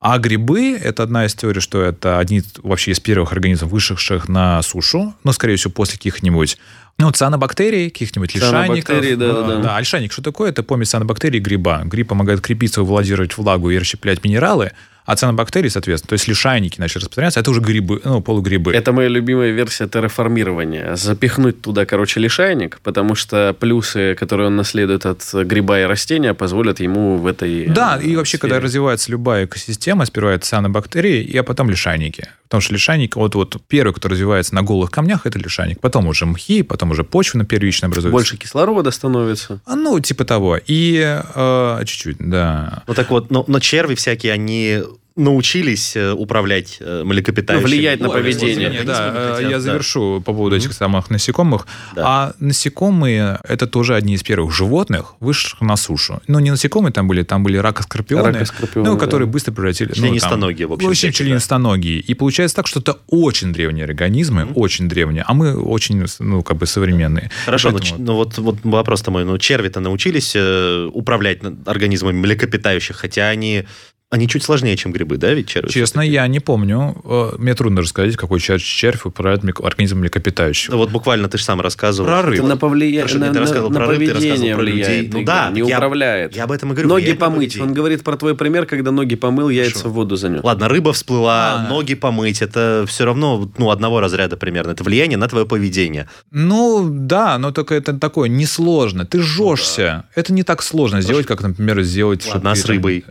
А 0.00 0.18
грибы– 0.18 0.76
это 0.82 1.02
одна 1.02 1.26
из 1.26 1.34
теорий, 1.34 1.60
что 1.60 1.82
это 1.82 2.18
одни 2.18 2.42
вообще 2.62 2.92
из 2.92 3.00
первых 3.00 3.32
организмов, 3.32 3.72
вышедших 3.72 4.28
на 4.28 4.62
сушу, 4.62 5.14
но, 5.24 5.32
скорее 5.32 5.56
всего, 5.56 5.72
после 5.72 5.98
каких-нибудь 5.98 6.58
ну, 6.98 7.10
цианобактерий, 7.10 7.90
каких-нибудь 7.90 8.34
лишайников. 8.34 8.86
Цианобактерии, 8.86 9.14
да, 9.16 9.42
да, 9.42 9.56
да. 9.56 9.76
А 9.76 9.80
лишайник 9.80 10.12
что 10.12 10.22
такое? 10.22 10.50
Это 10.50 10.62
помесь 10.62 10.90
цианобактерий 10.90 11.38
и 11.38 11.42
гриба. 11.42 11.82
Гриб 11.84 12.08
помогает 12.08 12.40
крепиться, 12.40 12.82
владировать 12.82 13.36
влагу 13.36 13.70
и 13.70 13.78
расщеплять 13.78 14.22
минералы, 14.22 14.72
а 15.04 15.16
цианобактерии, 15.16 15.68
соответственно, 15.68 16.08
то 16.08 16.12
есть 16.14 16.28
лишайники 16.28 16.78
начали 16.80 16.98
распространяться, 16.98 17.40
это 17.40 17.50
уже 17.50 17.60
грибы, 17.60 18.00
ну, 18.04 18.20
полугрибы. 18.20 18.72
Это 18.72 18.92
моя 18.92 19.08
любимая 19.08 19.50
версия 19.50 19.88
терраформирования. 19.88 20.94
Запихнуть 20.96 21.60
туда, 21.60 21.86
короче, 21.86 22.20
лишайник, 22.20 22.80
потому 22.82 23.14
что 23.14 23.54
плюсы, 23.58 24.14
которые 24.14 24.46
он 24.48 24.56
наследует 24.56 25.06
от 25.06 25.22
гриба 25.32 25.80
и 25.80 25.84
растения, 25.84 26.34
позволят 26.34 26.80
ему 26.80 27.16
в 27.16 27.26
этой 27.26 27.66
Да, 27.66 27.98
э, 28.00 28.04
и 28.04 28.16
вообще, 28.16 28.36
сфере. 28.36 28.40
когда 28.52 28.60
развивается 28.60 29.10
любая 29.10 29.46
экосистема, 29.46 30.04
сперва 30.06 30.32
это 30.32 30.46
цианобактерии, 30.46 31.36
а 31.36 31.42
потом 31.42 31.70
лишайники. 31.70 32.28
Потому 32.44 32.60
что 32.60 32.74
лишайник, 32.74 33.16
вот, 33.16 33.34
вот 33.34 33.56
первый, 33.66 33.94
кто 33.94 34.08
развивается 34.08 34.54
на 34.54 34.62
голых 34.62 34.90
камнях, 34.90 35.26
это 35.26 35.38
лишайник. 35.38 35.80
Потом 35.80 36.06
уже 36.06 36.26
мхи, 36.26 36.62
потом 36.62 36.90
уже 36.90 37.02
почва 37.02 37.38
на 37.38 37.44
первично 37.46 37.86
образуется. 37.86 38.12
Больше 38.12 38.36
кислорода 38.36 38.90
становится. 38.90 39.60
А, 39.64 39.74
Ну, 39.74 39.98
типа 40.00 40.26
того. 40.26 40.58
И 40.66 41.00
э, 41.34 41.82
чуть-чуть, 41.86 42.16
да. 42.18 42.82
Ну 42.86 42.92
так 42.94 43.08
вот, 43.10 43.30
но, 43.30 43.44
но 43.48 43.58
черви 43.58 43.94
всякие, 43.94 44.34
они 44.34 44.82
научились 45.16 45.96
э, 45.96 46.12
управлять 46.12 46.78
э, 46.80 47.02
млекопитающими. 47.04 47.62
Ну, 47.62 47.68
влиять 47.76 48.00
на 48.00 48.08
поведение. 48.08 48.68
организмами, 48.68 48.86
Да, 48.86 49.34
хотят, 49.34 49.50
я 49.50 49.56
да. 49.56 49.60
завершу 49.60 50.22
по 50.24 50.32
поводу 50.32 50.56
этих 50.56 50.72
самых 50.72 51.10
насекомых. 51.10 51.66
Да. 51.94 52.02
А 52.06 52.32
насекомые– 52.40 53.38
это 53.48 53.66
тоже 53.66 53.94
одни 53.94 54.14
из 54.14 54.22
первых 54.22 54.52
животных, 54.54 55.14
вышедших 55.20 55.60
на 55.60 55.76
сушу. 55.76 56.20
Ну, 56.28 56.38
не 56.38 56.50
насекомые 56.50 56.92
там 56.92 57.08
были, 57.08 57.22
там 57.22 57.42
были 57.42 57.56
ракоскорпионы, 57.58 58.32
Ракоскорпионы, 58.32 58.88
ну, 58.88 58.94
да. 58.94 59.00
которые 59.00 59.28
быстро 59.28 59.52
превратили... 59.52 59.88
ну, 59.88 59.94
там- 59.94 60.04
Членистоногие, 60.04 60.66
в 60.66 60.72
общем, 60.72 60.88
В 60.88 60.90
общем, 60.90 61.08
да. 61.08 61.12
членистоногие. 61.12 61.98
И 62.00 62.14
получается 62.14 62.56
так, 62.56 62.66
что 62.66 62.80
это 62.80 62.98
очень 63.08 63.52
древние 63.52 63.84
организмы, 63.84 64.48
очень 64.54 64.88
древние, 64.88 65.24
а 65.26 65.34
мы 65.34 65.54
очень, 65.56 66.04
ну, 66.20 66.42
как 66.42 66.56
бы 66.56 66.66
современные. 66.66 67.30
Хорошо, 67.44 67.70
ну, 67.70 67.78
Поэтому- 67.78 67.98
ч- 67.98 68.02
ну 68.02 68.14
вот, 68.14 68.38
вот 68.38 68.56
вопрос-то 68.62 69.10
мой. 69.10 69.24
Ну, 69.24 69.36
черви-то 69.38 69.80
научились 69.80 70.32
э, 70.34 70.88
управлять 70.92 71.40
организмами 71.66 72.16
млекопитающих, 72.18 72.96
хотя 72.96 73.28
они, 73.28 73.64
они 74.12 74.28
чуть 74.28 74.42
сложнее, 74.42 74.76
чем 74.76 74.92
грибы, 74.92 75.16
да, 75.16 75.32
ведь 75.32 75.48
черви? 75.48 75.70
Честно, 75.70 76.02
я 76.02 76.26
не 76.26 76.38
помню. 76.38 76.94
Э, 77.04 77.32
Мне 77.38 77.54
трудно 77.54 77.80
рассказать, 77.80 78.14
какой 78.16 78.40
червь, 78.40 78.62
червь 78.62 79.06
управляет 79.06 79.42
организмом 79.60 80.02
млекопитающего. 80.02 80.72
Ну, 80.72 80.78
вот 80.78 80.90
буквально 80.90 81.28
ты 81.30 81.38
же 81.38 81.44
сам 81.44 81.62
рассказывал. 81.62 82.08
Про 82.08 82.20
рыб. 82.22 82.38
Это 82.40 82.46
на, 82.46 82.56
повлия- 82.56 82.98
Хорошо, 82.98 83.18
на, 83.18 83.26
ты 83.28 83.32
на- 83.32 83.40
рассказывал 83.40 83.70
на 83.70 83.76
про 83.80 83.86
рыб, 83.86 83.98
ты 84.00 84.06
поведение 84.12 84.30
рассказывал 84.54 84.56
про 84.56 84.62
людей. 84.64 85.10
Ну 85.12 85.24
да, 85.24 85.50
не 85.50 85.60
я- 85.68 85.76
управляет. 85.78 86.36
Я 86.36 86.44
об 86.44 86.52
этом 86.52 86.68
и 86.70 86.72
говорю. 86.74 86.88
ноги 86.90 87.12
помыть. 87.14 87.58
Он 87.58 87.72
говорит 87.72 88.04
про 88.04 88.16
твой 88.18 88.36
пример, 88.36 88.66
когда 88.66 88.90
ноги 88.90 89.14
помыл, 89.16 89.48
яйца 89.48 89.88
в 89.88 89.92
воду 89.94 90.16
занес. 90.16 90.44
Ладно, 90.44 90.68
рыба 90.68 90.92
всплыла, 90.92 91.54
А. 91.54 91.68
ноги 91.70 91.94
помыть, 91.94 92.42
это 92.42 92.84
все 92.86 93.06
равно 93.06 93.50
ну, 93.56 93.70
одного 93.70 94.00
разряда 94.00 94.36
примерно. 94.36 94.72
Это 94.72 94.84
влияние 94.84 95.16
на 95.16 95.26
твое 95.28 95.46
поведение. 95.46 96.06
Ну, 96.30 96.86
да, 96.90 97.38
но 97.38 97.50
только 97.50 97.74
это 97.74 97.94
такое 97.94 98.28
несложно. 98.28 99.06
Ты 99.06 99.22
жжешься. 99.22 100.04
Это 100.14 100.32
не 100.34 100.42
так 100.42 100.62
сложно 100.62 101.00
сделать, 101.00 101.24
как, 101.26 101.40
например, 101.42 101.80
сделать... 101.82 102.24
Ну 102.26 102.32
Ладно, 102.34 102.50
а 102.52 102.54
с 102.56 102.62
ты 102.62 102.68
рыбой? 102.72 103.04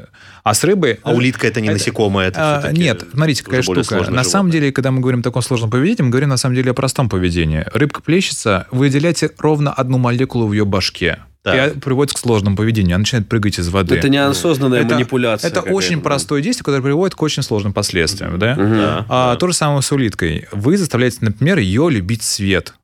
А 0.43 0.54
с 0.54 0.64
рыбой 0.64 0.91
такой... 0.96 1.14
А 1.14 1.16
улитка 1.16 1.48
это 1.48 1.62
не 1.62 1.68
Это- 1.68 1.78
насекомое, 1.78 2.28
это 2.28 2.60
А, 2.68 2.72
Нет, 2.72 3.04
смотрите, 3.14 3.44
какая 3.44 3.62
штука. 3.62 3.78
На 3.80 3.84
сложное 3.84 4.24
самом 4.24 4.48
животное. 4.48 4.52
деле, 4.52 4.72
когда 4.72 4.92
мы 4.92 5.00
говорим 5.02 5.20
о 5.22 5.24
таком 5.24 5.42
сложном 5.42 5.70
поведении, 5.70 6.04
мы 6.04 6.10
говорим 6.10 6.30
на 6.30 6.38
самом 6.38 6.56
деле 6.56 6.72
о 6.72 6.74
простом 6.74 7.10
поведении. 7.10 7.66
Рыбка 7.74 8.02
плещется, 8.02 8.68
вы 8.72 8.80
выделяете 8.88 9.32
ровно 9.38 9.72
одну 9.74 9.98
молекулу 9.98 10.48
в 10.48 10.54
ее 10.54 10.66
башке. 10.66 11.20
Да. 11.44 11.68
И 11.68 11.80
приводит 11.80 12.14
к 12.14 12.20
сложному 12.20 12.56
поведению. 12.56 12.96
Она 12.96 13.00
начинает 13.00 13.28
прыгать 13.28 13.58
из 13.58 13.68
воды. 13.70 13.96
Это 13.96 14.10
неосознанная 14.10 14.82
Это- 14.82 14.94
манипуляция. 14.94 15.50
Это 15.50 15.62
очень 15.62 16.00
простое 16.00 16.39
действие, 16.42 16.64
которое 16.64 16.84
приводит 16.84 17.16
к 17.16 17.22
очень 17.24 17.42
сложным 17.42 17.74
последствиям. 17.74 18.38
Да? 18.38 18.54
Мгм. 18.54 18.78
Да, 18.78 19.06
А, 19.10 19.34
да. 19.34 19.39
То 19.39 19.48
же 19.48 19.54
самое 19.54 19.82
с 19.82 19.92
улиткой. 19.92 20.48
Вы 20.52 20.78
заставляете, 20.78 21.18
например, 21.22 21.58
ее 21.58 21.89
любить 21.89 22.22
свет. 22.22 22.76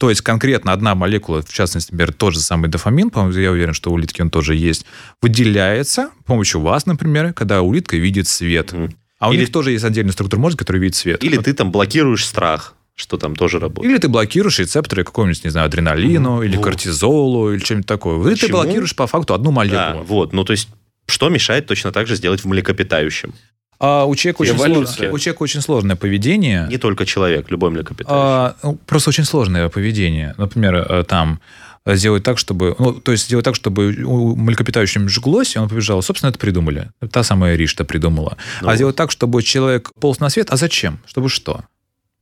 То 0.00 0.08
есть 0.08 0.22
конкретно 0.22 0.72
одна 0.72 0.94
молекула, 0.94 1.42
в 1.42 1.52
частности, 1.52 1.92
например, 1.92 2.14
тот 2.14 2.32
же 2.32 2.40
самый 2.40 2.70
дофамин, 2.70 3.10
по-моему, 3.10 3.38
я 3.38 3.50
уверен, 3.50 3.74
что 3.74 3.90
у 3.90 3.92
улитки 3.94 4.22
он 4.22 4.30
тоже 4.30 4.54
есть, 4.56 4.86
выделяется 5.20 6.08
с 6.22 6.24
помощью 6.24 6.62
вас, 6.62 6.86
например, 6.86 7.34
когда 7.34 7.60
улитка 7.60 7.98
видит 7.98 8.26
свет. 8.26 8.72
А 9.18 9.28
у 9.28 9.32
Или- 9.32 9.40
них 9.40 9.52
тоже 9.52 9.72
есть 9.72 9.84
отдельная 9.84 10.12
структура 10.12 10.40
мозга, 10.40 10.60
которая 10.60 10.80
видит 10.82 10.96
свет. 10.96 11.22
Или 11.22 11.36
ты 11.36 11.52
там 11.52 11.70
блокируешь 11.70 12.24
страх, 12.24 12.74
что 12.94 13.18
там 13.18 13.36
тоже 13.36 13.58
работает. 13.58 13.90
Или 13.92 13.98
ты 13.98 14.08
блокируешь 14.08 14.58
рецепторы 14.58 15.04
какому-нибудь, 15.04 15.44
не 15.44 15.50
знаю, 15.50 15.66
адреналину, 15.66 16.42
или 16.42 16.56
Вот. 16.56 16.64
кортизолу, 16.64 17.52
или 17.52 17.60
чем-нибудь 17.60 17.86
такое. 17.86 18.16
Вы 18.16 18.30
ты 18.30 18.40
Почему? 18.40 18.62
блокируешь 18.62 18.96
по 18.96 19.06
факту 19.06 19.34
одну 19.34 19.50
Да, 19.50 19.54
молекулу. 19.54 20.04
вот. 20.04 20.32
Ну, 20.32 20.44
то 20.44 20.52
есть, 20.52 20.68
что 21.06 21.28
мешает 21.28 21.66
точно 21.66 21.92
так 21.92 22.06
же 22.06 22.16
сделать 22.16 22.40
в 22.42 22.46
млекопитающем? 22.46 23.34
А 23.80 24.04
у 24.04 24.14
человека, 24.14 24.42
очень 24.42 24.58
сложное, 24.58 25.10
у 25.10 25.18
человека 25.18 25.42
очень 25.42 25.60
сложное 25.62 25.96
поведение. 25.96 26.66
Не 26.68 26.76
только 26.76 27.06
человек, 27.06 27.50
любой 27.50 27.70
млекопитающий. 27.70 28.14
А, 28.14 28.54
ну, 28.62 28.78
просто 28.86 29.08
очень 29.08 29.24
сложное 29.24 29.70
поведение. 29.70 30.34
Например, 30.36 30.74
э, 30.76 31.04
там 31.04 31.40
сделать 31.86 32.22
так, 32.22 32.36
чтобы... 32.36 32.76
Ну, 32.78 32.92
то 32.92 33.12
есть 33.12 33.24
сделать 33.24 33.44
так, 33.44 33.54
чтобы 33.54 33.94
у 34.04 34.36
млекопитающего 34.36 35.08
жглось, 35.08 35.56
и 35.56 35.58
он 35.58 35.68
побежал. 35.68 36.02
Собственно, 36.02 36.28
это 36.28 36.38
придумали. 36.38 36.90
Та 37.10 37.22
самая 37.22 37.56
Ришта 37.56 37.84
придумала. 37.84 38.36
Ну 38.60 38.68
а 38.68 38.76
сделать 38.76 38.96
так, 38.96 39.10
чтобы 39.10 39.42
человек 39.42 39.90
полз 39.98 40.20
на 40.20 40.28
свет. 40.28 40.50
А 40.50 40.56
зачем? 40.56 41.00
Чтобы 41.06 41.30
что? 41.30 41.62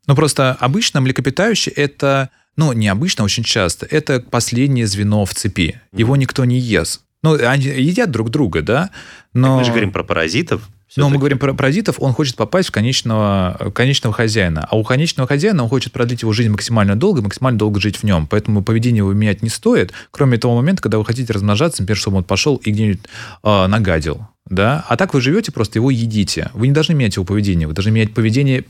Ну, 0.06 0.14
просто 0.14 0.56
обычно 0.60 1.00
млекопитающие 1.00 1.72
это... 1.74 2.30
Ну, 2.56 2.72
необычно, 2.72 3.24
очень 3.24 3.44
часто. 3.44 3.86
Это 3.86 4.20
последнее 4.20 4.86
звено 4.86 5.24
в 5.24 5.34
цепи. 5.34 5.80
Его 5.92 6.16
никто 6.16 6.44
не 6.44 6.58
ест. 6.58 7.02
Ну, 7.22 7.34
они 7.34 7.66
едят 7.66 8.10
друг 8.10 8.30
друга, 8.30 8.62
да? 8.62 8.90
Но... 9.32 9.58
Мы 9.58 9.64
же 9.64 9.70
говорим 9.70 9.92
про 9.92 10.04
паразитов. 10.04 10.68
Но 10.96 11.04
мы 11.04 11.10
всё-таки. 11.10 11.18
говорим 11.18 11.38
про 11.38 11.54
паразитов, 11.54 11.96
он 11.98 12.12
хочет 12.12 12.36
попасть 12.36 12.68
в 12.68 12.72
конечного, 12.72 13.72
конечного 13.74 14.14
хозяина. 14.14 14.66
А 14.70 14.76
у 14.76 14.84
конечного 14.84 15.28
хозяина 15.28 15.62
он 15.62 15.68
хочет 15.68 15.92
продлить 15.92 16.22
его 16.22 16.32
жизнь 16.32 16.50
максимально 16.50 16.96
долго, 16.96 17.20
и 17.20 17.24
максимально 17.24 17.58
долго 17.58 17.80
жить 17.80 17.96
в 17.96 18.04
нем. 18.04 18.26
Поэтому 18.26 18.62
поведение 18.62 18.98
его 18.98 19.12
менять 19.12 19.42
не 19.42 19.48
стоит, 19.50 19.92
кроме 20.10 20.38
того 20.38 20.56
момента, 20.56 20.82
когда 20.82 20.98
вы 20.98 21.04
хотите 21.04 21.32
размножаться, 21.32 21.82
например, 21.82 21.98
чтобы 21.98 22.16
он 22.18 22.24
пошел 22.24 22.56
и 22.56 22.70
где-нибудь 22.70 23.00
э, 23.42 23.66
нагадил. 23.66 24.26
Да? 24.46 24.84
А 24.88 24.96
так 24.96 25.12
вы 25.12 25.20
живете, 25.20 25.52
просто 25.52 25.78
его 25.78 25.90
едите. 25.90 26.50
Вы 26.54 26.68
не 26.68 26.72
должны 26.72 26.94
менять 26.94 27.16
его 27.16 27.24
поведение, 27.24 27.68
вы 27.68 27.74
должны 27.74 27.90
менять 27.90 28.14
поведение 28.14 28.64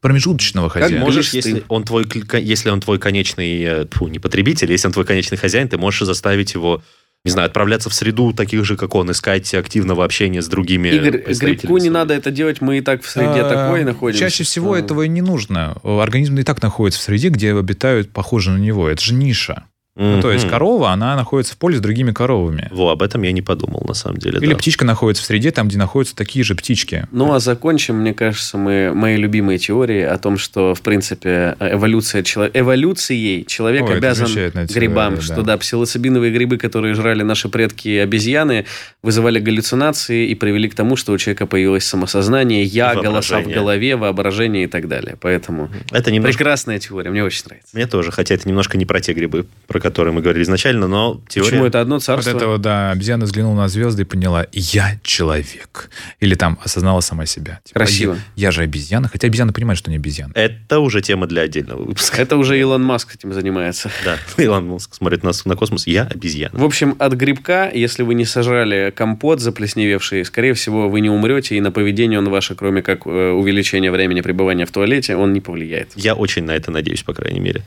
промежуточного 0.00 0.68
Как 0.68 0.82
хозяина. 0.82 1.04
можешь, 1.04 1.32
Глисты. 1.32 1.50
если 1.50 1.64
он 1.68 1.84
твой, 1.84 2.06
если 2.40 2.70
он 2.70 2.80
твой 2.80 2.98
конечный, 2.98 3.62
э, 3.62 3.86
тьфу, 3.90 4.08
не 4.08 4.18
потребитель, 4.18 4.70
если 4.72 4.86
он 4.88 4.92
твой 4.92 5.04
конечный 5.04 5.36
хозяин, 5.38 5.68
ты 5.68 5.76
можешь 5.78 6.06
заставить 6.06 6.54
его, 6.54 6.82
не 7.24 7.30
знаю, 7.30 7.46
отправляться 7.46 7.90
в 7.90 7.94
среду 7.94 8.32
таких 8.32 8.64
же, 8.64 8.76
как 8.76 8.94
он, 8.94 9.10
искать 9.10 9.52
активного 9.54 10.04
общения 10.04 10.40
с 10.40 10.48
другими 10.48 10.88
Игорь, 10.88 11.22
грибку 11.26 11.76
не 11.76 11.90
надо 11.90 12.14
это 12.14 12.30
делать, 12.30 12.62
мы 12.62 12.78
и 12.78 12.80
так 12.80 13.02
в 13.02 13.08
среде 13.10 13.42
А, 13.42 13.48
такой 13.48 13.84
находимся. 13.84 14.20
Чаще 14.24 14.44
всего 14.44 14.72
А. 14.72 14.78
этого 14.78 15.02
и 15.02 15.08
не 15.08 15.20
нужно. 15.20 15.76
Организм 15.84 16.38
и 16.38 16.42
так 16.44 16.62
находится 16.62 17.00
в 17.00 17.02
среде, 17.02 17.28
где 17.28 17.54
обитают 17.54 18.10
похожие 18.10 18.56
на 18.56 18.62
него. 18.62 18.88
Это 18.88 19.02
же 19.02 19.12
ниша. 19.12 19.64
Ну, 19.96 20.22
то 20.22 20.30
есть 20.30 20.48
корова, 20.48 20.90
она 20.90 21.16
находится 21.16 21.54
в 21.54 21.58
поле 21.58 21.76
с 21.76 21.80
другими 21.80 22.12
коровами. 22.12 22.68
Во, 22.70 22.90
об 22.90 23.02
этом 23.02 23.22
я 23.22 23.32
не 23.32 23.42
подумал, 23.42 23.84
на 23.86 23.94
самом 23.94 24.18
деле. 24.18 24.38
Или 24.38 24.52
да. 24.52 24.56
птичка 24.56 24.84
находится 24.84 25.22
в 25.24 25.26
среде, 25.26 25.50
там, 25.50 25.68
где 25.68 25.78
находятся 25.78 26.14
такие 26.14 26.44
же 26.44 26.54
птички. 26.54 27.08
Ну, 27.10 27.32
а 27.32 27.40
закончим, 27.40 27.96
мне 27.96 28.14
кажется, 28.14 28.56
мы 28.56 28.92
мои 28.94 29.16
любимые 29.16 29.58
теории 29.58 30.02
о 30.02 30.16
том, 30.16 30.38
что, 30.38 30.74
в 30.74 30.82
принципе, 30.82 31.56
эволюция 31.58 32.22
чело- 32.22 32.50
эволюцией 32.54 33.44
человек 33.46 33.84
Ой, 33.84 33.96
обязан 33.96 34.28
замечательная 34.28 34.66
грибам, 34.66 35.16
да. 35.16 35.20
что 35.22 35.42
да, 35.42 35.58
псилоцибиновые 35.58 36.32
грибы, 36.32 36.56
которые 36.56 36.94
жрали 36.94 37.22
наши 37.22 37.48
предки 37.48 37.88
и 37.88 37.98
обезьяны, 37.98 38.66
вызывали 39.02 39.40
галлюцинации 39.40 40.28
и 40.28 40.34
привели 40.36 40.68
к 40.68 40.74
тому, 40.76 40.94
что 40.94 41.12
у 41.12 41.18
человека 41.18 41.46
появилось 41.46 41.84
самосознание, 41.84 42.62
я, 42.62 42.94
голоса 42.94 43.40
в 43.40 43.48
голове, 43.48 43.96
воображение 43.96 44.64
и 44.64 44.68
так 44.68 44.86
далее. 44.86 45.16
Поэтому 45.20 45.68
Это 45.90 46.12
немножко... 46.12 46.38
прекрасная 46.38 46.78
теория, 46.78 47.10
мне 47.10 47.24
очень 47.24 47.42
нравится. 47.46 47.70
Мне 47.72 47.86
тоже, 47.86 48.12
хотя 48.12 48.36
это 48.36 48.48
немножко 48.48 48.78
не 48.78 48.86
про 48.86 49.00
те 49.00 49.12
грибы, 49.14 49.46
про 49.66 49.79
которые 49.80 50.12
мы 50.14 50.20
говорили 50.20 50.44
изначально, 50.44 50.86
но 50.86 51.20
теория... 51.28 51.50
Почему 51.50 51.66
это 51.66 51.80
одно 51.80 51.96
Вот 51.96 52.04
царство? 52.04 52.30
это 52.30 52.46
вот, 52.46 52.60
да, 52.60 52.90
обезьяна 52.90 53.24
взглянула 53.24 53.56
на 53.56 53.68
звезды 53.68 54.02
и 54.02 54.04
поняла, 54.04 54.46
я 54.52 54.98
человек. 55.02 55.90
Или 56.20 56.34
там 56.34 56.58
осознала 56.64 57.00
сама 57.00 57.26
себя. 57.26 57.60
Типа, 57.64 57.80
Красиво. 57.80 58.14
Я, 58.36 58.48
я 58.48 58.50
же 58.50 58.62
обезьяна, 58.62 59.08
хотя 59.08 59.26
обезьяна 59.26 59.52
понимает, 59.52 59.78
что 59.78 59.90
не 59.90 59.96
обезьяна. 59.96 60.32
Это 60.34 60.80
уже 60.80 61.00
тема 61.00 61.26
для 61.26 61.42
отдельного 61.42 61.82
выпуска. 61.82 62.20
Это 62.20 62.36
уже 62.36 62.58
Илон 62.58 62.82
Маск 62.82 63.14
этим 63.14 63.32
занимается. 63.32 63.90
Да, 64.04 64.16
Илон 64.42 64.66
Маск 64.66 64.94
смотрит 64.94 65.22
на, 65.22 65.32
на 65.44 65.56
космос, 65.56 65.86
я 65.86 66.04
обезьяна. 66.04 66.58
В 66.58 66.64
общем, 66.64 66.96
от 66.98 67.14
грибка, 67.14 67.70
если 67.72 68.02
вы 68.02 68.14
не 68.14 68.24
сожрали 68.24 68.92
компот 68.94 69.40
заплесневевший, 69.40 70.24
скорее 70.24 70.54
всего, 70.54 70.88
вы 70.88 71.00
не 71.00 71.10
умрете, 71.10 71.56
и 71.56 71.60
на 71.60 71.72
поведение 71.72 72.18
он 72.18 72.28
ваше, 72.28 72.54
кроме 72.54 72.82
как 72.82 73.06
э, 73.06 73.30
увеличения 73.30 73.90
времени 73.90 74.20
пребывания 74.20 74.66
в 74.66 74.72
туалете, 74.72 75.16
он 75.16 75.32
не 75.32 75.40
повлияет. 75.40 75.92
Я 75.96 76.14
очень 76.14 76.44
на 76.44 76.52
это 76.52 76.70
надеюсь, 76.70 77.02
по 77.02 77.14
крайней 77.14 77.40
мере. 77.40 77.62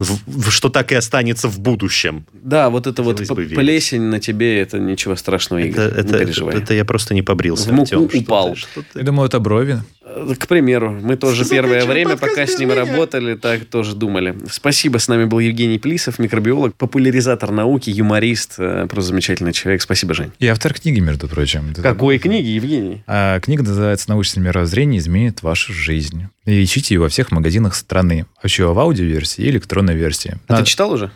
В- 0.00 0.50
что 0.50 0.68
так 0.68 0.92
и 0.92 0.94
останется 0.94 1.48
в 1.48 1.58
будущем. 1.58 2.24
Да, 2.32 2.70
вот 2.70 2.86
это 2.86 3.02
вот 3.02 3.18
Хотелось 3.18 3.40
верить. 3.48 3.56
плесень 3.56 4.02
на 4.02 4.20
тебе, 4.20 4.60
это 4.60 4.78
ничего 4.78 5.16
страшного, 5.16 5.58
Это, 5.60 5.68
Игорь, 5.68 5.92
не 5.92 5.98
это, 6.00 6.18
переживай. 6.20 6.56
это 6.56 6.72
я 6.74 6.84
просто 6.84 7.14
не 7.14 7.22
побрился. 7.22 7.70
В 7.70 7.72
муку 7.72 8.04
Артем, 8.04 8.08
что 8.10 8.18
упал. 8.20 8.50
ты- 8.54 8.60
что 8.60 8.82
ты? 8.82 8.98
Я 9.00 9.02
думаю, 9.04 9.26
это 9.26 9.40
брови. 9.40 9.82
Э, 10.10 10.34
К 10.38 10.46
примеру, 10.48 10.90
мы 11.02 11.16
тоже 11.16 11.36
Что 11.36 11.44
за 11.44 11.50
первое 11.50 11.84
время, 11.86 12.16
пока 12.16 12.46
с 12.46 12.58
ним 12.58 12.70
меня? 12.70 12.84
работали, 12.84 13.34
так 13.34 13.64
тоже 13.66 13.94
думали. 13.94 14.36
Спасибо, 14.50 14.98
с 14.98 15.08
нами 15.08 15.24
был 15.26 15.38
Евгений 15.38 15.78
Плисов, 15.78 16.18
микробиолог, 16.18 16.74
популяризатор 16.74 17.50
науки, 17.50 17.90
юморист, 17.90 18.54
э, 18.58 18.86
просто 18.88 19.08
замечательный 19.10 19.52
человек. 19.52 19.82
Спасибо, 19.82 20.14
Жень. 20.14 20.32
И 20.38 20.46
автор 20.46 20.72
книги, 20.74 21.00
между 21.00 21.28
прочим. 21.28 21.74
Какой 21.74 22.18
книги, 22.18 22.46
Евгений? 22.48 23.02
А, 23.06 23.38
книга 23.40 23.62
называется 23.62 24.08
«Научное 24.10 24.42
мировоззрение 24.42 24.98
изменит 24.98 25.42
вашу 25.42 25.72
жизнь». 25.72 26.28
И 26.46 26.64
ищите 26.64 26.94
ее 26.94 27.00
во 27.00 27.08
всех 27.10 27.30
магазинах 27.30 27.74
страны. 27.74 28.24
Вообще 28.42 28.64
в 28.72 28.78
аудиоверсии 28.78 29.42
и 29.44 29.50
электронной 29.50 29.94
версии. 29.94 30.38
А 30.48 30.52
Надо- 30.52 30.64
ты 30.64 30.70
читал 30.70 30.92
уже? 30.92 31.10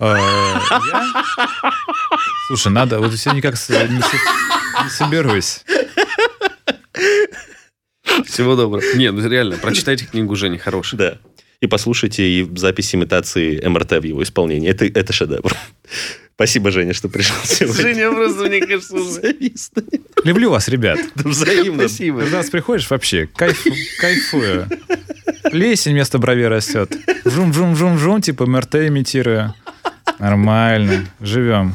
А, 0.00 0.16
я? 0.16 1.04
Слушай, 2.46 2.72
надо... 2.72 2.98
Вот 3.00 3.12
все 3.12 3.32
никак 3.32 3.54
не 3.54 4.90
соберусь. 4.90 5.60
Всего 8.26 8.56
доброго. 8.56 8.82
Не, 8.94 9.10
ну 9.10 9.26
реально, 9.28 9.56
прочитайте 9.56 10.06
книгу 10.06 10.34
Жени, 10.36 10.58
хорошая. 10.58 10.98
Да. 10.98 11.18
И 11.60 11.66
послушайте 11.66 12.22
и 12.22 12.48
запись 12.56 12.94
имитации 12.94 13.60
МРТ 13.66 13.92
в 13.92 14.04
его 14.04 14.22
исполнении. 14.22 14.70
Это, 14.70 14.84
это 14.84 15.12
шедевр. 15.12 15.54
Спасибо, 16.34 16.70
Женя, 16.70 16.94
что 16.94 17.08
пришел 17.08 17.34
сегодня. 17.44 17.82
Женя 17.82 18.12
просто, 18.12 18.44
мне 18.44 18.60
кажется, 18.60 18.94
уже... 18.94 19.34
Люблю 20.22 20.50
вас, 20.50 20.68
ребят. 20.68 21.00
Да 21.16 21.28
Взаимно. 21.28 21.88
Спасибо. 21.88 22.20
Когда 22.20 22.36
нас 22.36 22.50
приходишь, 22.50 22.88
вообще 22.88 23.26
кайф, 23.26 23.64
кайфую. 24.00 24.68
Плесень 25.50 25.94
вместо 25.94 26.18
бровей 26.18 26.46
растет. 26.46 26.96
Жум-жум-жум-жум, 27.24 28.22
типа 28.22 28.46
МРТ 28.46 28.76
имитируя. 28.76 29.56
Нормально. 30.20 31.06
Живем. 31.20 31.74